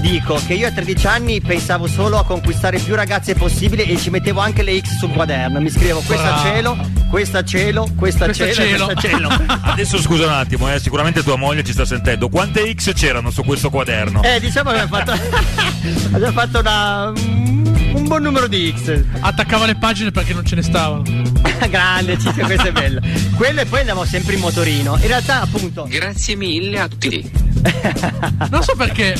dico 0.00 0.40
che 0.46 0.54
io 0.54 0.68
a 0.68 0.70
13 0.70 1.06
anni 1.08 1.40
pensavo 1.40 1.88
solo 1.88 2.18
a 2.18 2.24
conquistare 2.24 2.78
più 2.78 2.94
ragazze 2.94 3.34
possibile 3.34 3.84
e 3.84 3.96
ci 3.98 4.10
mettevo 4.10 4.38
anche 4.40 4.62
le 4.62 4.78
X 4.78 4.98
sul 4.98 5.10
quaderno. 5.10 5.60
Mi 5.60 5.70
scrivevo 5.70 6.00
questa 6.06 6.22
Bravo. 6.34 6.42
cielo, 6.42 6.76
questa 7.10 7.44
cielo, 7.44 7.88
questa, 7.96 8.24
Questa 8.26 8.52
cielo, 8.52 8.54
cielo. 8.54 8.84
questa 8.86 9.08
cielo. 9.08 9.28
Adesso 9.62 10.00
scusa 10.00 10.24
un 10.26 10.32
attimo, 10.32 10.72
eh, 10.72 10.78
sicuramente 10.78 11.24
tua 11.24 11.36
moglie 11.36 11.64
ci 11.64 11.72
sta 11.72 11.84
sentendo. 11.84 12.28
Quante 12.28 12.72
X 12.72 12.92
c'erano 12.94 13.30
su 13.32 13.42
questo 13.42 13.70
quaderno? 13.70 14.22
Eh, 14.22 14.38
diciamo 14.38 14.70
che 14.70 14.78
abbiamo 14.78 15.04
fatto, 15.04 15.18
abbiamo 16.14 16.32
fatto 16.32 16.60
una, 16.60 17.12
un 18.06 18.08
buon 18.08 18.22
numero 18.22 18.46
di 18.46 18.72
X. 18.74 19.02
Attaccava 19.18 19.66
le 19.66 19.74
pagine 19.74 20.12
perché 20.12 20.32
non 20.32 20.44
ce 20.44 20.54
ne 20.54 20.62
stavano. 20.62 21.02
Grande, 21.68 22.16
Ciccio, 22.16 22.44
questo 22.44 22.68
è 22.68 22.72
bello. 22.72 23.00
Quello 23.34 23.62
e 23.62 23.66
poi 23.66 23.80
andiamo 23.80 24.04
sempre 24.04 24.34
in 24.34 24.40
motorino. 24.40 24.96
In 24.96 25.08
realtà, 25.08 25.40
appunto. 25.40 25.86
Grazie 25.88 26.36
mille 26.36 26.78
a 26.78 26.88
tutti. 26.88 27.28
Non 28.48 28.62
so 28.62 28.74
perché 28.76 29.16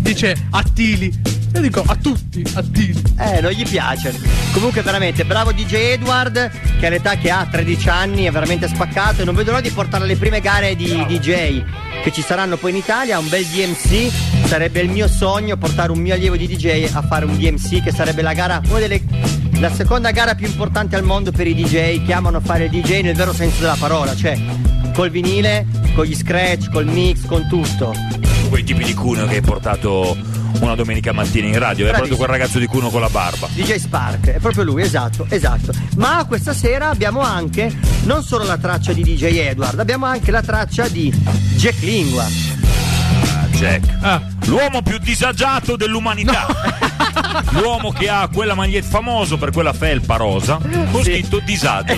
dice 0.00 0.34
Attili. 0.50 1.35
Io 1.56 1.62
dico 1.62 1.82
a 1.86 1.96
tutti, 1.96 2.44
Attili. 2.52 3.02
Eh, 3.18 3.40
non 3.40 3.50
gli 3.50 3.66
piace. 3.66 4.14
Comunque, 4.52 4.82
veramente, 4.82 5.24
bravo 5.24 5.52
DJ 5.52 5.74
Edward, 5.92 6.50
che 6.78 6.86
all'età 6.86 7.16
che 7.16 7.30
ha 7.30 7.48
13 7.50 7.88
anni 7.88 8.24
è 8.24 8.30
veramente 8.30 8.68
spaccato. 8.68 9.22
E 9.22 9.24
non 9.24 9.34
vedo 9.34 9.52
l'ora 9.52 9.62
di 9.62 9.70
portare 9.70 10.04
alle 10.04 10.16
prime 10.16 10.40
gare 10.40 10.76
di 10.76 11.02
DJ 11.06 11.64
che 12.02 12.12
ci 12.12 12.20
saranno 12.20 12.58
poi 12.58 12.72
in 12.72 12.76
Italia. 12.76 13.18
Un 13.18 13.30
bel 13.30 13.42
DMC. 13.46 14.12
Sarebbe 14.44 14.80
il 14.80 14.90
mio 14.90 15.08
sogno 15.08 15.56
portare 15.56 15.92
un 15.92 15.98
mio 15.98 16.12
allievo 16.12 16.36
di 16.36 16.46
DJ 16.46 16.90
a 16.92 17.00
fare 17.00 17.24
un 17.24 17.34
DMC, 17.38 17.82
che 17.82 17.90
sarebbe 17.90 18.20
la 18.20 18.34
gara, 18.34 18.60
una 18.68 18.78
delle. 18.78 19.02
La 19.58 19.72
seconda 19.72 20.10
gara 20.10 20.34
più 20.34 20.46
importante 20.46 20.94
al 20.96 21.04
mondo 21.04 21.32
per 21.32 21.46
i 21.46 21.54
DJ 21.54 22.04
che 22.04 22.12
amano 22.12 22.40
fare 22.40 22.64
il 22.64 22.70
DJ 22.70 23.00
nel 23.00 23.16
vero 23.16 23.32
senso 23.32 23.62
della 23.62 23.76
parola, 23.78 24.14
cioè 24.14 24.38
col 24.92 25.08
vinile, 25.08 25.64
con 25.94 26.04
gli 26.04 26.14
scratch, 26.14 26.70
col 26.70 26.84
mix, 26.84 27.24
con 27.24 27.48
tutto. 27.48 27.94
Quei 28.50 28.62
tipi 28.62 28.84
di 28.84 28.92
Cuno 28.92 29.24
che 29.24 29.36
hai 29.36 29.40
portato 29.40 30.35
una 30.60 30.74
domenica 30.74 31.12
mattina 31.12 31.46
in 31.46 31.58
radio. 31.58 31.86
È 31.86 31.92
proprio 31.92 32.16
quel 32.16 32.28
ragazzo 32.28 32.58
di 32.58 32.66
Cuno 32.66 32.90
con 32.90 33.00
la 33.00 33.08
barba. 33.08 33.48
DJ 33.52 33.76
Spark, 33.76 34.28
è 34.28 34.38
proprio 34.38 34.64
lui, 34.64 34.82
esatto, 34.82 35.26
esatto. 35.28 35.72
Ma 35.96 36.24
questa 36.26 36.52
sera 36.52 36.88
abbiamo 36.88 37.20
anche 37.20 37.72
non 38.04 38.22
solo 38.22 38.44
la 38.44 38.56
traccia 38.56 38.92
di 38.92 39.02
DJ 39.02 39.38
Edward, 39.38 39.78
abbiamo 39.78 40.06
anche 40.06 40.30
la 40.30 40.42
traccia 40.42 40.88
di 40.88 41.10
Jack 41.56 41.80
Lingua. 41.80 42.24
Ah, 42.24 43.46
Jack. 43.50 44.24
L'uomo 44.46 44.82
più 44.82 44.98
disagiato 44.98 45.76
dell'umanità. 45.76 46.46
L'uomo 47.50 47.90
che 47.90 48.08
ha 48.08 48.28
quella 48.32 48.54
maglietta 48.54 48.88
famoso 48.88 49.36
per 49.36 49.50
quella 49.50 49.72
felpa 49.72 50.16
rosa 50.16 50.58
con 50.90 51.02
scritto 51.02 51.40
disagio. 51.40 51.94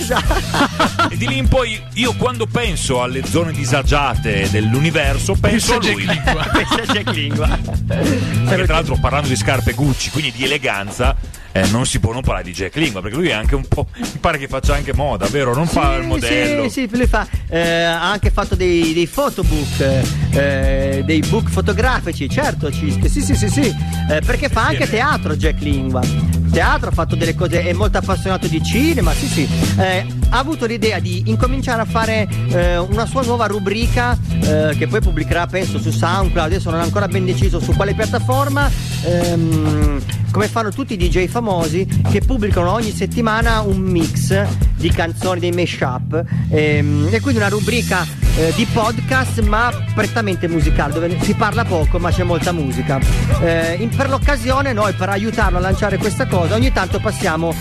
E 1.10 1.16
di 1.16 1.26
lì 1.28 1.38
in 1.38 1.48
poi 1.48 1.80
io 1.94 2.14
quando 2.16 2.46
penso 2.46 3.02
alle 3.02 3.24
zone 3.24 3.52
disagiate 3.52 4.48
dell'universo 4.50 5.34
penso 5.40 5.74
a 5.74 5.78
lui. 5.80 6.04
Questa 6.04 6.82
è 6.82 6.86
Jack 6.86 7.12
Lingua. 7.12 7.46
Perché 7.86 8.64
tra 8.64 8.74
l'altro 8.74 8.96
parlando 9.00 9.28
di 9.28 9.36
scarpe 9.36 9.72
Gucci, 9.72 10.10
quindi 10.10 10.32
di 10.32 10.44
eleganza, 10.44 11.16
eh, 11.52 11.66
non 11.68 11.86
si 11.86 11.98
può 12.00 12.12
non 12.12 12.22
parlare 12.22 12.44
di 12.44 12.52
Jack 12.52 12.76
Lingua, 12.76 13.00
perché 13.00 13.16
lui 13.16 13.28
è 13.28 13.32
anche 13.32 13.54
un 13.54 13.66
po'. 13.66 13.86
mi 13.96 14.18
pare 14.20 14.38
che 14.38 14.48
faccia 14.48 14.74
anche 14.74 14.92
moda, 14.94 15.26
vero? 15.26 15.54
Non 15.54 15.66
fa 15.66 15.94
il 15.96 16.06
modello. 16.06 16.68
Sì, 16.68 16.86
sì, 16.88 16.96
lui 16.96 17.06
fa, 17.06 17.26
eh, 17.48 17.82
ha 17.82 18.10
anche 18.10 18.30
fatto 18.30 18.54
dei, 18.54 18.92
dei 18.92 19.06
photobook, 19.06 20.02
eh, 20.30 21.02
dei 21.04 21.20
book 21.20 21.48
fotografici, 21.48 22.28
certo, 22.28 22.70
ci- 22.70 22.98
sì, 23.08 23.22
sì, 23.22 23.34
sì, 23.34 23.48
sì, 23.48 23.74
eh, 24.10 24.20
perché 24.24 24.48
fa 24.48 24.66
anche 24.66 24.88
teatro 24.88 25.34
Jack 25.36 25.60
Lingua. 25.60 26.02
Teatro, 26.50 26.88
ha 26.88 26.92
fatto 26.92 27.16
delle 27.16 27.34
cose, 27.34 27.62
è 27.62 27.72
molto 27.72 27.98
appassionato 27.98 28.46
di 28.46 28.62
cinema, 28.62 29.12
sì, 29.12 29.26
sì. 29.26 29.48
Eh, 29.78 30.06
ha 30.30 30.38
avuto 30.38 30.66
l'idea 30.66 30.98
di 30.98 31.24
incominciare 31.26 31.82
a 31.82 31.84
fare 31.84 32.28
eh, 32.48 32.78
una 32.78 33.06
sua 33.06 33.22
nuova 33.22 33.46
rubrica 33.46 34.16
eh, 34.40 34.74
che 34.76 34.86
poi 34.86 35.00
pubblicherà, 35.00 35.46
penso, 35.46 35.78
su 35.78 35.90
SoundCloud. 35.90 36.46
Adesso 36.46 36.70
non 36.70 36.80
è 36.80 36.82
ancora 36.82 37.08
ben 37.08 37.24
deciso 37.24 37.60
su 37.60 37.72
quale 37.74 37.94
piattaforma. 37.94 38.70
ehm, 39.04 40.02
come 40.30 40.48
fanno 40.48 40.70
tutti 40.70 40.94
i 40.94 40.96
DJ 40.96 41.26
famosi 41.26 41.86
che 42.10 42.20
pubblicano 42.20 42.72
ogni 42.72 42.90
settimana 42.92 43.60
un 43.60 43.78
mix 43.78 44.46
di 44.76 44.90
canzoni 44.90 45.40
dei 45.40 45.52
mashup 45.52 46.24
ehm, 46.50 47.08
e 47.10 47.20
quindi 47.20 47.40
una 47.40 47.48
rubrica 47.48 48.06
eh, 48.36 48.52
di 48.54 48.66
podcast 48.66 49.40
ma 49.40 49.70
prettamente 49.94 50.46
musicale 50.46 50.92
dove 50.92 51.18
si 51.22 51.34
parla 51.34 51.64
poco 51.64 51.98
ma 51.98 52.10
c'è 52.10 52.22
molta 52.22 52.52
musica. 52.52 53.00
Eh, 53.40 53.76
in- 53.80 53.88
per 53.88 54.08
l'occasione 54.08 54.72
noi 54.72 54.92
per 54.92 55.08
aiutarlo 55.08 55.58
a 55.58 55.60
lanciare 55.60 55.96
questa 55.98 56.26
cosa 56.26 56.54
ogni 56.54 56.72
tanto 56.72 57.00
passiamo 57.00 57.52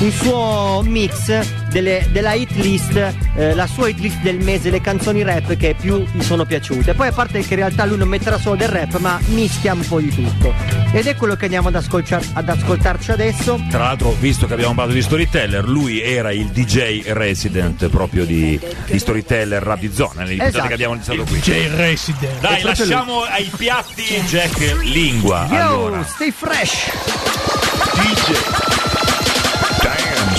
un 0.00 0.12
suo 0.12 0.82
mix 0.84 1.68
delle- 1.70 2.06
della 2.12 2.34
hit 2.34 2.50
list, 2.52 2.96
eh, 3.36 3.54
la 3.54 3.66
sua 3.66 3.88
hit 3.88 3.98
list 3.98 4.20
del 4.20 4.38
mese, 4.38 4.70
le 4.70 4.80
canzoni 4.80 5.22
rap 5.22 5.56
che 5.56 5.74
più 5.78 6.04
gli 6.12 6.22
sono 6.22 6.44
piaciute. 6.44 6.94
Poi 6.94 7.08
a 7.08 7.12
parte 7.12 7.40
che 7.40 7.54
in 7.54 7.56
realtà 7.60 7.84
lui 7.84 7.96
non 7.98 8.08
metterà 8.08 8.38
solo 8.38 8.56
del 8.56 8.68
rap, 8.68 8.96
ma 8.98 9.18
mischia 9.28 9.72
un 9.72 9.86
po' 9.86 10.00
di 10.00 10.08
tutto. 10.14 10.54
Ed 10.92 11.06
è 11.06 11.16
quello 11.16 11.34
che 11.36 11.44
andiamo 11.44 11.68
ad, 11.68 11.74
ascoltar- 11.74 12.30
ad 12.34 12.48
ascoltarci 12.48 13.10
adesso. 13.10 13.60
Tra 13.70 13.80
l'altro, 13.84 14.14
visto 14.20 14.46
che 14.46 14.52
abbiamo 14.54 14.74
parlato 14.74 14.96
di 14.96 15.02
Storyteller, 15.02 15.66
lui 15.68 16.00
era 16.00 16.30
il 16.32 16.46
DJ 16.46 17.02
resident 17.12 17.88
proprio 17.88 18.24
di, 18.24 18.58
di 18.86 18.98
Storyteller 18.98 19.62
Rap 19.62 19.78
di 19.80 19.90
Zona, 19.92 20.22
nelle 20.22 20.46
Esatto. 20.46 20.66
che 20.68 20.74
abbiamo 20.74 20.94
iniziato 20.94 21.24
qui. 21.24 21.38
DJ 21.38 21.74
Resident. 21.74 22.40
Dai, 22.40 22.62
lasciamo 22.62 23.22
ai 23.22 23.50
piatti 23.56 24.02
Jack 24.26 24.76
Lingua. 24.82 25.46
Yo, 25.50 25.56
Allora. 25.56 26.04
stay 26.04 26.30
fresh! 26.30 26.90
Damn, 27.94 28.87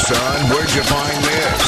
son, 0.09 0.49
where'd 0.49 0.73
you 0.73 0.81
find 0.81 1.23
this? 1.23 1.61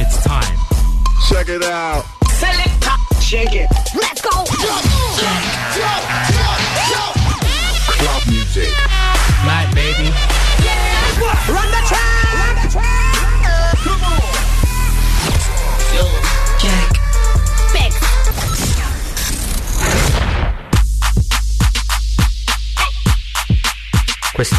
It's 0.00 0.22
time. 0.24 0.56
Check 1.28 1.48
it 1.48 1.64
out. 1.64 2.04
Selector, 2.28 3.20
shake 3.20 3.54
it. 3.54 3.68
Let's 3.96 4.20
go. 4.20 4.39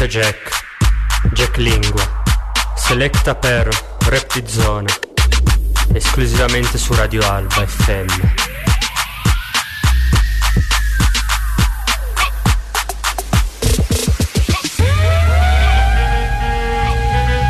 È 0.02 0.08
Jack, 0.08 0.50
Jack 1.32 1.58
Lingua, 1.58 2.22
selecta 2.74 3.36
per 3.36 3.68
Rap 4.08 4.36
di 4.36 4.42
Zona, 4.50 4.92
esclusivamente 5.92 6.76
su 6.76 6.92
Radio 6.92 7.22
Alba 7.22 7.64
FM. 7.64 8.08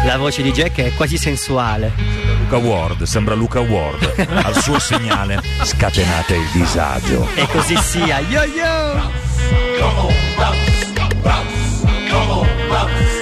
La 0.04 0.18
voce 0.18 0.42
di 0.42 0.52
Jack 0.52 0.80
è 0.82 0.94
quasi 0.94 1.16
sensuale. 1.16 1.94
Luca 2.38 2.58
Ward, 2.58 3.04
sembra 3.04 3.34
Luca 3.34 3.60
Ward. 3.60 4.26
Al 4.44 4.60
suo 4.60 4.78
segnale 4.78 5.40
scatenate 5.62 6.34
il 6.34 6.50
disagio. 6.52 7.26
E 7.34 7.46
così 7.46 7.76
sia. 7.78 8.18
Yo 8.18 8.44
yo! 8.44 9.20
normal 12.12 12.44
mothers. 12.68 13.21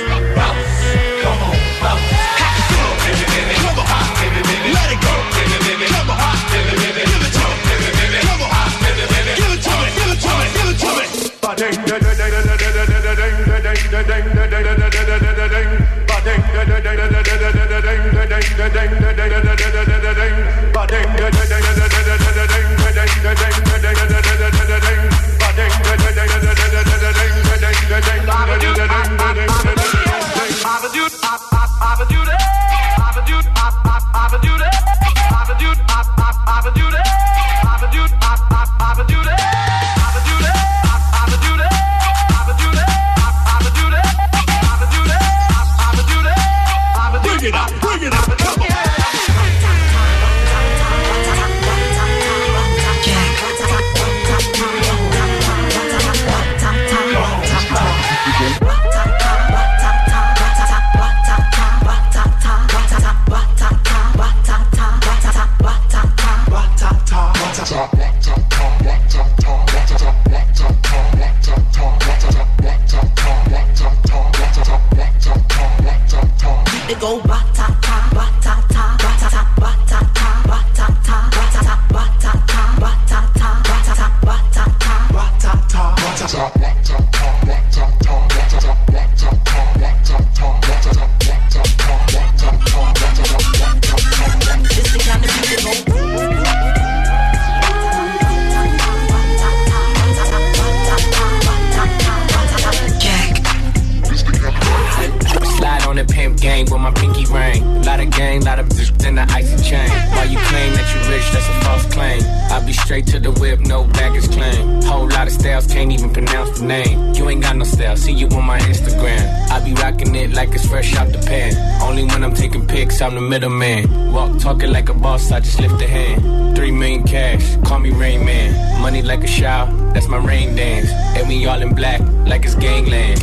Style, 117.91 117.97
see 117.97 118.13
you 118.13 118.29
on 118.37 118.45
my 118.45 118.59
Instagram. 118.61 119.51
I 119.51 119.65
be 119.65 119.73
rocking 119.75 120.15
it 120.15 120.33
like 120.33 120.55
it's 120.55 120.67
fresh 120.67 120.95
out 120.97 121.13
the 121.13 121.19
pan. 121.19 121.55
Only 121.83 122.05
when 122.05 122.23
I'm 122.23 122.35
taking 122.35 122.67
pics, 122.67 123.01
I'm 123.01 123.15
the 123.15 123.21
middleman. 123.21 124.13
Walk 124.13 124.39
talking 124.39 124.71
like 124.71 124.89
a 124.89 124.95
boss, 124.95 125.31
I 125.31 125.41
just 125.41 125.61
lift 125.61 125.81
a 125.83 125.87
hand. 125.87 126.57
Three 126.57 126.71
million 126.71 127.05
cash, 127.05 127.57
call 127.65 127.79
me 127.79 127.91
Rain 127.91 128.25
Man. 128.25 128.83
Money 128.83 129.03
like 129.03 129.25
a 129.25 129.27
shower, 129.27 129.71
that's 129.93 130.09
my 130.09 130.19
rain 130.19 130.55
dance. 130.57 130.91
And 131.17 131.29
we 131.29 131.47
all 131.47 131.61
in 131.61 131.75
black, 131.75 132.01
like 132.27 132.45
it's 132.45 132.55
gangland. 132.55 133.19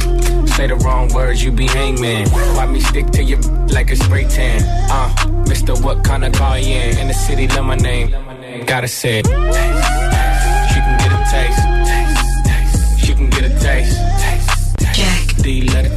Say 0.50 0.68
the 0.68 0.76
wrong 0.76 1.14
words, 1.14 1.44
you 1.44 1.52
be 1.52 1.68
hangman. 1.68 2.30
Why 2.30 2.66
me 2.66 2.80
stick 2.80 3.08
to 3.12 3.24
you 3.24 3.38
like 3.76 3.92
a 3.92 3.96
spray 3.96 4.26
tan? 4.28 4.62
Uh, 4.90 5.10
Mr. 5.46 5.82
What 5.84 6.04
kind 6.04 6.26
of 6.26 6.34
car 6.34 6.60
you 6.60 6.76
in? 6.76 6.98
In 6.98 7.08
the 7.08 7.14
city, 7.14 7.48
love 7.48 7.66
my 7.66 7.76
name. 7.76 8.10
Gotta 8.66 8.88
say 8.88 9.20
it. 9.20 9.97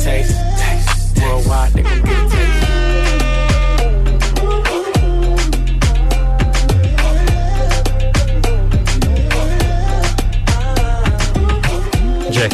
Taste. 0.01 0.35
Taste. 0.59 1.23
Worldwide, 1.23 1.73
they 1.73 1.83
can 1.83 2.03
get 2.03 2.17
a 2.17 2.29
taste. 2.31 2.61
Jack, 12.31 12.53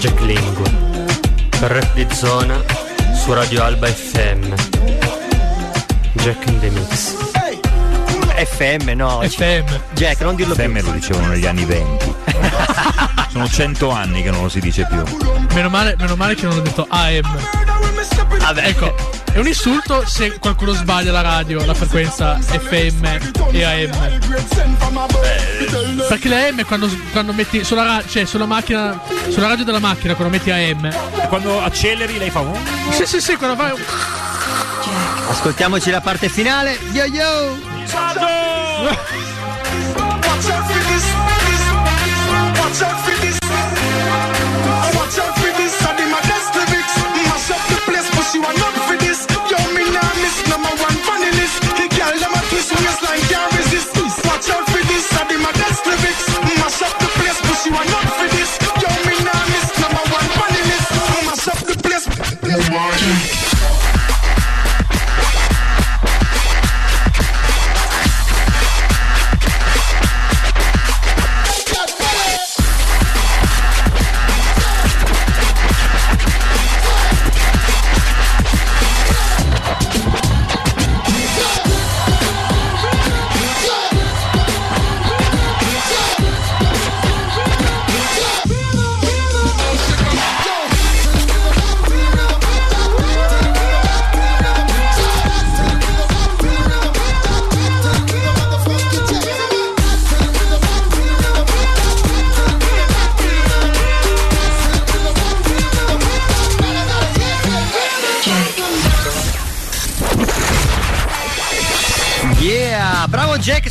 Jack 0.00 0.20
Lingua. 0.20 0.70
Per 1.60 1.70
rap 1.70 1.94
di 1.94 2.06
zona 2.12 2.62
su 3.14 3.32
Radio 3.32 3.62
Alba 3.62 3.88
FM. 3.88 4.54
Jack 6.14 6.46
in 6.46 6.60
the 6.60 6.70
mix. 6.70 7.29
FM, 8.44 8.90
no. 8.90 9.20
FM. 9.22 9.66
Jack, 9.92 10.20
non 10.22 10.34
dirlo 10.34 10.54
FM 10.54 10.78
più. 10.78 10.86
lo 10.86 10.90
dicevano 10.92 11.26
negli 11.28 11.46
anni 11.46 11.64
20. 11.64 12.14
Sono 13.30 13.48
cento 13.48 13.90
anni 13.90 14.22
che 14.22 14.30
non 14.30 14.42
lo 14.42 14.48
si 14.48 14.60
dice 14.60 14.86
più. 14.86 15.02
Meno 15.54 15.68
male, 15.68 15.94
meno 15.98 16.16
male 16.16 16.34
che 16.34 16.46
non 16.46 16.58
ho 16.58 16.60
detto 16.60 16.86
AM. 16.88 17.38
Vabbè. 18.38 18.66
Ecco, 18.66 18.94
è 19.32 19.38
un 19.38 19.46
insulto 19.46 20.04
se 20.06 20.38
qualcuno 20.38 20.72
sbaglia 20.72 21.12
la 21.12 21.20
radio, 21.20 21.64
la 21.64 21.74
frequenza 21.74 22.38
FM 22.40 23.04
e 23.52 23.64
AM. 23.64 24.18
Perché 26.08 26.28
la 26.28 26.46
AM 26.46 26.64
quando, 26.64 26.88
quando 27.12 27.32
metti 27.32 27.62
sulla, 27.62 27.84
ra- 27.84 28.02
cioè, 28.06 28.24
sulla 28.24 28.46
macchina, 28.46 28.98
sulla 29.28 29.48
radio 29.48 29.64
della 29.64 29.78
macchina, 29.78 30.14
quando 30.14 30.36
metti 30.36 30.50
AM. 30.50 30.86
E 30.86 31.28
quando 31.28 31.62
acceleri 31.62 32.18
lei 32.18 32.30
fa 32.30 32.40
un. 32.40 32.58
Sì, 32.90 33.06
sì, 33.06 33.20
sì, 33.20 33.36
quando 33.36 33.56
fai. 33.56 33.72
Ascoltiamoci 35.28 35.90
la 35.90 36.00
parte 36.00 36.28
finale. 36.28 36.78
Yo 36.92 37.04
yo! 37.04 37.69
차죠 37.90 38.20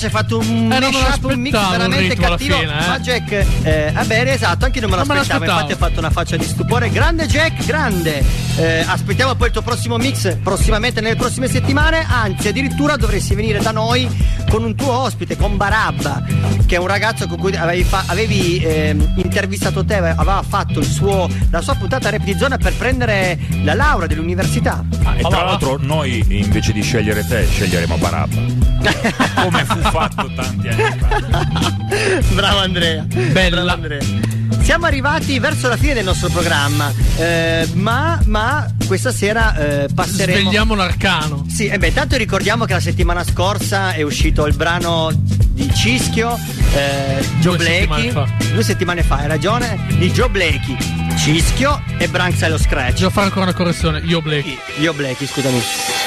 Hai 0.10 0.16
fatto 0.16 0.40
un 0.40 0.72
Eh, 0.72 0.80
mashup, 0.80 1.24
un 1.26 1.40
mix 1.40 1.54
l'aspettavo, 1.54 1.70
veramente 1.70 2.14
alla 2.26 2.30
cattivo. 2.30 2.58
fine, 2.58 2.84
eh. 2.84 2.88
Ma 2.88 3.00
Jack, 3.00 3.32
eh, 3.62 3.92
va 3.94 4.04
bene, 4.06 4.34
esatto, 4.34 4.66
anche 4.66 4.80
io 4.80 4.88
non 4.88 4.90
me 4.90 4.96
Non 4.98 5.08
me 5.08 5.14
l'aspettavo. 5.14 5.46
l'aspettavo. 5.46 5.60
Infatti, 5.62 5.72
ha 5.72 5.88
fatto 5.88 6.00
una 6.00 6.10
faccia 6.10 6.36
di 6.36 6.46
stupore. 6.46 6.90
Grande 6.90 7.28
Jack, 7.28 7.64
grande. 7.64 8.24
Eh, 8.58 8.80
aspettiamo 8.88 9.36
poi 9.36 9.48
il 9.48 9.54
tuo 9.54 9.62
prossimo 9.62 9.98
mix 9.98 10.36
prossimamente 10.42 11.00
nelle 11.00 11.16
prossime 11.16 11.48
settimane. 11.48 12.04
Anzi, 12.10 12.48
addirittura 12.48 12.96
dovresti 12.98 13.36
venire 13.36 13.60
da 13.60 13.70
noi 13.70 14.10
con 14.50 14.64
un 14.64 14.76
tuo 14.76 14.92
ospite, 14.92 15.38
con 15.38 15.58
Barabba, 15.58 16.24
che 16.66 16.76
è 16.76 16.80
un 16.80 16.88
ragazzo 16.88 17.28
con 17.28 17.38
cui 17.38 17.56
avevi, 17.56 17.84
fa- 17.84 18.04
avevi, 18.08 18.62
ehm, 18.64 19.14
intervistato 19.18 19.86
te, 19.86 19.96
aveva 19.96 20.44
fatto 20.48 20.80
il 20.80 20.86
suo, 20.86 21.30
la 21.52 21.62
sua 21.62 21.76
puntata 21.76 22.10
rap 22.10 22.24
di 22.24 22.36
zona 22.38 22.58
per 22.58 22.74
prendere 22.74 23.38
la 23.64 23.76
laurea 23.76 24.08
dell'università. 24.08 24.84
Ah, 25.04 25.16
e 25.18 25.22
tra 25.22 25.44
l'altro 25.44 25.78
noi 25.80 26.26
invece 26.30 26.74
di 26.74 26.82
scegliere 26.82 27.26
te 27.26 27.46
sceglieremo 27.46 27.98
Barabba. 27.98 28.42
Come 29.42 29.66
fu 29.66 29.80
fatto 29.80 30.32
tanti 30.34 30.68
anni 30.68 30.98
fa. 30.98 32.28
Bravo 32.34 32.60
Andrea. 32.60 33.04
Bella. 33.04 33.62
Bravo 33.62 33.70
Andrea. 33.70 34.29
Siamo 34.70 34.86
arrivati 34.86 35.40
verso 35.40 35.68
la 35.68 35.78
fine 35.78 35.96
del 35.96 36.04
nostro 36.04 36.30
programma, 36.30 36.94
eh, 37.18 37.68
ma, 37.74 38.22
ma 38.26 38.72
questa 38.86 39.12
sera 39.12 39.56
eh, 39.56 39.88
passeremo. 39.92 40.42
Svegliamo 40.42 40.76
l'arcano. 40.76 41.44
Sì, 41.50 41.66
e 41.66 41.80
beh, 41.80 41.88
intanto 41.88 42.18
ricordiamo 42.18 42.66
che 42.66 42.74
la 42.74 42.80
settimana 42.80 43.24
scorsa 43.24 43.94
è 43.94 44.04
uscito 44.04 44.46
il 44.46 44.54
brano 44.54 45.10
di 45.12 45.74
Cischio, 45.74 46.38
eh, 46.76 47.18
Joe 47.40 47.58
Due 47.58 47.66
settimane 47.66 48.12
Blakey. 48.12 48.12
fa. 48.12 48.46
Due 48.54 48.64
settimane 48.64 49.02
fa, 49.02 49.16
hai 49.16 49.28
ragione. 49.28 49.88
Di 49.98 50.12
Joe 50.12 50.30
Blakey, 50.30 50.78
Cischio 51.18 51.82
e 51.98 52.08
Branks 52.08 52.44
allo 52.44 52.60
scratch. 52.60 53.00
Devo 53.00 53.10
fare 53.10 53.26
ancora 53.26 53.46
una 53.46 53.56
correzione. 53.56 54.02
Io 54.06 54.22
Blake. 54.22 54.56
Io 54.82 54.94
Blakey, 54.94 55.26
scusami. 55.26 55.64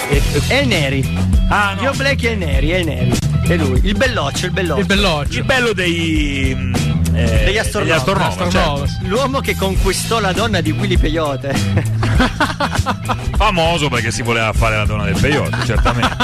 E, 0.08 0.22
e 0.46 0.58
il 0.60 0.68
Neri. 0.68 1.18
Ah, 1.48 1.74
no. 1.74 1.82
Io 1.82 1.92
Blakey 1.94 2.28
e 2.28 2.32
il 2.34 2.38
Neri, 2.38 2.68
è 2.70 2.76
il 2.76 2.86
Neri. 2.86 3.12
È 3.44 3.56
lui. 3.56 3.80
Il 3.82 3.96
belloccio, 3.96 4.46
il 4.46 4.52
belloccio. 4.52 4.80
Il 4.80 4.86
belloccio. 4.86 5.38
Il 5.38 5.44
bello 5.44 5.72
dei. 5.72 6.91
Eh, 7.14 7.44
Degli 7.44 7.58
astronauti. 7.58 7.92
astronauti, 7.92 8.42
Astronauti. 8.42 8.88
certo. 8.90 9.06
L'uomo 9.08 9.40
che 9.40 9.56
conquistò 9.56 10.18
la 10.20 10.32
donna 10.32 10.60
di 10.60 10.70
Willy 10.70 10.96
Peyote. 10.96 11.54
Famoso 13.36 13.88
perché 13.88 14.10
si 14.10 14.22
voleva 14.22 14.52
fare 14.52 14.76
la 14.76 14.84
donna 14.84 15.04
del 15.04 15.18
peyote, 15.20 15.56
certamente. 15.66 16.16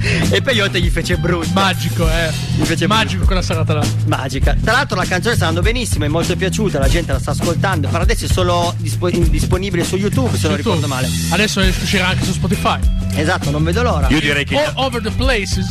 e 0.34 0.42
Peyote 0.42 0.80
gli 0.80 0.88
fece 0.90 1.16
brutto. 1.16 1.48
Magico, 1.52 2.08
eh. 2.10 2.30
Gli 2.56 2.64
fece 2.64 2.86
Magico 2.86 3.24
quella 3.24 3.42
serata 3.42 3.74
là. 3.74 3.84
Magica. 4.06 4.56
Tra 4.62 4.72
l'altro 4.72 4.96
la 4.96 5.04
canzone 5.04 5.34
sta 5.36 5.46
andando 5.46 5.68
benissimo, 5.68 6.04
è 6.04 6.08
molto 6.08 6.34
piaciuta, 6.36 6.78
la 6.78 6.88
gente 6.88 7.12
la 7.12 7.18
sta 7.20 7.30
ascoltando. 7.30 7.88
Per 7.88 8.00
adesso 8.00 8.24
è 8.24 8.28
solo 8.28 8.74
dispo- 8.78 9.10
disponibile 9.10 9.84
su 9.84 9.96
YouTube, 9.96 10.36
se 10.36 10.48
non 10.48 10.56
ricordo 10.56 10.86
male. 10.88 11.08
Adesso 11.30 11.60
uscirà 11.60 12.08
anche 12.08 12.24
su 12.24 12.32
Spotify. 12.32 12.78
Esatto, 13.14 13.50
non 13.50 13.62
vedo 13.62 13.82
l'ora. 13.82 14.08
Io 14.08 14.20
direi 14.20 14.44
che, 14.44 14.56
All 14.56 14.72
over 14.74 15.00
the 15.02 15.10
places. 15.12 15.68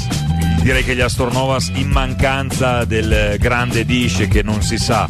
Direi 0.61 0.83
che 0.83 0.95
gli 0.95 1.01
Astronovas, 1.01 1.71
in 1.75 1.89
mancanza 1.89 2.85
del 2.85 3.35
grande 3.39 3.85
dish 3.85 4.27
che 4.29 4.41
non 4.43 4.61
si 4.61 4.77
sa, 4.77 5.07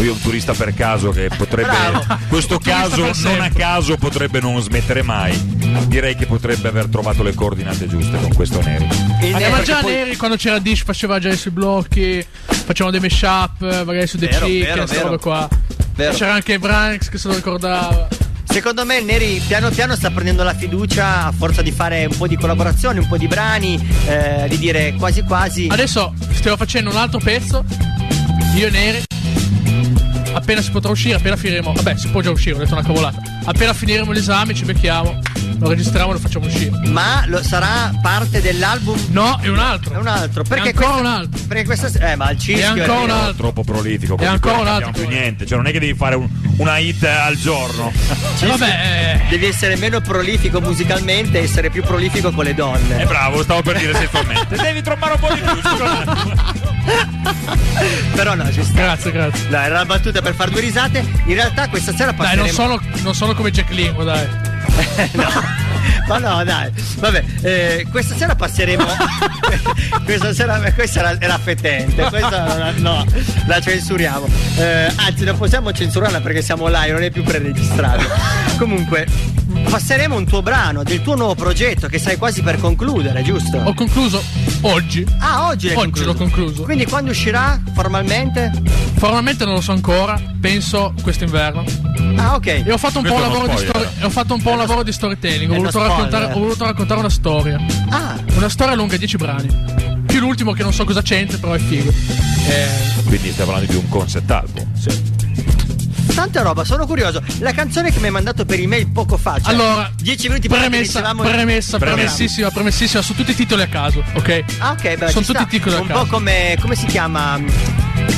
io 0.00 0.12
un 0.12 0.20
turista 0.20 0.52
per 0.54 0.74
caso 0.74 1.10
che 1.10 1.28
potrebbe. 1.36 1.68
Bravo. 1.70 2.04
Questo 2.28 2.58
caso, 2.58 3.10
non 3.22 3.40
a 3.40 3.50
caso, 3.50 3.96
potrebbe 3.96 4.40
non 4.40 4.60
smettere 4.60 5.02
mai. 5.02 5.38
Direi 5.86 6.14
che 6.16 6.26
potrebbe 6.26 6.68
aver 6.68 6.86
trovato 6.86 7.22
le 7.22 7.34
coordinate 7.34 7.86
giuste 7.88 8.18
con 8.20 8.32
questo 8.34 8.60
Neri- 8.62 8.86
ma 9.50 9.62
già 9.62 9.80
poi- 9.80 9.92
Neri 9.92 10.16
quando 10.16 10.36
c'era 10.36 10.58
Dish 10.58 10.82
faceva 10.84 11.18
già 11.18 11.28
i 11.30 11.36
suoi 11.36 11.52
blocchi, 11.52 12.24
facevano 12.46 12.90
dei 12.90 13.00
mashup, 13.00 13.84
magari 13.84 14.06
su 14.06 14.18
The 14.18 14.26
queste 14.28 14.58
vero. 14.64 15.02
robe 15.02 15.18
qua. 15.18 15.48
Vero. 15.94 16.14
C'era 16.14 16.34
anche 16.34 16.58
Branks 16.58 17.08
che 17.08 17.18
se 17.18 17.28
lo 17.28 17.34
ricordava. 17.34 18.08
Secondo 18.50 18.84
me 18.84 18.96
il 18.98 19.04
Neri 19.04 19.40
piano 19.46 19.70
piano 19.70 19.94
sta 19.94 20.10
prendendo 20.10 20.42
la 20.42 20.54
fiducia 20.54 21.26
a 21.26 21.32
forza 21.32 21.62
di 21.62 21.70
fare 21.70 22.06
un 22.06 22.16
po' 22.16 22.26
di 22.26 22.36
collaborazioni, 22.36 22.98
un 22.98 23.06
po' 23.06 23.16
di 23.16 23.28
brani, 23.28 23.78
eh, 24.06 24.46
di 24.48 24.58
dire 24.58 24.94
quasi 24.98 25.22
quasi. 25.22 25.68
Adesso 25.70 26.12
stiamo 26.32 26.56
facendo 26.56 26.90
un 26.90 26.96
altro 26.96 27.20
pezzo. 27.20 27.64
Io 28.56 28.66
e 28.66 28.70
Neri. 28.70 29.02
Appena 30.32 30.60
si 30.62 30.70
potrà 30.70 30.90
uscire, 30.90 31.14
appena 31.16 31.36
finiremo. 31.36 31.72
Vabbè, 31.72 31.96
si 31.96 32.08
può 32.08 32.20
già 32.20 32.30
uscire, 32.30 32.56
ho 32.56 32.58
detto 32.58 32.72
una 32.74 32.82
cavolata. 32.82 33.20
Appena 33.44 33.72
finiremo 33.72 34.10
l'esame, 34.12 34.52
ci 34.54 34.64
becchiamo. 34.64 35.18
lo 35.58 35.68
registriamo 35.68 36.10
e 36.10 36.12
lo 36.14 36.18
facciamo 36.20 36.46
uscire. 36.46 36.70
Ma 36.86 37.22
lo- 37.26 37.42
sarà 37.42 37.92
parte 38.00 38.40
dell'album? 38.40 38.98
No, 39.10 39.38
è 39.42 39.48
un 39.48 39.58
altro. 39.58 39.94
È 39.94 39.98
un 39.98 40.06
altro. 40.06 40.42
Perché 40.42 40.68
ancora 40.70 40.86
questa- 40.88 41.00
un 41.00 41.06
altro. 41.06 41.40
Perché 41.46 41.64
questa. 41.64 42.10
Eh, 42.12 42.16
ma 42.16 42.30
il 42.30 42.38
cischio. 42.38 42.64
E 42.64 42.66
ancora 42.80 43.00
è 43.00 43.02
un 43.04 43.10
altro. 43.10 43.34
Troppo 43.36 43.62
prolifico. 43.64 44.16
così 44.16 44.28
ancora 44.28 44.56
un 44.56 44.64
non 44.64 44.72
altro 44.72 44.86
capiamo 44.90 45.08
più 45.08 45.16
niente. 45.18 45.46
Cioè, 45.46 45.56
non 45.58 45.66
è 45.66 45.72
che 45.72 45.78
devi 45.80 45.94
fare 45.94 46.14
un- 46.14 46.28
una 46.60 46.78
hit 46.78 47.02
al 47.04 47.36
giorno. 47.36 47.90
Cischio, 48.36 48.48
vabbè, 48.48 49.26
Devi 49.30 49.46
essere 49.46 49.76
meno 49.76 50.00
prolifico 50.00 50.60
musicalmente 50.60 51.38
e 51.40 51.44
essere 51.44 51.70
più 51.70 51.82
prolifico 51.82 52.30
con 52.32 52.44
le 52.44 52.54
donne. 52.54 53.00
Eh, 53.02 53.06
bravo, 53.06 53.42
stavo 53.42 53.62
per 53.62 53.78
dire 53.78 53.94
sessualmente. 53.94 54.56
devi 54.56 54.82
trovare 54.82 55.14
un 55.14 55.20
po' 55.20 55.32
di 55.34 55.40
più. 55.40 55.60
Però 58.14 58.34
no, 58.34 58.52
ci 58.52 58.62
sta. 58.62 58.74
Grazie, 58.74 59.10
grazie. 59.12 59.48
No, 59.48 59.56
era 59.58 59.74
una 59.76 59.86
battuta 59.86 60.20
per 60.20 60.34
far 60.34 60.50
due 60.50 60.60
risate. 60.60 61.04
In 61.24 61.34
realtà 61.34 61.68
questa 61.68 61.92
sera 61.92 62.12
Dai, 62.12 62.36
passeremo. 62.36 62.44
non 62.44 62.52
sono, 62.52 62.80
non 63.02 63.14
sono 63.14 63.34
come 63.34 63.50
Jack 63.50 63.70
Lingo, 63.70 64.04
dai. 64.04 64.26
Ma 66.06 66.18
no, 66.18 66.44
dai. 66.44 66.70
Vabbè, 66.98 67.24
eh, 67.42 67.86
questa 67.90 68.14
sera 68.14 68.34
passeremo. 68.34 68.84
questa 70.04 70.32
sera 70.32 70.60
questa 70.72 71.00
era, 71.00 71.20
era 71.20 71.38
fetente. 71.38 72.02
Questa 72.04 72.72
no, 72.76 73.04
la 73.46 73.60
censuriamo. 73.60 74.26
Eh, 74.56 74.92
anzi, 74.96 75.24
non 75.24 75.36
possiamo 75.36 75.72
censurarla 75.72 76.20
perché 76.20 76.42
siamo 76.42 76.66
live, 76.68 76.92
non 76.92 77.02
è 77.02 77.10
più 77.10 77.22
preregistrato. 77.22 78.04
Comunque, 78.58 79.06
passeremo 79.68 80.16
un 80.16 80.24
tuo 80.24 80.42
brano 80.42 80.82
del 80.82 81.02
tuo 81.02 81.14
nuovo 81.14 81.34
progetto 81.34 81.86
che 81.88 81.98
stai 81.98 82.16
quasi 82.16 82.42
per 82.42 82.58
concludere, 82.58 83.22
giusto? 83.22 83.58
Ho 83.58 83.74
concluso 83.74 84.22
oggi. 84.62 85.04
Ah, 85.18 85.46
oggi 85.48 85.66
l'hai 85.68 85.76
Oggi 85.76 85.90
concluso. 86.02 86.04
l'ho 86.06 86.14
concluso. 86.14 86.62
Quindi 86.62 86.86
quando 86.86 87.10
uscirà 87.10 87.60
formalmente? 87.74 88.50
Formalmente 88.96 89.44
non 89.44 89.54
lo 89.54 89.60
so 89.60 89.72
ancora, 89.72 90.20
penso 90.40 90.92
quest'inverno. 91.02 91.64
Ah, 92.16 92.34
ok. 92.34 92.46
E 92.46 92.72
ho 92.72 92.78
fatto 92.78 92.98
un 92.98 93.04
po' 93.04 93.14
un 93.14 93.20
Questo 93.20 93.22
è 93.22 93.38
uno 93.38 93.46
lavoro 93.46 93.46
di 93.60 93.66
story- 93.66 93.88
ho 94.04 94.10
fatto 94.10 94.34
un 94.34 94.42
po' 94.42 94.50
un 94.50 94.58
lavoro 94.58 94.82
di 94.82 94.92
storytelling. 94.92 95.50
Ho 95.50 95.54
voluto, 95.56 95.82
raccontare, 95.82 96.24
ho 96.32 96.38
voluto 96.38 96.64
raccontare 96.64 97.00
una 97.00 97.10
storia. 97.10 97.60
Ah, 97.90 98.18
Una 98.36 98.48
storia 98.48 98.74
lunga 98.74 98.96
10 98.96 99.16
brani. 99.16 99.48
Più 100.06 100.18
l'ultimo 100.20 100.52
che 100.52 100.62
non 100.62 100.72
so 100.72 100.84
cosa 100.84 101.02
c'entra, 101.02 101.38
però 101.38 101.52
è 101.54 101.58
figo. 101.58 101.90
Eh, 102.48 102.68
Quindi 103.04 103.30
stai 103.32 103.44
parlando 103.46 103.70
di 103.70 103.76
un 103.78 103.88
concept 103.88 104.30
album. 104.30 104.66
Tanta 106.20 106.42
roba, 106.42 106.64
sono 106.64 106.86
curioso. 106.86 107.22
La 107.38 107.52
canzone 107.52 107.90
che 107.90 107.98
mi 107.98 108.06
hai 108.06 108.10
mandato 108.10 108.44
per 108.44 108.58
email 108.60 108.88
poco 108.88 109.16
fa. 109.16 109.38
Cioè, 109.40 109.52
allora, 109.54 109.90
10 109.96 110.28
minuti 110.28 110.48
prima 110.48 110.66
premessa, 110.66 111.00
premessa, 111.14 111.76
il 111.76 111.82
premessissima, 111.82 112.50
premessissima, 112.50 113.02
su 113.02 113.14
tutti 113.14 113.30
i 113.30 113.34
titoli 113.34 113.62
a 113.62 113.68
caso, 113.68 114.02
ok? 114.14 114.44
Ah, 114.58 114.72
ok, 114.72 114.82
beh, 114.96 115.08
Sono 115.08 115.24
tutti 115.24 115.38
sta. 115.38 115.44
titoli 115.46 115.74
a 115.76 115.80
Un 115.80 115.86
caso. 115.86 116.00
po' 116.00 116.06
come. 116.06 116.56
come 116.60 116.74
si 116.74 116.86
chiama? 116.86 117.38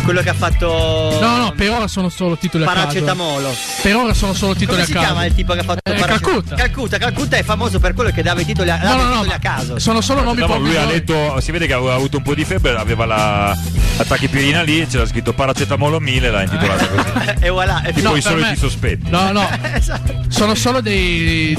Quello 0.04 0.20
che 0.22 0.30
ha 0.30 0.34
fatto. 0.34 1.18
No, 1.20 1.36
no, 1.36 1.52
per 1.56 1.70
ora 1.70 1.86
sono 1.86 2.08
solo 2.08 2.36
titoli 2.36 2.64
a 2.64 2.66
caso. 2.66 2.78
Paracetamolo. 2.80 3.54
Per 3.82 3.96
ora 3.96 4.14
sono 4.14 4.32
solo 4.34 4.52
titoli 4.54 4.68
Come 4.70 4.82
a 4.82 4.86
si 4.86 4.92
caso. 4.92 5.04
chiama 5.06 5.24
il 5.26 5.34
tipo 5.34 5.52
che 5.52 5.60
ha 5.60 5.62
fatto 5.62 5.80
Eh, 5.84 5.94
Paracetamolo? 5.94 6.20
Calcutta. 6.42 6.54
Calcutta. 6.56 6.98
Calcutta 6.98 7.36
è 7.36 7.42
famoso 7.44 7.78
per 7.78 7.94
quello 7.94 8.10
che 8.10 8.22
dava 8.22 8.40
i 8.40 8.44
titoli 8.44 8.70
a, 8.70 8.78
No, 8.82 8.96
no, 8.96 9.02
no, 9.04 9.10
titoli 9.22 9.32
a 9.32 9.38
caso. 9.38 9.78
Sono 9.78 10.00
solo 10.00 10.22
nomi 10.22 10.40
No, 10.40 10.46
poco 10.46 10.58
lui 10.60 10.76
ha 10.76 10.84
letto, 10.84 11.40
si 11.40 11.52
vede 11.52 11.66
che 11.66 11.72
aveva 11.74 11.94
avuto 11.94 12.16
un 12.16 12.22
po' 12.24 12.34
di 12.34 12.44
febbre, 12.44 12.74
aveva 12.76 13.04
la 13.06 13.56
attacchi 13.98 14.26
pirina 14.28 14.62
lì, 14.62 14.86
c'era 14.86 15.06
scritto 15.06 15.32
paracetamolo 15.34 16.00
1000, 16.00 16.30
l'ha 16.30 16.42
intitolata 16.42 16.86
così. 16.88 17.08
e 17.40 17.48
voilà. 17.50 17.82
È 17.82 17.92
Tipo 17.92 18.08
No, 18.10 18.16
i 18.16 18.22
soliti 18.22 18.48
me- 18.48 18.56
sospetti. 18.56 19.10
No, 19.10 19.30
no, 19.30 19.48
Esatto. 19.74 20.24
sono 20.28 20.54
solo 20.54 20.80
dei, 20.80 21.56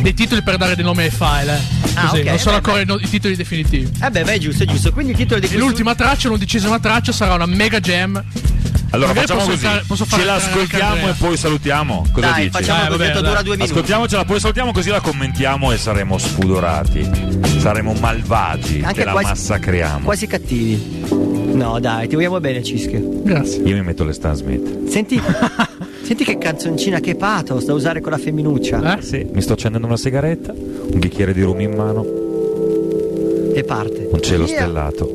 dei 0.00 0.14
titoli 0.14 0.42
per 0.42 0.56
dare 0.58 0.76
dei 0.76 0.84
nomi 0.84 1.02
ai 1.02 1.10
file, 1.10 1.54
eh. 1.56 1.88
Ah, 1.94 2.06
Così, 2.06 2.20
ok, 2.20 2.26
non 2.28 2.38
sono 2.38 2.50
beh, 2.52 2.56
ancora 2.56 2.80
i, 2.82 2.84
no- 2.86 2.98
i 3.00 3.08
titoli 3.08 3.34
definitivi. 3.34 3.90
Eh 4.00 4.10
beh, 4.10 4.22
beh, 4.22 4.34
è 4.34 4.38
giusto, 4.38 4.62
è 4.62 4.66
giusto. 4.66 4.92
Quindi 4.92 5.12
il 5.12 5.18
titolo 5.18 5.40
di 5.40 5.48
questo- 5.48 5.64
l'ultima 5.64 5.94
traccia, 5.96 6.28
l'undicesima 6.28 6.78
traccia, 6.78 7.10
sarà 7.12 7.34
una 7.34 7.46
mega 7.46 7.69
jam. 7.78 8.24
Allora 8.92 9.08
Magari 9.14 9.26
facciamo 9.28 9.46
posso 9.46 9.52
così, 9.52 9.64
fare- 9.66 9.84
posso 9.86 10.04
ce 10.04 10.24
l'ascoltiamo 10.24 10.94
anche 10.94 11.10
e 11.10 11.14
poi 11.16 11.36
salutiamo. 11.36 12.06
Cosa 12.12 12.26
Dai, 12.26 12.34
dici? 12.42 12.50
facciamo 12.50 12.82
Eh, 12.82 12.86
così, 12.88 12.98
vabbè, 12.98 13.12
dura 13.20 13.42
due 13.42 13.52
minuti. 13.54 13.70
Ascoltiamocela, 13.70 14.24
poi 14.24 14.40
salutiamo 14.40 14.72
così 14.72 14.90
la 14.90 15.00
commentiamo 15.00 15.70
e 15.70 15.76
saremo 15.78 16.18
sfudorati. 16.18 17.08
Saremo 17.58 17.92
malvagi, 17.92 18.80
Anche 18.82 18.98
che 18.98 19.04
la 19.04 19.12
quasi- 19.12 19.28
massacriamo. 19.28 20.04
Quasi 20.04 20.26
cattivi. 20.26 21.04
No, 21.52 21.78
dai, 21.78 22.08
ti 22.08 22.16
vogliamo 22.16 22.40
bene, 22.40 22.64
Cischio. 22.64 23.00
Grazie. 23.22 23.62
Io 23.62 23.74
mi 23.76 23.82
metto 23.82 24.02
le 24.02 24.12
Stan 24.12 24.34
Smith. 24.34 24.88
Senti. 24.88 25.20
Senti 26.02 26.24
che 26.24 26.38
canzoncina, 26.38 26.98
che 26.98 27.14
pathos 27.14 27.66
da 27.66 27.74
usare 27.74 28.00
con 28.00 28.10
la 28.10 28.18
femminuccia. 28.18 28.98
Eh? 28.98 29.02
Sì, 29.02 29.24
mi 29.32 29.40
sto 29.40 29.52
accendendo 29.52 29.86
una 29.86 29.96
sigaretta, 29.96 30.52
un 30.52 30.98
bicchiere 30.98 31.32
di 31.32 31.42
rum 31.42 31.60
in 31.60 31.70
mano, 31.76 32.04
E 33.54 33.62
parte. 33.62 34.08
un 34.10 34.20
cielo 34.20 34.44
Via. 34.46 34.56
stellato. 34.56 35.14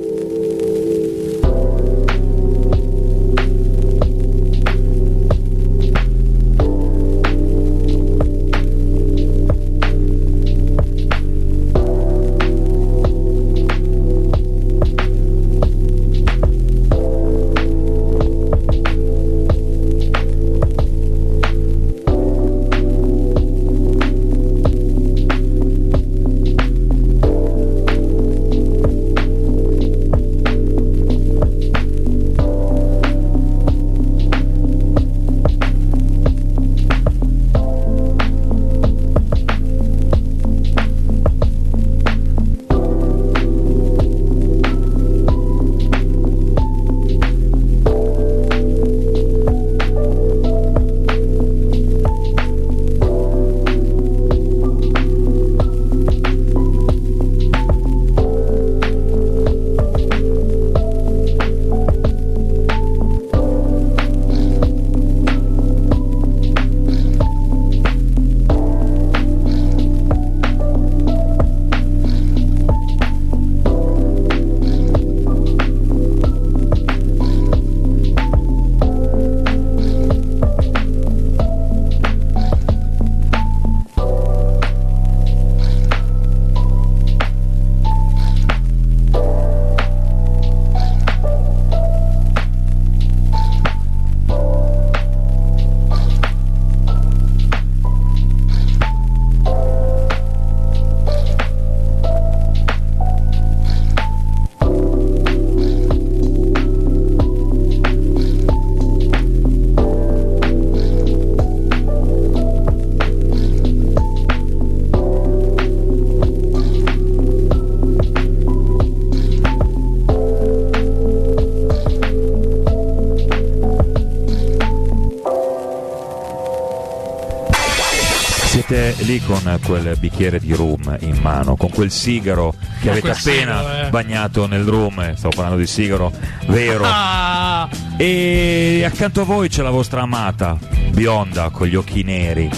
Lì 128.99 129.21
con 129.23 129.59
quel 129.63 129.95
bicchiere 129.99 130.39
di 130.39 130.53
rum 130.53 130.95
in 131.01 131.17
mano, 131.21 131.55
con 131.55 131.69
quel 131.69 131.91
sigaro 131.91 132.55
che 132.79 132.85
Ma 132.85 132.91
avete 132.91 133.09
appena 133.11 133.59
sigaro, 133.59 133.85
eh. 133.85 133.89
bagnato 133.89 134.47
nel 134.47 134.63
rum, 134.63 135.15
stavo 135.15 135.35
parlando 135.35 135.59
di 135.59 135.67
sigaro 135.67 136.11
vero. 136.47 136.83
Ah, 136.85 137.67
E 137.97 138.83
accanto 138.85 139.21
a 139.21 139.23
voi 139.25 139.49
c'è 139.49 139.61
la 139.61 139.69
vostra 139.69 140.01
amata, 140.01 140.57
bionda, 140.91 141.49
con 141.49 141.67
gli 141.67 141.75
occhi 141.75 142.03
neri. 142.03 142.49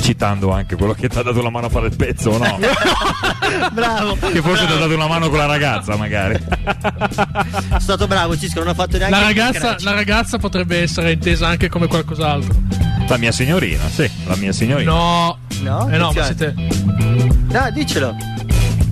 Citando 0.00 0.52
anche 0.52 0.76
quello 0.76 0.92
che 0.92 1.08
ti 1.08 1.16
ha 1.18 1.22
dato 1.22 1.40
la 1.40 1.48
mano 1.48 1.66
a 1.66 1.70
fare 1.70 1.86
il 1.86 1.96
pezzo, 1.96 2.30
o 2.30 2.36
no? 2.38 2.58
Bravo. 3.72 4.16
che 4.20 4.42
forse 4.42 4.66
ti 4.66 4.72
ha 4.72 4.76
dato 4.76 4.94
una 4.94 5.06
mano 5.06 5.30
con 5.30 5.38
la 5.38 5.46
ragazza, 5.46 5.96
magari. 5.96 6.38
Sono 7.14 7.78
stato 7.80 8.06
bravo, 8.06 8.36
Cisco, 8.36 8.58
non 8.58 8.68
ho 8.68 8.74
fatto 8.74 8.98
neanche 8.98 9.14
la, 9.16 9.30
il 9.30 9.34
ragazza, 9.34 9.76
la 9.80 9.92
ragazza 9.94 10.36
potrebbe 10.36 10.82
essere 10.82 11.12
intesa 11.12 11.46
anche 11.48 11.70
come 11.70 11.86
qualcos'altro. 11.86 12.54
La 13.08 13.16
mia 13.18 13.32
signorina, 13.32 13.88
sì, 13.88 14.10
la 14.26 14.34
mia 14.36 14.52
signorina. 14.52 14.90
No. 14.90 15.38
No? 15.62 15.88
Eh 15.90 15.96
no, 15.98 16.12
ma 16.12 16.24
siete. 16.24 16.54
No, 16.56 17.70
dicelo. 17.72 18.16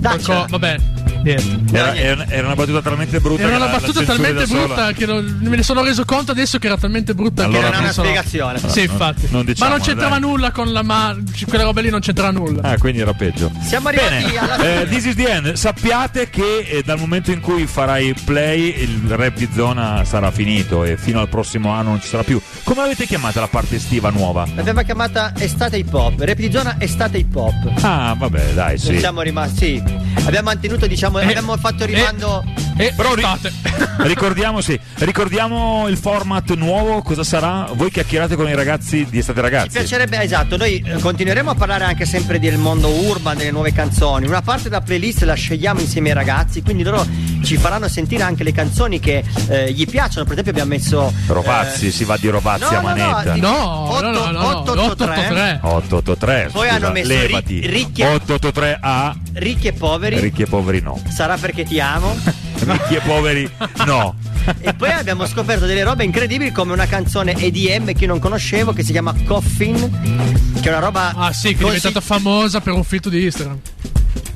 Qualco- 0.00 0.46
vabbè, 0.48 0.76
niente. 0.78 1.01
Era, 1.24 1.94
era- 1.94 2.26
era 2.28 2.46
una 2.46 2.54
battuta 2.54 2.80
talmente 2.82 3.20
brutta. 3.20 3.42
Era 3.42 3.50
che 3.50 3.56
una 3.56 3.64
la- 3.66 3.72
la 3.72 3.78
battuta 3.78 4.02
talmente 4.04 4.46
brutta 4.46 4.92
che 4.92 5.06
non- 5.06 5.38
me 5.42 5.56
ne 5.56 5.62
sono 5.62 5.82
reso 5.82 6.04
conto 6.04 6.32
adesso 6.32 6.58
che 6.58 6.66
era 6.66 6.76
talmente 6.76 7.14
brutta 7.14 7.44
Allora 7.44 7.58
che 7.58 7.64
non 7.68 7.74
mi 7.78 7.84
una 7.84 7.92
sono- 7.92 8.06
spiegazione. 8.08 8.58
Sì, 8.58 8.84
No, 8.86 8.92
infatti. 8.92 9.28
non 9.30 9.44
diciamo, 9.44 9.70
Ma 9.70 9.76
non 9.76 9.84
c'entrava 9.84 10.18
dai. 10.18 10.28
nulla 10.28 10.50
con 10.50 10.72
la 10.72 10.82
mano. 10.82 11.22
Quelle 11.48 11.64
robe 11.64 11.82
lì 11.82 11.90
non 11.90 12.00
c'entrava 12.00 12.30
nulla. 12.32 12.62
Ah, 12.62 12.78
quindi 12.78 13.00
era 13.00 13.12
peggio. 13.12 13.50
Siamo 13.64 13.88
arrivati 13.88 14.24
Bene, 14.24 14.38
alla 14.38 14.54
fine. 14.56 14.80
eh, 14.82 14.88
This 14.88 15.04
is 15.06 15.14
the 15.14 15.28
end. 15.30 15.52
Sappiate 15.54 16.28
che 16.30 16.58
eh, 16.68 16.82
dal 16.84 16.98
momento 16.98 17.30
in 17.30 17.40
cui 17.40 17.66
farai 17.66 18.14
play 18.24 18.74
il 18.82 19.02
rap 19.10 19.36
di 19.36 19.48
zona 19.54 20.04
sarà 20.04 20.30
finito 20.30 20.84
e 20.84 20.96
fino 20.96 21.20
al 21.20 21.28
prossimo 21.28 21.70
anno 21.70 21.90
non 21.90 22.00
ci 22.00 22.08
sarà 22.08 22.22
più. 22.24 22.40
Come 22.64 22.80
l'avete 22.82 23.06
chiamata 23.06 23.40
la 23.40 23.48
parte 23.48 23.76
estiva 23.76 24.10
nuova? 24.10 24.46
L'abbiamo 24.54 24.82
chiamata 24.82 25.32
estate 25.38 25.76
hip 25.78 25.92
hop, 25.92 26.20
rap 26.20 26.36
di 26.36 26.50
zona 26.50 26.76
estate 26.78 27.18
hip 27.18 27.34
hop. 27.34 27.70
Ah, 27.82 28.14
vabbè, 28.18 28.52
dai, 28.54 28.76
Non 28.82 28.94
sì. 28.94 28.98
siamo 28.98 29.20
rimasti, 29.22 29.56
sì. 29.56 29.82
Abbiamo 30.24 30.48
mantenuto, 30.48 30.86
diciamo, 30.86 31.11
abbiamo 31.20 31.56
fatto 31.56 31.84
rimando. 31.84 32.44
E 32.76 32.92
Però 32.96 33.14
ri- 33.14 33.22
ricordiamo, 34.08 34.60
sì, 34.60 34.78
ricordiamo 34.98 35.86
il 35.88 35.96
format 35.98 36.54
nuovo, 36.54 37.02
cosa 37.02 37.22
sarà? 37.22 37.68
Voi 37.74 37.90
chiacchierate 37.90 38.34
con 38.34 38.48
i 38.48 38.54
ragazzi 38.54 39.06
di 39.10 39.18
Estate 39.18 39.40
Mi 39.42 39.48
Ragazzi. 39.48 39.68
piacerebbe, 39.78 40.20
esatto, 40.22 40.56
noi 40.56 40.82
eh, 40.84 40.98
continueremo 40.98 41.50
a 41.50 41.54
parlare 41.54 41.84
anche 41.84 42.06
sempre 42.06 42.38
del 42.38 42.56
mondo 42.56 42.88
urban, 42.88 43.36
delle 43.36 43.50
nuove 43.50 43.72
canzoni. 43.72 44.26
Una 44.26 44.40
parte 44.42 44.64
della 44.64 44.80
playlist 44.80 45.22
la 45.22 45.34
scegliamo 45.34 45.80
insieme 45.80 46.08
ai 46.08 46.14
ragazzi, 46.14 46.62
quindi 46.62 46.82
loro 46.82 47.06
ci 47.42 47.56
faranno 47.56 47.88
sentire 47.88 48.22
anche 48.22 48.44
le 48.44 48.52
canzoni 48.52 49.00
che 49.00 49.24
eh, 49.48 49.72
gli 49.72 49.86
piacciono. 49.86 50.24
Per 50.24 50.32
esempio 50.32 50.52
abbiamo 50.52 50.70
messo... 50.70 51.12
Rovazzi, 51.26 51.90
si 51.90 52.04
va 52.04 52.16
di 52.16 52.28
Rovazzi 52.28 52.72
no, 52.72 52.78
a 52.78 52.80
manetta. 52.82 53.34
No, 53.36 53.98
no, 54.00 54.10
no, 54.10 54.10
no, 54.10 54.30
no, 54.30 54.58
883. 54.60 55.60
883. 55.62 56.48
Poi 56.52 56.66
scusa, 56.68 56.74
hanno 56.76 56.92
messo 56.92 57.08
levati. 57.08 57.60
ri- 57.60 57.66
ricchi- 57.66 58.02
883 58.02 58.78
A. 58.80 59.16
Ricchi 59.34 59.66
e 59.68 59.72
poveri. 59.72 60.18
Ricchi 60.20 60.42
e 60.42 60.46
poveri 60.46 60.80
no. 60.80 61.00
Sarà 61.08 61.36
perché 61.36 61.64
ti 61.64 61.80
amo. 61.80 62.16
Ricchi 62.62 62.94
e 62.94 63.00
poveri 63.00 63.50
no. 63.86 64.14
e 64.60 64.72
poi 64.74 64.90
abbiamo 64.92 65.26
scoperto 65.26 65.66
delle 65.66 65.82
robe 65.82 66.04
incredibili 66.04 66.52
come 66.52 66.72
una 66.72 66.86
canzone 66.86 67.34
EDM 67.36 67.86
che 67.86 68.02
io 68.04 68.06
non 68.06 68.20
conoscevo 68.20 68.72
che 68.72 68.84
si 68.84 68.92
chiama 68.92 69.14
Coffin. 69.24 70.54
Che 70.60 70.68
è 70.68 70.68
una 70.68 70.78
roba. 70.78 71.12
Ah, 71.16 71.32
sì, 71.32 71.48
che 71.48 71.54
è 71.54 71.62
così- 71.62 71.76
diventata 71.76 72.00
famosa 72.04 72.60
per 72.60 72.72
un 72.72 72.84
filtro 72.84 73.10
di 73.10 73.24
Instagram. 73.24 73.58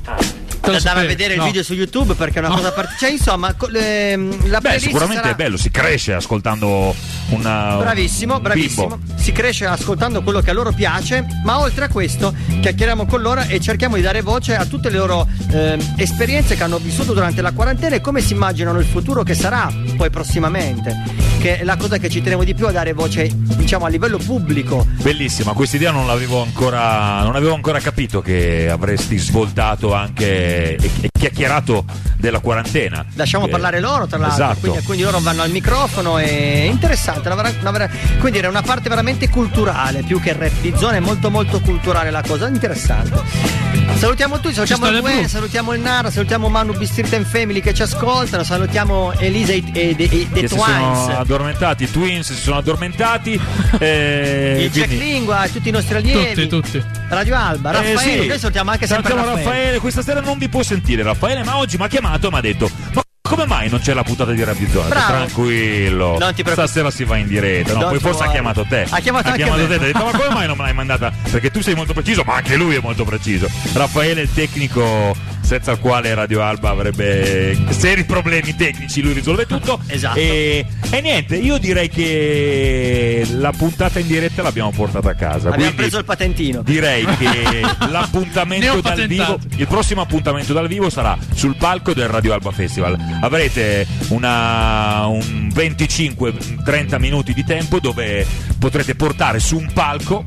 Te 0.03 0.36
lo 0.71 0.77
Andare 0.77 0.99
a 0.99 1.03
vedere 1.07 1.33
il 1.33 1.39
No. 1.39 1.45
video 1.45 1.63
su 1.63 1.73
YouTube 1.73 2.13
perché 2.13 2.35
è 2.35 2.39
una 2.39 2.49
No. 2.49 2.55
cosa 2.55 2.71
particolare. 2.71 2.97
Cioè, 2.99 3.09
insomma, 3.11 3.53
co- 3.53 3.67
le- 3.67 4.15
la 4.47 4.59
Beh, 4.59 4.79
sicuramente 4.79 5.21
sarà- 5.23 5.33
è 5.33 5.35
bello, 5.35 5.57
si 5.57 5.69
cresce 5.71 6.13
ascoltando 6.13 6.93
una. 7.29 7.75
Bravissimo, 7.77 8.35
un 8.35 8.41
bravissimo. 8.41 8.87
bimbo. 8.87 9.21
Si 9.21 9.31
cresce 9.31 9.65
ascoltando 9.65 10.21
quello 10.21 10.41
che 10.41 10.49
a 10.49 10.53
loro 10.53 10.71
piace, 10.71 11.25
ma 11.43 11.59
oltre 11.59 11.85
a 11.85 11.89
questo 11.89 12.33
chiacchieriamo 12.61 13.05
con 13.05 13.21
loro 13.21 13.41
e 13.41 13.59
cerchiamo 13.59 13.95
di 13.95 14.01
dare 14.01 14.21
voce 14.21 14.55
a 14.55 14.65
tutte 14.65 14.89
le 14.89 14.97
loro 14.97 15.27
ehm, 15.51 15.93
esperienze 15.97 16.55
che 16.55 16.63
hanno 16.63 16.77
vissuto 16.77 17.13
durante 17.13 17.41
la 17.41 17.51
quarantena 17.51 17.95
e 17.95 18.01
come 18.01 18.21
si 18.21 18.33
immaginano 18.33 18.79
il 18.79 18.85
futuro 18.85 19.23
che 19.23 19.33
sarà 19.33 19.71
poi 19.95 20.09
prossimamente. 20.09 21.25
Che 21.39 21.59
è 21.59 21.63
la 21.63 21.75
cosa 21.77 21.97
che 21.99 22.09
ci 22.09 22.21
tenevo 22.21 22.43
di 22.43 22.55
più 22.55 22.65
a 22.67 22.71
dare 22.71 22.93
voce, 22.93 23.29
diciamo, 23.31 23.85
a 23.85 23.89
livello 23.89 24.17
pubblico. 24.17 24.85
Bellissima, 25.01 25.53
questa 25.53 25.75
idea 25.75 25.91
non 25.91 26.07
l'avevo 26.07 26.41
ancora. 26.41 27.21
Non 27.21 27.35
avevo 27.35 27.53
ancora 27.53 27.79
capito 27.79 28.21
che 28.21 28.67
avresti 28.69 29.17
svoltato 29.17 29.93
anche 29.93 30.56
e, 30.57 30.91
e 31.01 31.09
chiacchierato 31.17 31.85
della 32.17 32.39
quarantena. 32.39 33.05
Lasciamo 33.15 33.45
Eh, 33.45 33.49
parlare 33.49 33.79
loro, 33.79 34.07
tra 34.07 34.17
l'altro. 34.17 34.43
Esatto. 34.45 34.59
Quindi, 34.59 34.81
quindi 34.85 35.03
loro 35.03 35.19
vanno 35.19 35.41
al 35.43 35.51
microfono. 35.51 36.17
È 36.17 36.25
interessante. 36.69 37.27
una 37.27 37.35
vera- 37.41 37.53
una 37.61 37.71
vera- 37.71 37.89
quindi 38.19 38.39
era 38.39 38.49
una 38.49 38.61
parte 38.61 38.89
veramente 38.89 39.29
culturale, 39.29 40.01
più 40.03 40.19
che 40.19 40.33
rap 40.33 40.51
di 40.61 40.73
zona, 40.77 40.95
è 40.97 40.99
molto 40.99 41.29
molto 41.29 41.59
culturale 41.59 42.09
la 42.11 42.23
cosa. 42.25 42.47
Interessante. 42.47 43.55
Salutiamo 43.97 44.39
tutti, 44.39 44.53
salutiamo 44.53 44.87
il 44.89 45.01
blu. 45.01 45.27
salutiamo 45.27 45.73
il 45.73 45.81
Nara, 45.81 46.09
salutiamo 46.11 46.49
Manu 46.49 46.73
B 46.73 46.83
Street 46.83 47.11
and 47.13 47.25
Family 47.25 47.61
che 47.61 47.73
ci 47.73 47.81
ascoltano, 47.81 48.43
salutiamo 48.43 49.13
Elisa 49.17 49.53
e, 49.53 49.63
e, 49.73 49.95
e- 49.97 49.97
e 49.97 50.27
The 50.31 50.39
che 50.41 50.47
si 50.47 50.55
sono 50.57 50.63
Twins. 51.03 51.17
addormentati, 51.17 51.83
i 51.85 51.91
Twins 51.91 52.33
si 52.33 52.41
sono 52.41 52.57
addormentati. 52.57 53.39
eh, 53.79 54.63
Il 54.65 54.71
Jack 54.71 54.87
quindi- 54.87 55.03
Lingua, 55.05 55.43
e 55.45 55.51
tutti 55.51 55.69
i 55.69 55.71
nostri 55.71 55.95
allievi. 55.95 56.47
Tutti, 56.47 56.47
tutti. 56.47 56.83
Radio 57.09 57.35
Alba, 57.37 57.71
Eh, 57.71 57.93
Raffaele, 57.93 58.21
sì. 58.21 58.27
noi 58.27 58.39
salutiamo 58.39 58.71
anche 58.71 58.85
sempre 58.87 59.09
Salutiamo 59.09 59.35
Raffaele. 59.35 59.57
Raffaele. 59.59 59.79
Questa 59.79 60.01
sera 60.03 60.19
non 60.21 60.37
vi 60.37 60.46
può 60.49 60.63
sentire 60.63 61.03
Raffaele, 61.03 61.43
ma 61.43 61.57
oggi 61.57 61.77
mi 61.77 61.83
ha 61.83 61.87
chiamato 61.87 62.27
e 62.27 62.31
mi 62.31 62.37
ha 62.37 62.41
detto: 62.41 62.69
Ma 62.93 63.01
come 63.21 63.45
mai 63.45 63.69
non 63.69 63.79
c'è 63.79 63.93
la 63.93 64.03
puntata 64.03 64.31
di 64.31 64.67
Zona? 64.71 64.87
Bravo. 64.87 65.07
Tranquillo. 65.07 66.17
Non 66.17 66.33
ti 66.33 66.43
preoccupare. 66.43 66.67
Stasera 66.67 66.91
si 66.91 67.03
va 67.03 67.17
in 67.17 67.27
diretta. 67.27 67.73
No, 67.73 67.87
poi 67.87 67.99
forse 67.99 68.23
ha 68.23 68.31
chiamato 68.31 68.65
te. 68.67 68.85
Ha 68.89 68.99
chiamato 68.99 69.29
anche 69.29 69.43
te. 69.43 69.49
me. 69.49 69.63
Ha 69.63 69.77
detto: 69.77 70.03
Ma 70.03 70.11
come 70.11 70.29
mai 70.29 70.47
non 70.47 70.57
me 70.57 70.63
l'hai 70.63 70.73
mandata? 70.73 71.11
Perché 71.29 71.51
tu 71.51 71.61
sei 71.61 71.75
molto 71.75 71.93
preciso, 71.93 72.23
ma 72.25 72.35
anche 72.35 72.55
lui 72.55 72.75
è 72.75 72.79
molto 72.81 73.03
preciso. 73.03 73.47
Raffaele 73.73 74.21
il 74.21 74.33
tecnico 74.33 75.15
senza 75.47 75.71
il 75.71 75.79
quale 75.79 76.13
Radio 76.13 76.41
Alba 76.41 76.71
avrebbe 76.71 77.57
seri 77.69 78.03
problemi 78.03 78.53
tecnici, 78.57 79.01
lui 79.01 79.13
risolve 79.13 79.45
tutto. 79.45 79.79
Esatto. 79.87 80.19
E, 80.19 80.65
e 80.89 81.01
niente, 81.01 81.37
io 81.37 81.57
direi 81.57 81.87
che 81.87 83.25
la 83.37 83.51
puntata 83.51 83.99
in 83.99 84.07
diretta 84.07 84.41
l'abbiamo 84.41 84.71
portata 84.71 85.11
a 85.11 85.13
casa. 85.13 85.47
Abbiamo 85.47 85.55
quindi- 85.55 85.75
preso 85.75 85.97
il 85.99 86.03
patentino. 86.03 86.61
Direi 86.61 87.05
che 87.05 87.61
l'appuntamento 87.89 88.81
dal 88.81 89.07
vivo, 89.07 89.39
il 89.55 89.67
prossimo 89.67 90.01
appuntamento 90.01 90.51
dal 90.51 90.67
vivo 90.67 90.89
sarà 90.89 91.17
sul 91.33 91.55
palco 91.55 91.93
del 91.93 92.09
Radio 92.09 92.33
Alba 92.33 92.51
Festival. 92.51 92.97
Avrete 93.21 93.87
una, 94.09 95.05
un 95.05 95.49
25-30 95.53 96.99
minuti 96.99 97.33
di 97.33 97.45
tempo 97.45 97.79
dove 97.79 98.25
potrete 98.59 98.95
portare 98.95 99.39
su 99.39 99.57
un 99.57 99.71
palco 99.73 100.25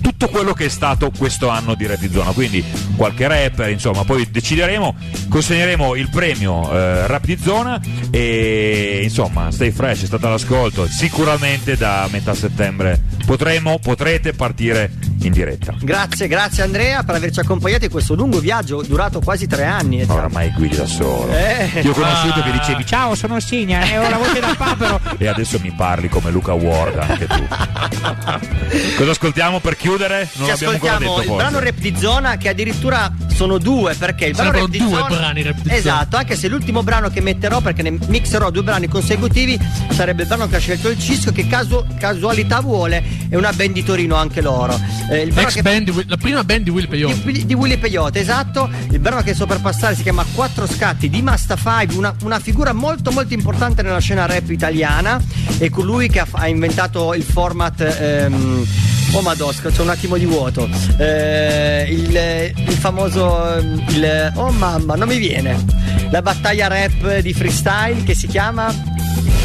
tutto 0.00 0.28
quello 0.28 0.52
che 0.52 0.66
è 0.66 0.68
stato 0.68 1.10
questo 1.16 1.48
anno 1.48 1.74
di 1.74 1.86
Rap 1.86 1.98
di 1.98 2.10
Zona. 2.12 2.30
Quindi 2.32 2.64
qualche 2.96 3.26
rapper, 3.28 3.70
insomma, 3.70 4.04
poi 4.04 4.28
decideremo, 4.30 4.94
consegneremo 5.28 5.94
il 5.94 6.08
premio 6.10 6.70
eh, 6.72 7.06
Rap 7.06 7.24
di 7.24 7.38
Zona 7.42 7.80
e 8.10 9.00
insomma, 9.02 9.50
stay 9.50 9.70
fresh, 9.70 10.02
è 10.02 10.06
stato 10.06 10.26
all'ascolto. 10.26 10.86
Sicuramente 10.86 11.76
da 11.76 12.08
metà 12.10 12.34
settembre 12.34 13.00
potremo, 13.26 13.78
potrete 13.78 14.32
partire 14.32 14.90
in 15.22 15.32
diretta. 15.32 15.74
Grazie, 15.80 16.26
grazie 16.26 16.62
Andrea 16.64 17.02
per 17.04 17.14
averci 17.14 17.38
accompagnati 17.40 17.84
in 17.84 17.90
questo 17.90 18.14
lungo 18.14 18.38
viaggio 18.40 18.82
durato 18.82 19.20
quasi 19.20 19.46
tre 19.46 19.64
anni. 19.64 20.00
eh, 20.00 20.06
Oramai 20.08 20.50
guidi 20.52 20.76
da 20.76 20.86
solo. 20.86 21.28
Eh. 21.32 21.80
Ti 21.80 21.88
ho 21.88 21.92
conosciuto 21.92 22.40
Ah. 22.40 22.42
che 22.42 22.50
dicevi 22.52 22.84
ciao, 22.86 23.14
sono 23.14 23.38
Signa 23.40 23.82
e 23.88 23.98
ho 23.98 24.08
la 24.08 24.16
voce 24.16 24.40
da 24.40 24.54
papero. 24.58 25.00
e 25.18 25.26
adesso 25.28 25.58
mi 25.62 25.70
parli 25.72 26.08
come 26.08 26.30
Luca 26.30 26.52
Ward 26.54 26.98
anche 26.98 27.26
tu. 27.26 27.46
Cosa 28.96 29.10
ascoltiamo 29.12 29.51
per 29.60 29.76
chiudere? 29.76 30.28
Non 30.34 30.46
Ci 30.46 30.52
ascoltiamo 30.52 30.98
detto 30.98 31.20
il 31.20 31.26
forse. 31.26 31.42
brano 31.42 31.58
rap 31.58 31.78
di 31.78 31.94
zona 31.98 32.36
che 32.36 32.48
addirittura 32.48 33.12
sono 33.34 33.58
due 33.58 33.94
perché 33.94 34.26
il 34.26 34.32
brano 34.34 34.50
Sarebbero 34.52 34.66
rap 34.66 34.70
di 34.70 34.78
due 34.78 34.98
zona 35.02 35.16
brani 35.16 35.42
rap 35.42 35.54
di 35.56 35.62
zona. 35.62 35.74
Esatto, 35.74 36.16
anche 36.16 36.36
se 36.36 36.48
l'ultimo 36.48 36.82
brano 36.82 37.08
che 37.10 37.20
metterò 37.20 37.60
perché 37.60 37.82
ne 37.82 37.98
mixerò 38.06 38.50
due 38.50 38.62
brani 38.62 38.88
consecutivi 38.88 39.58
sarebbe 39.90 40.22
il 40.22 40.28
brano 40.28 40.48
che 40.48 40.56
ha 40.56 40.58
scelto 40.60 40.88
il 40.88 40.98
Cisco 40.98 41.32
che 41.32 41.46
caso- 41.46 41.86
casualità 41.98 42.60
vuole 42.60 43.02
è 43.28 43.36
una 43.36 43.52
band 43.52 43.72
di 43.72 43.82
Torino 43.84 44.16
anche 44.16 44.40
loro. 44.40 44.78
Eh, 45.10 45.22
il 45.22 45.32
brano 45.32 45.48
Ex 45.48 45.54
che- 45.54 45.62
band 45.62 46.04
la 46.06 46.16
prima 46.16 46.44
band 46.44 46.64
di 46.64 46.70
Will 46.70 46.88
Peyote. 46.88 47.32
di, 47.32 47.46
di 47.46 47.54
Willy 47.54 47.78
Peyote, 47.78 48.20
esatto. 48.20 48.68
Il 48.90 48.98
brano 48.98 49.22
che 49.22 49.34
sto 49.34 49.46
per 49.46 49.60
passare 49.60 49.94
si 49.94 50.02
chiama 50.02 50.24
Quattro 50.34 50.66
scatti 50.66 51.08
di 51.08 51.22
Masta 51.22 51.56
Five, 51.56 51.94
una, 51.94 52.14
una 52.22 52.38
figura 52.38 52.72
molto 52.72 53.10
molto 53.10 53.34
importante 53.34 53.82
nella 53.82 53.98
scena 53.98 54.26
rap 54.26 54.48
italiana 54.50 55.20
e 55.58 55.70
colui 55.70 56.08
che 56.08 56.20
ha, 56.20 56.26
ha 56.30 56.48
inventato 56.48 57.14
il 57.14 57.22
format 57.22 57.80
ehm, 57.80 58.66
Oh 59.12 59.20
Madosca, 59.20 59.70
c'è 59.70 59.80
un 59.82 59.90
attimo 59.90 60.16
di 60.16 60.24
vuoto. 60.24 60.68
Eh, 60.96 61.86
il, 61.90 62.64
il 62.68 62.76
famoso 62.76 63.56
ehm, 63.56 63.84
il, 63.88 64.32
Oh 64.36 64.50
mamma, 64.50 64.94
non 64.94 65.08
mi 65.08 65.18
viene. 65.18 65.64
La 66.10 66.22
battaglia 66.22 66.68
rap 66.68 67.18
di 67.18 67.32
freestyle 67.32 68.02
che 68.04 68.14
si 68.14 68.26
chiama 68.26 68.72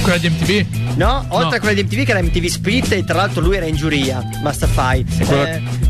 Quella 0.02 0.18
di 0.20 0.30
MTV. 0.30 0.96
No, 0.96 1.26
oltre 1.30 1.50
No. 1.50 1.56
a 1.56 1.60
quella 1.60 1.74
di 1.74 1.84
MTV 1.84 2.04
che 2.06 2.12
era 2.12 2.22
MTV 2.22 2.46
Split 2.46 2.92
e 2.94 3.04
tra 3.04 3.16
l'altro 3.18 3.42
lui 3.42 3.56
era 3.58 3.66
in 3.66 3.76
giuria, 3.76 4.22
Mastafai. 4.42 5.06
quella- 5.26 5.46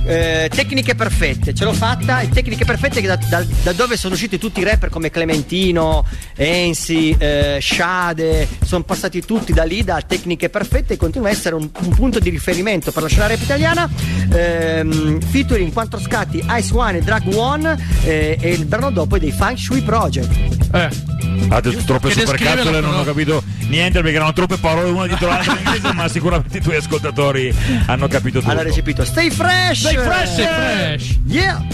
Eh, 0.06 0.44
eh, 0.46 0.50
tecniche 0.50 0.96
perfette, 0.96 1.54
ce 1.54 1.64
l'ho 1.66 1.74
fatta 1.74 2.22
e 2.22 2.30
tecniche 2.30 2.66
perfette 2.66 3.00
che 3.02 3.08
da, 3.08 3.16
da- 3.16 3.46
da 3.64 3.72
dove 3.74 3.96
sono 3.96 4.16
usciti 4.16 4.38
tutti 4.40 4.60
i 4.60 4.64
rapper 4.64 4.90
come 4.90 5.10
Clementino, 5.12 6.04
Ensi, 6.36 7.16
eh, 7.18 7.60
Shade, 7.62 8.48
sono 8.66 8.84
passati 8.84 9.24
tutti 9.24 9.54
da 9.54 9.64
lì, 9.64 9.84
da 9.84 10.02
tecniche 10.06 10.50
perfette 10.50 10.94
e 10.94 10.98
continua 10.98 11.28
a 11.28 11.32
essere 11.32 11.56
un, 11.56 11.70
un 11.80 11.90
punto 11.96 12.20
di 12.20 12.30
riferimento 12.30 12.92
per 12.92 13.04
la 13.04 13.10
scena 13.10 13.28
rap 13.28 13.42
italiana. 13.42 13.88
Ehm, 14.34 15.22
featuring 15.22 15.72
quattro 15.72 16.00
scatti 16.00 16.44
Ice 16.58 16.74
One 16.74 16.98
e 16.98 17.02
Drag 17.02 17.34
One 17.34 17.78
eh, 18.04 18.38
e 18.40 18.50
il 18.52 18.66
brano 18.66 18.90
dopo 18.92 19.16
è 19.16 19.20
dei 19.20 19.32
Funk 19.32 19.58
Shui 19.60 19.82
Project. 19.82 20.36
Eh. 20.74 20.90
Ha 21.50 21.62
detto 21.62 21.84
troppe 21.86 22.12
supercazzole, 22.12 22.80
non 22.82 22.96
ho 22.96 23.04
capito 23.04 23.42
niente 23.68 23.97
perché 24.02 24.18
erano 24.18 24.34
troppe 24.34 24.58
parole 24.58 24.90
una 24.90 25.08
dietro 25.08 25.28
l'altra 25.28 25.54
in 25.60 25.66
inglese, 25.66 25.94
ma 25.94 26.08
sicuramente 26.08 26.58
i 26.58 26.62
tuoi 26.62 26.76
ascoltatori 26.78 27.54
hanno 27.86 28.08
capito 28.08 28.40
tutto. 28.40 28.52
Hanno 28.52 28.64
recepito 28.64 29.04
Stay 29.04 29.30
Fresh! 29.30 29.80
Stay 29.80 29.96
fresh, 29.96 30.32
stay 30.32 30.46
fresh. 30.46 31.20
Yeah! 31.26 31.66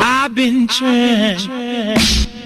I've 0.00 0.34
been 0.34 0.66
trash. 0.66 2.36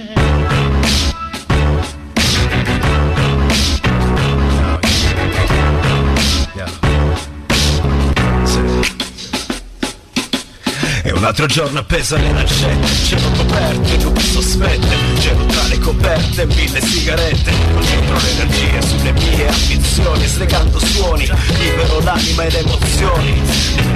Un 11.23 11.29
altro 11.29 11.47
giorno 11.47 11.79
appeso 11.79 12.17
alle 12.17 12.33
lancette 12.33 13.05
Cielo 13.05 13.31
coperto 13.37 13.93
e 13.93 13.97
nubi 13.99 14.21
sospette 14.21 14.97
Gelo 15.21 15.47
tra 15.47 15.63
le 15.69 15.79
coperte, 15.79 16.47
mille 16.47 16.81
sigarette 16.81 17.53
Concentro 17.73 18.17
l'energia 18.19 18.81
sulle 18.81 19.13
mie 19.13 19.47
ambizioni 19.47 20.27
Slegando 20.27 20.81
suoni, 20.81 21.31
libero 21.61 22.01
l'anima 22.01 22.43
e 22.43 22.51
le 22.51 22.59
emozioni. 22.59 23.41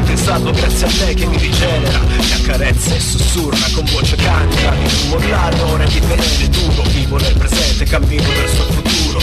Pensato 0.04 0.52
grazie 0.52 0.86
a 0.86 0.90
lei 1.04 1.14
che 1.16 1.26
mi 1.26 1.36
rigenera 1.36 1.98
Mi 1.98 2.32
accarezza 2.32 2.94
e 2.94 3.00
sussurra 3.00 3.66
con 3.74 3.84
voce 3.86 4.14
candida 4.14 4.70
Di 4.70 4.84
non 4.84 5.08
mollare, 5.08 5.60
ora 5.62 5.84
di 5.84 5.98
tenere 5.98 6.48
duro 6.48 6.82
Vivo 6.90 7.18
nel 7.18 7.36
presente, 7.36 7.84
cammino 7.86 8.28
verso 8.28 8.66
il 8.68 8.72
futuro 8.72 9.18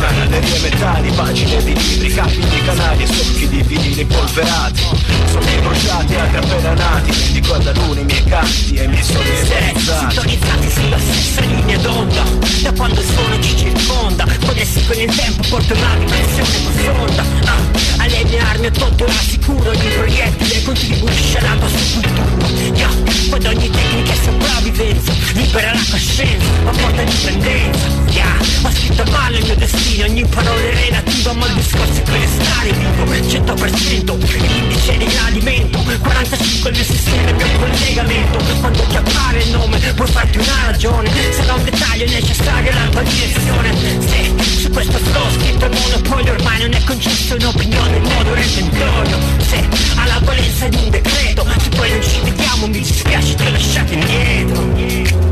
Canalerie 0.00 0.58
metalli, 0.60 1.10
pagine 1.12 1.62
di 1.62 1.74
libri 1.74 2.08
Capi 2.08 2.38
di 2.38 2.62
canali 2.64 3.02
e 3.02 3.06
solchi 3.06 3.48
di 3.48 3.62
vinili 3.62 4.04
polverati. 4.06 4.82
Sogni 5.30 5.60
bruciati, 5.60 6.14
altri 6.14 6.38
appena 6.38 6.72
nati 6.72 7.10
Dedico 7.10 7.54
alla 7.54 7.72
luna 7.72 8.00
i 8.00 8.04
miei 8.04 8.24
canti 8.24 8.74
e 8.74 8.84
i 8.84 8.88
miei 8.88 9.04
sogni 9.04 9.44
realizzati. 9.48 10.14
Sintonizzati 10.14 10.70
sulla 10.70 10.98
stessa 10.98 11.40
linea 11.42 11.78
d'onda 11.78 12.22
Da 12.62 12.72
quando 12.72 13.00
il 13.00 13.06
suono 13.06 13.40
ci 13.40 13.56
circonda. 13.56 14.26
Connessi 14.46 14.84
con 14.86 14.98
il 14.98 15.14
tempo 15.14 15.42
porto 15.48 15.74
una 15.74 15.94
dimensione 15.98 16.48
profonda 16.82 17.22
ah, 17.44 17.99
Alle 18.00 18.24
mie 18.24 18.38
armi 18.38 18.66
ho 18.66 18.70
tolto 18.70 19.06
rassicuro 19.06 19.70
Ogni 19.70 19.88
proiettile 19.94 20.62
contribuisce 20.62 21.38
alla 21.38 21.56
tua 21.56 21.68
sepoltura 21.68 22.40
yeah. 22.74 22.90
Quando 23.28 23.48
ogni 23.48 23.70
tecnica 23.70 24.12
è 24.12 24.16
sopravvivenza 24.24 25.12
Libera 25.34 25.72
la 25.72 25.84
coscienza, 25.90 26.46
ma 26.64 26.70
porta 26.70 27.02
dipendenza. 27.02 27.86
Yeah. 28.10 28.38
Ho 28.62 28.70
scritto 28.70 29.02
a 29.02 29.10
mano 29.10 29.36
il 29.36 29.44
mio 29.44 29.54
destino 29.54 30.04
Ogni 30.06 30.24
parola 30.26 30.60
è 30.60 30.74
relativa 30.86 31.32
ma 31.34 31.46
il 31.46 31.54
discorso 31.54 32.00
è 32.00 32.02
per 32.02 32.28
stare 32.28 32.72
vivo. 32.72 32.88
100% 33.30 34.38
l'indice 34.38 34.96
di 34.96 35.04
gradimento 35.04 35.78
45 36.00 36.70
il 36.70 36.76
mio 36.76 36.84
sistema, 36.84 37.28
il 37.28 37.34
mio 37.36 37.46
collegamento. 37.58 38.38
Quando 38.60 38.82
ti 38.82 38.96
appare 38.96 39.42
il 39.42 39.50
nome 39.50 39.78
puoi 39.94 40.08
farti 40.08 40.38
una 40.38 40.66
ragione. 40.66 41.10
Sarà 41.32 41.54
un 41.54 41.64
dettaglio 41.64 42.04
necessario 42.06 42.72
la 42.72 42.88
tua 42.90 43.02
direzione. 43.02 43.74
Se 44.08 44.58
su 44.60 44.70
questo 44.70 44.98
flow 44.98 45.30
scritto 45.32 45.64
il 45.66 45.72
monopolio 45.72 46.32
Ormai 46.32 46.60
non 46.60 46.72
è 46.72 46.84
concesso 46.84 47.34
un'opinione 47.34 47.89
in 47.96 48.02
modo 48.02 48.34
redentorio 48.34 49.18
Se 49.38 49.68
ha 49.96 50.06
valenza 50.20 50.68
di 50.68 50.76
un 50.76 50.90
decreto 50.90 51.46
Se 51.58 51.68
poi 51.70 51.90
non 51.90 52.02
ci 52.02 52.20
vediamo 52.22 52.66
mi 52.66 52.78
dispiace 52.78 53.34
ti 53.34 53.46
ho 53.46 53.50
lasciato 53.50 53.92
indietro 53.92 55.29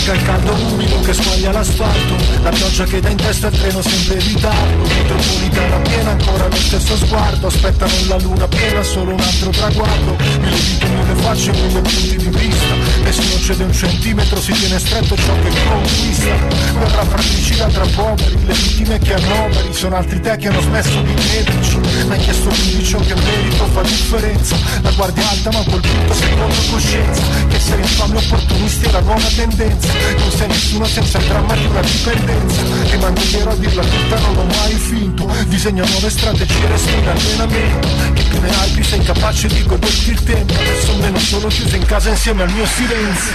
manca 0.00 0.12
il 0.14 0.22
caldo 0.22 0.52
umido 0.72 1.00
che 1.00 1.12
squaglia 1.12 1.52
l'asfalto. 1.52 2.16
La 2.42 2.50
pioggia 2.50 2.84
che 2.84 3.00
dà 3.00 3.08
in 3.08 3.16
testa 3.16 3.48
il 3.48 3.58
treno 3.58 3.82
sempre 3.82 4.14
in 4.14 4.26
ritardo. 4.26 4.82
Metropolitana 4.82 5.76
piena 5.78 6.10
ancora 6.10 6.46
lo 6.48 6.56
stesso 6.56 6.96
sguardo. 6.96 7.46
Aspettano 7.46 7.92
la 8.08 8.16
luna 8.18 8.48
piena 8.48 8.82
solo 8.82 9.12
un 9.12 9.20
altro 9.20 9.50
traguardo. 9.50 10.16
Mille 10.40 10.56
vite, 10.56 10.86
mille 10.86 11.14
facce, 11.22 11.52
mille 11.52 11.80
punti 11.80 12.16
di 12.16 12.28
vista. 12.28 12.74
Nessuno 13.02 13.40
cede 13.40 13.64
un 13.64 13.72
centimetro, 13.72 14.40
si 14.40 14.52
tiene 14.52 14.78
stretto 14.78 15.16
ciò 15.16 15.34
che 15.42 15.50
conquista. 15.68 16.34
Guerra 16.72 17.04
fratricida 17.04 17.66
tra 17.66 17.86
poveri, 17.86 18.46
le 18.46 18.52
vittime 18.52 18.98
che 18.98 19.14
annoveri 19.14 19.72
Sono 19.72 19.96
altri 19.96 20.20
te 20.20 20.36
che 20.36 20.48
hanno 20.48 20.60
smesso 20.60 21.02
di 21.02 21.14
crederci. 21.14 21.78
Ma 22.06 22.14
hai 22.14 22.20
chiesto 22.20 22.48
quindi 22.48 22.84
ciò 22.84 22.98
che 23.00 23.14
merito 23.14 23.64
fa 23.66 23.82
differenza. 23.82 24.56
La 24.82 24.90
guardia 24.92 25.28
alta 25.28 25.50
ma 25.50 25.62
punto 25.62 26.14
secondo 26.14 26.54
coscienza. 26.70 27.22
Che 27.48 27.58
sei 27.58 27.80
infame 27.80 28.16
opportunisti 28.16 28.86
è 28.86 28.90
la 28.90 29.00
nuova 29.00 29.28
tendenza 29.34 29.89
Non 30.18 30.30
sei 30.30 30.48
nessuno 30.48 30.84
senza 30.86 31.18
il 31.18 31.24
dramma 31.26 31.54
di 31.54 31.64
una 31.66 31.80
dipendenza. 31.80 32.62
Rimango 32.90 33.20
vero 33.32 33.50
a 33.50 33.54
dirla 33.54 33.82
tutta 33.82 34.18
non 34.18 34.34
l'ho 34.34 34.44
mai 34.44 34.74
finto. 34.74 35.30
Disegno 35.46 35.84
nuove 35.86 36.10
strategie 36.10 36.66
resto 36.66 36.90
in 36.90 37.08
allenamento. 37.08 37.88
Che 38.14 38.22
più 38.22 38.40
ne 38.40 38.50
hai 38.56 38.82
sei 38.82 39.02
capace 39.04 39.48
di 39.48 39.62
goderti 39.64 40.10
il 40.10 40.22
tempo. 40.22 40.54
Adesso 40.54 40.94
meno 40.96 41.18
solo 41.18 41.48
chiuso 41.48 41.76
in 41.76 41.84
casa 41.84 42.10
insieme 42.10 42.42
al 42.42 42.52
mio 42.52 42.66
silenzio. 42.66 43.32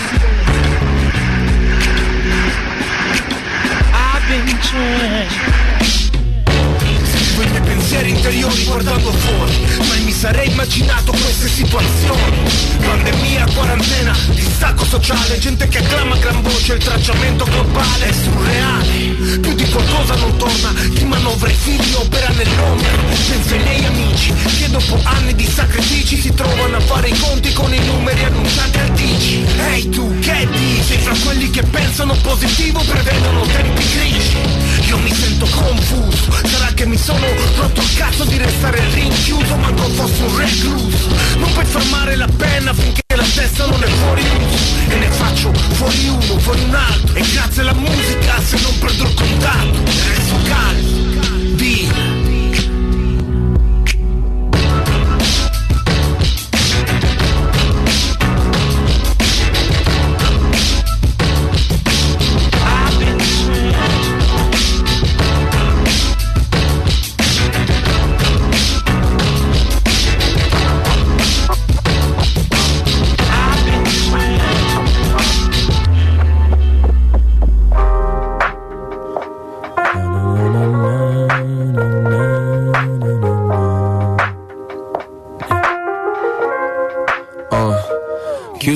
I've 3.92 4.28
been 4.28 4.60
trained 4.60 6.05
Scrivo 7.36 7.50
i 7.50 7.52
miei 7.52 7.64
pensieri 7.64 8.10
interiori 8.12 8.64
guardando 8.64 9.12
fuori 9.12 9.54
Mai 9.90 10.00
mi 10.04 10.12
sarei 10.14 10.50
immaginato 10.50 11.12
queste 11.12 11.50
situazioni. 11.50 12.38
Pandemia, 12.80 13.46
quarantena, 13.54 14.16
distacco 14.30 14.86
sociale 14.86 15.38
Gente 15.40 15.68
che 15.68 15.80
acclama 15.80 16.16
a 16.16 16.18
gran 16.18 16.42
voce 16.42 16.74
il 16.76 16.84
tracciamento 16.84 17.44
globale. 17.44 18.06
È 18.06 18.14
surreale, 18.14 19.40
più 19.40 19.54
di 19.54 19.70
qualcosa 19.70 20.16
non 20.16 20.38
torna 20.38 20.74
Chi 20.94 21.04
manovra 21.04 21.50
i 21.50 21.54
figli 21.54 21.94
opera 21.96 22.30
nell'ombra 22.30 22.90
Penso 23.28 23.54
ai 23.54 23.64
miei 23.64 23.86
amici 23.86 24.34
che 24.60 24.70
dopo 24.70 25.00
anni 25.04 25.36
di 25.36 25.46
sacrifici 25.46 26.22
Si 26.22 26.34
trovano 26.34 26.78
a 26.78 26.80
fare 26.80 27.10
i 27.10 27.18
conti 27.18 27.52
con 27.54 27.74
i 27.74 27.80
numeri 27.86 28.24
annunciati 28.24 28.78
al 28.78 28.92
TG 28.94 29.60
Ehi 29.74 29.90
tu, 29.90 30.20
che 30.20 30.48
dici? 30.52 30.84
Sei 30.84 30.98
fra 31.00 31.16
quelli 31.24 31.50
che 31.50 31.64
pensano 31.64 32.16
positivo 32.22 32.80
prevedono 32.80 33.42
tempi 33.42 33.84
grigi 33.90 34.38
Io 34.88 34.98
mi 35.00 35.14
sento 35.14 35.48
confuso 35.48 36.32
Sarà 36.46 36.72
che 36.74 36.86
mi 36.86 36.98
sono 36.98 37.25
rotto 37.56 37.82
il 37.82 37.94
cazzo 37.96 38.24
di 38.26 38.38
restare 38.38 38.82
rinchiuso 38.92 39.56
Manco 39.56 39.84
fossi 39.90 40.22
un 40.22 40.38
recluso 40.38 41.10
Non 41.38 41.52
puoi 41.54 41.66
fermare 41.66 42.16
la 42.16 42.28
penna 42.38 42.74
finché 42.74 43.02
la 43.16 43.24
testa 43.24 43.66
non 43.66 43.84
è 43.84 43.88
fuori 43.88 44.22
uso 44.22 44.76
E 44.90 44.96
ne 44.96 45.10
faccio 45.12 45.54
fuori 45.54 46.08
uno, 46.08 46.40
fuori 46.40 46.62
un 46.64 46.76
altro. 46.76 47.16
E 47.16 47.22
grazie 47.34 47.62
alla 47.62 47.74
musica 47.74 48.42
se 48.42 48.60
non 48.62 48.78
perdo 48.80 49.04
il 49.04 49.14
contatto 49.14 49.80
Resto 50.08 50.36
calmo, 50.44 51.05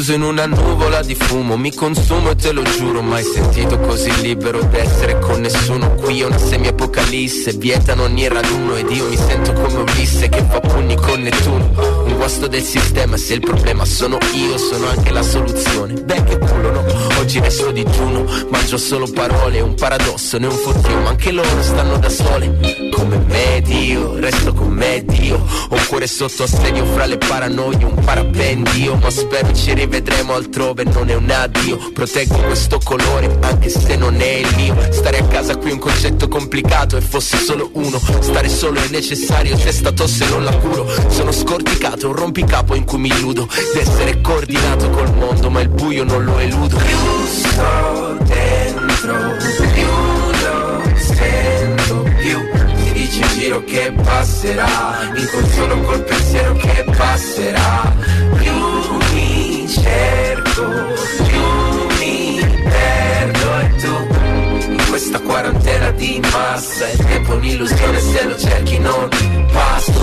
Chiuso 0.09 0.25
in 0.25 0.27
una 0.27 0.47
nuvola 0.47 1.03
di 1.03 1.13
fumo, 1.13 1.55
mi 1.55 1.71
consumo 1.71 2.31
e 2.31 2.35
te 2.35 2.51
lo 2.51 2.63
giuro, 2.63 3.03
mai 3.03 3.23
sentito 3.23 3.77
così 3.77 4.09
libero 4.21 4.59
d'essere 4.63 5.19
con 5.19 5.39
nessuno. 5.39 5.93
Qui 5.93 6.21
è 6.21 6.25
una 6.25 6.37
semi-apocalisse, 6.39 7.53
vietano 7.53 8.03
ogni 8.03 8.27
raduno 8.27 8.75
ed 8.75 8.89
io 8.89 9.07
mi 9.07 9.15
sento 9.15 9.53
come 9.53 9.81
Ulisse 9.81 10.27
che 10.29 10.43
fa 10.49 10.61
pugni 10.61 10.95
con 10.95 11.21
Nettuno. 11.21 11.71
Un 12.05 12.15
guasto 12.15 12.47
del 12.47 12.63
sistema, 12.63 13.17
se 13.17 13.35
il 13.35 13.41
problema 13.41 13.85
sono 13.85 14.17
io, 14.33 14.57
sono 14.57 14.87
anche 14.87 15.11
la 15.11 15.21
soluzione. 15.21 15.93
Beh, 15.93 16.23
che 16.23 16.39
culo, 16.39 16.71
no? 16.71 16.83
Oggi 17.19 17.39
resto 17.39 17.69
digiuno, 17.69 18.25
mangio 18.49 18.77
solo 18.77 19.07
parole, 19.13 19.61
un 19.61 19.75
paradosso, 19.75 20.39
né 20.39 20.47
un 20.47 20.57
fottio, 20.57 21.01
ma 21.01 21.09
anche 21.09 21.31
loro 21.31 21.61
stanno 21.61 21.97
da 21.97 22.09
sole. 22.09 22.89
Come 22.91 23.17
me, 23.27 23.61
Dio, 23.61 24.19
resto 24.19 24.53
con 24.53 24.69
me, 24.69 25.03
Dio. 25.05 25.38
Ho 25.71 25.75
un 25.75 25.85
cuore 25.87 26.07
sotto 26.07 26.43
assedio 26.43 26.83
fra 26.83 27.05
le 27.05 27.17
paranoie, 27.17 27.83
un 27.83 27.93
parapendio, 28.03 28.95
ma 28.95 29.11
spero 29.11 29.53
ci 29.53 29.71
rivedremo 29.73 30.33
altrove, 30.33 30.83
non 30.83 31.09
è 31.09 31.13
un 31.13 31.29
addio. 31.29 31.91
Proteggo 31.93 32.37
questo 32.37 32.79
colore, 32.83 33.37
anche 33.41 33.69
se 33.69 33.95
non 33.95 34.19
è 34.19 34.37
il 34.37 34.55
mio. 34.55 34.75
Stare 34.91 35.19
a 35.19 35.23
casa 35.25 35.57
qui 35.57 35.69
è 35.69 35.73
un 35.73 35.79
concetto 35.79 36.27
complicato 36.27 36.97
e 36.97 37.01
fosse 37.01 37.37
solo 37.37 37.69
uno. 37.73 38.01
Stare 38.19 38.49
solo 38.49 38.79
è 38.79 38.87
necessario, 38.89 39.55
testa 39.57 39.91
tosse 39.91 40.25
non 40.25 40.43
la 40.43 40.55
curo. 40.55 40.87
Sono 41.09 41.31
scorticato, 41.31 42.07
un 42.07 42.15
rompicapo 42.15 42.73
in 42.73 42.85
cui 42.85 42.97
mi 42.97 43.09
illudo 43.09 43.47
d'essere 43.71 44.21
coordinato 44.21 44.89
col 44.89 45.13
mondo, 45.13 45.51
ma 45.51 45.61
il 45.61 45.69
buio 45.69 46.03
non 46.03 46.23
lo 46.23 46.39
eludo. 46.39 46.79
Sto 46.79 48.17
dentro, 48.23 49.37
in 53.19 53.27
giro 53.37 53.63
che 53.63 53.91
passerà, 54.03 55.09
mi 55.13 55.25
consolo 55.25 55.81
col 55.81 56.03
pensiero 56.03 56.53
che 56.53 56.85
passerà. 56.95 57.95
Più 58.37 58.53
mi 59.13 59.67
cerco, 59.69 60.63
più 61.27 61.97
mi 61.99 62.39
perdo 62.63 63.59
e 63.59 63.75
tu 63.75 64.71
in 64.71 64.85
questa 64.89 65.19
quarantena 65.19 65.91
di 65.91 66.21
massa 66.31 66.87
il 66.89 67.05
tempo 67.05 67.33
è 67.33 67.35
un'illusione 67.35 67.99
se 67.99 68.23
lo 68.23 68.37
cerchi 68.37 68.77
non 68.79 69.09
pasto 69.51 70.01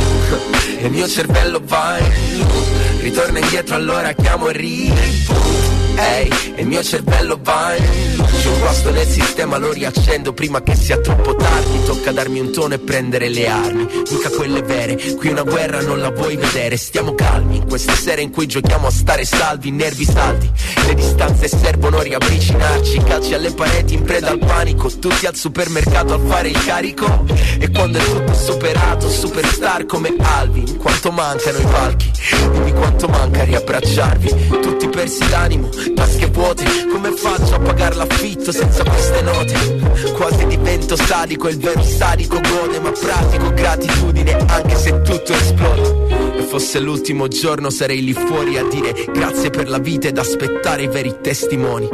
e 0.78 0.86
il 0.86 0.90
mio 0.90 1.08
cervello 1.08 1.60
va 1.64 1.98
in 1.98 2.38
loop 2.38 3.00
ritorna 3.00 3.38
indietro 3.38 3.74
allora 3.74 4.12
chiamo 4.12 4.48
e 4.48 4.52
reboot 4.52 5.75
Ehi, 5.96 6.54
e 6.56 6.60
il 6.62 6.66
mio 6.66 6.82
cervello 6.82 7.38
va 7.42 7.74
in 7.74 8.24
C'è 8.40 8.48
un 8.48 8.58
guasto 8.58 8.90
nel 8.90 9.06
sistema, 9.06 9.56
lo 9.56 9.72
riaccendo 9.72 10.32
prima 10.32 10.62
che 10.62 10.74
sia 10.74 10.98
troppo 10.98 11.34
tardi. 11.34 11.84
Tocca 11.84 12.12
darmi 12.12 12.40
un 12.40 12.52
tono 12.52 12.74
e 12.74 12.78
prendere 12.78 13.28
le 13.28 13.48
armi. 13.48 13.86
Mica 14.10 14.30
quelle 14.30 14.62
vere, 14.62 14.96
qui 15.16 15.28
una 15.28 15.42
guerra 15.42 15.80
non 15.80 16.00
la 16.00 16.10
vuoi 16.10 16.36
vedere. 16.36 16.76
Stiamo 16.76 17.14
calmi, 17.14 17.64
queste 17.66 17.94
sere 17.94 18.22
in 18.22 18.30
cui 18.30 18.46
giochiamo 18.46 18.86
a 18.86 18.90
stare 18.90 19.24
salvi 19.24 19.70
Nervi 19.70 20.04
saldi, 20.04 20.50
le 20.86 20.94
distanze 20.94 21.48
servono 21.48 21.98
a 21.98 22.02
riavvicinarci. 22.02 23.02
Calci 23.04 23.34
alle 23.34 23.52
pareti 23.52 23.94
in 23.94 24.02
preda 24.02 24.30
al 24.30 24.38
panico. 24.38 24.90
Tutti 24.98 25.26
al 25.26 25.34
supermercato 25.34 26.14
a 26.14 26.18
fare 26.18 26.48
il 26.48 26.64
carico. 26.64 27.24
E 27.58 27.70
quando 27.70 27.98
è 27.98 28.04
tutto 28.04 28.34
superato, 28.34 29.08
superstar 29.08 29.86
come 29.86 30.14
Alvin 30.18 30.76
Quanto 30.76 31.10
mancano 31.10 31.58
i 31.58 31.64
palchi, 31.64 32.10
dimmi 32.52 32.72
quanto 32.72 33.08
manca 33.08 33.44
riabbracciarvi. 33.44 34.58
Tutti 34.60 34.88
persi 34.88 35.26
d'animo, 35.28 35.68
tasche 35.92 36.26
vuote 36.26 36.64
Come 36.90 37.12
faccio 37.12 37.54
a 37.54 37.58
pagare 37.58 37.94
l'affitto 37.94 38.52
senza 38.52 38.82
queste 38.84 39.22
note? 39.22 40.12
Quasi 40.12 40.46
divento 40.46 40.96
sadico, 40.96 41.48
il 41.48 41.58
vero 41.58 41.82
sadico 41.82 42.40
gode 42.40 42.80
Ma 42.80 42.90
pratico 42.90 43.52
gratitudine 43.52 44.36
anche 44.46 44.76
se 44.76 45.02
tutto 45.02 45.32
esplode. 45.32 46.38
E 46.38 46.42
fosse 46.42 46.80
l'ultimo 46.80 47.28
giorno 47.28 47.70
sarei 47.70 48.02
lì 48.02 48.12
fuori 48.12 48.58
a 48.58 48.64
dire 48.64 48.94
Grazie 49.12 49.50
per 49.50 49.68
la 49.68 49.78
vita 49.78 50.08
ed 50.08 50.18
aspettare 50.18 50.82
i 50.82 50.88
veri 50.88 51.16
testimoni. 51.20 51.88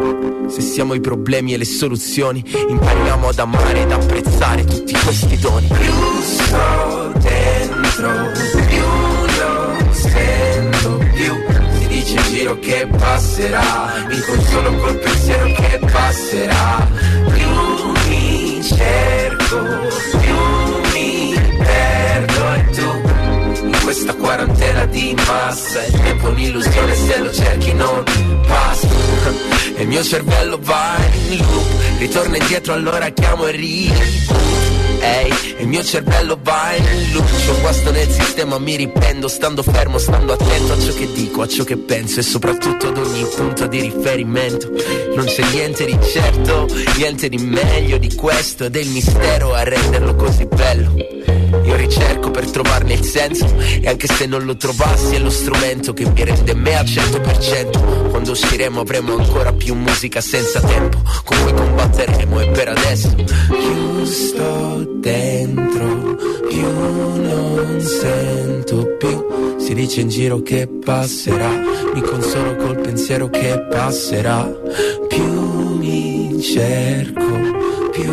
Se 0.49 0.61
siamo 0.61 0.95
i 0.95 1.01
problemi 1.01 1.55
e 1.55 1.59
le 1.59 1.65
soluzioni 1.65 2.45
Impariamo 2.69 3.29
ad 3.29 3.39
amare 3.39 3.83
ed 3.83 3.91
apprezzare 3.91 4.65
tutti 4.65 4.93
questi 4.93 5.39
doni. 5.39 5.67
Più 5.67 6.21
sto 6.21 7.13
dentro, 7.19 8.72
Dice 12.13 12.29
in 12.29 12.35
giro 12.35 12.59
che 12.59 12.87
passerà 12.99 14.05
Mi 14.07 14.21
consolo 14.21 14.77
col 14.77 14.99
pensiero 14.99 15.47
che 15.47 15.81
passerà. 15.91 16.91
Più 17.33 18.11
mi 18.11 18.63
cerco, 18.63 19.59
più 20.21 20.91
mi 20.93 21.35
perdo 21.57 22.53
e 22.53 22.71
tu 22.71 23.65
in 23.65 23.79
questa 23.83 24.15
quarantena 24.15 24.85
di 24.87 25.17
massa 25.27 25.85
Il 25.87 26.01
tempo 26.03 26.27
è 26.27 26.31
un'illusione 26.31 26.95
se 26.95 27.19
lo 27.19 27.33
cerchi 27.33 27.73
non 27.73 28.05
basta. 28.47 28.89
E 29.77 29.83
il 29.83 29.89
mio 29.89 30.03
cervello 30.03 30.59
va 30.61 30.97
in 31.31 31.39
loop 31.39 31.67
Ritorna 31.99 32.37
indietro 32.37 32.75
allora 32.75 33.09
chiamo 33.09 33.47
e 33.47 33.51
rido 33.53 34.82
Ehi, 35.03 35.57
il 35.59 35.67
mio 35.67 35.83
cervello 35.83 36.39
va 36.41 36.75
in 36.77 37.13
loop 37.13 37.29
C'ho 37.45 37.61
guasto 37.61 37.91
nel 37.91 38.09
sistema, 38.09 38.59
mi 38.59 38.77
riprendo 38.77 39.27
Stando 39.27 39.63
fermo, 39.63 39.99
stando 39.99 40.33
attento 40.33 40.73
a 40.73 40.79
ciò 40.79 40.93
che 40.93 41.13
dico 41.13 41.43
A 41.43 41.49
ciò 41.49 41.65
che 41.65 41.77
penso 41.77 42.21
e 42.21 42.23
soprattutto 42.23 42.89
ad 42.89 42.99
ogni 42.99 43.27
punto 43.35 43.67
di 43.67 43.81
riferimento. 43.81 44.71
Non 45.15 45.27
c'è 45.27 45.45
niente 45.53 45.85
di 45.87 45.99
certo, 46.03 46.69
niente 46.97 47.29
di 47.29 47.39
meglio 47.39 47.99
di 47.99 48.15
questo 48.15 48.65
Ed 48.65 48.77
è 48.77 48.85
mistero 48.85 49.53
a 49.55 49.65
renderlo 49.65 50.15
così 50.15 50.47
bello 50.47 51.42
io 51.65 51.77
ricerco 51.77 52.31
per 52.31 52.51
trovarne 52.51 52.95
il 52.95 53.05
senso 53.05 53.47
E 53.81 53.87
anche 53.87 54.07
se 54.07 54.27
non 54.27 54.45
lo 54.45 54.57
trovassi 54.57 55.15
è 55.15 55.19
lo 55.19 55.31
strumento 55.31 55.93
che 55.93 56.07
mi 56.09 56.25
rende 56.25 56.55
me 56.55 56.77
al 56.77 56.85
100% 56.85 58.11
Quando 58.11 58.31
usciremo 58.31 58.81
avremo 58.81 59.17
ancora 59.17 59.53
più 59.53 59.75
musica 59.75 60.21
senza 60.21 60.61
tempo 60.61 60.99
Con 61.25 61.43
cui 61.43 61.53
combatteremo 61.53 62.41
e 62.41 62.47
per 62.49 62.69
adesso 62.69 63.15
Più 63.15 64.05
sto 64.05 64.87
dentro 64.97 66.17
Più 66.49 66.67
non 66.67 67.81
sento 67.81 68.97
più. 68.99 69.57
Si 69.59 69.75
dice 69.75 70.01
in 70.01 70.09
giro 70.09 70.43
che 70.43 70.67
passerà 70.67 71.51
Mi 71.95 72.01
consolo 72.01 72.57
col 72.57 72.81
pensiero 72.81 73.29
che 73.29 73.67
passerà. 73.71 74.45
Più 75.09 75.77
mi 75.79 76.41
cerco 76.41 77.91
Più 77.91 78.13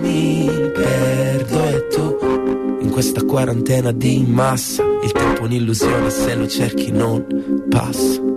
mi 0.00 0.70
perdo 0.72 1.51
questa 3.02 3.24
quarantena 3.24 3.90
di 3.90 4.24
massa. 4.24 4.84
Il 5.02 5.10
tempo 5.10 5.40
è 5.40 5.44
un'illusione 5.46 6.08
se 6.08 6.36
lo 6.36 6.46
cerchi 6.46 6.92
non 6.92 7.26
passa 7.68 8.31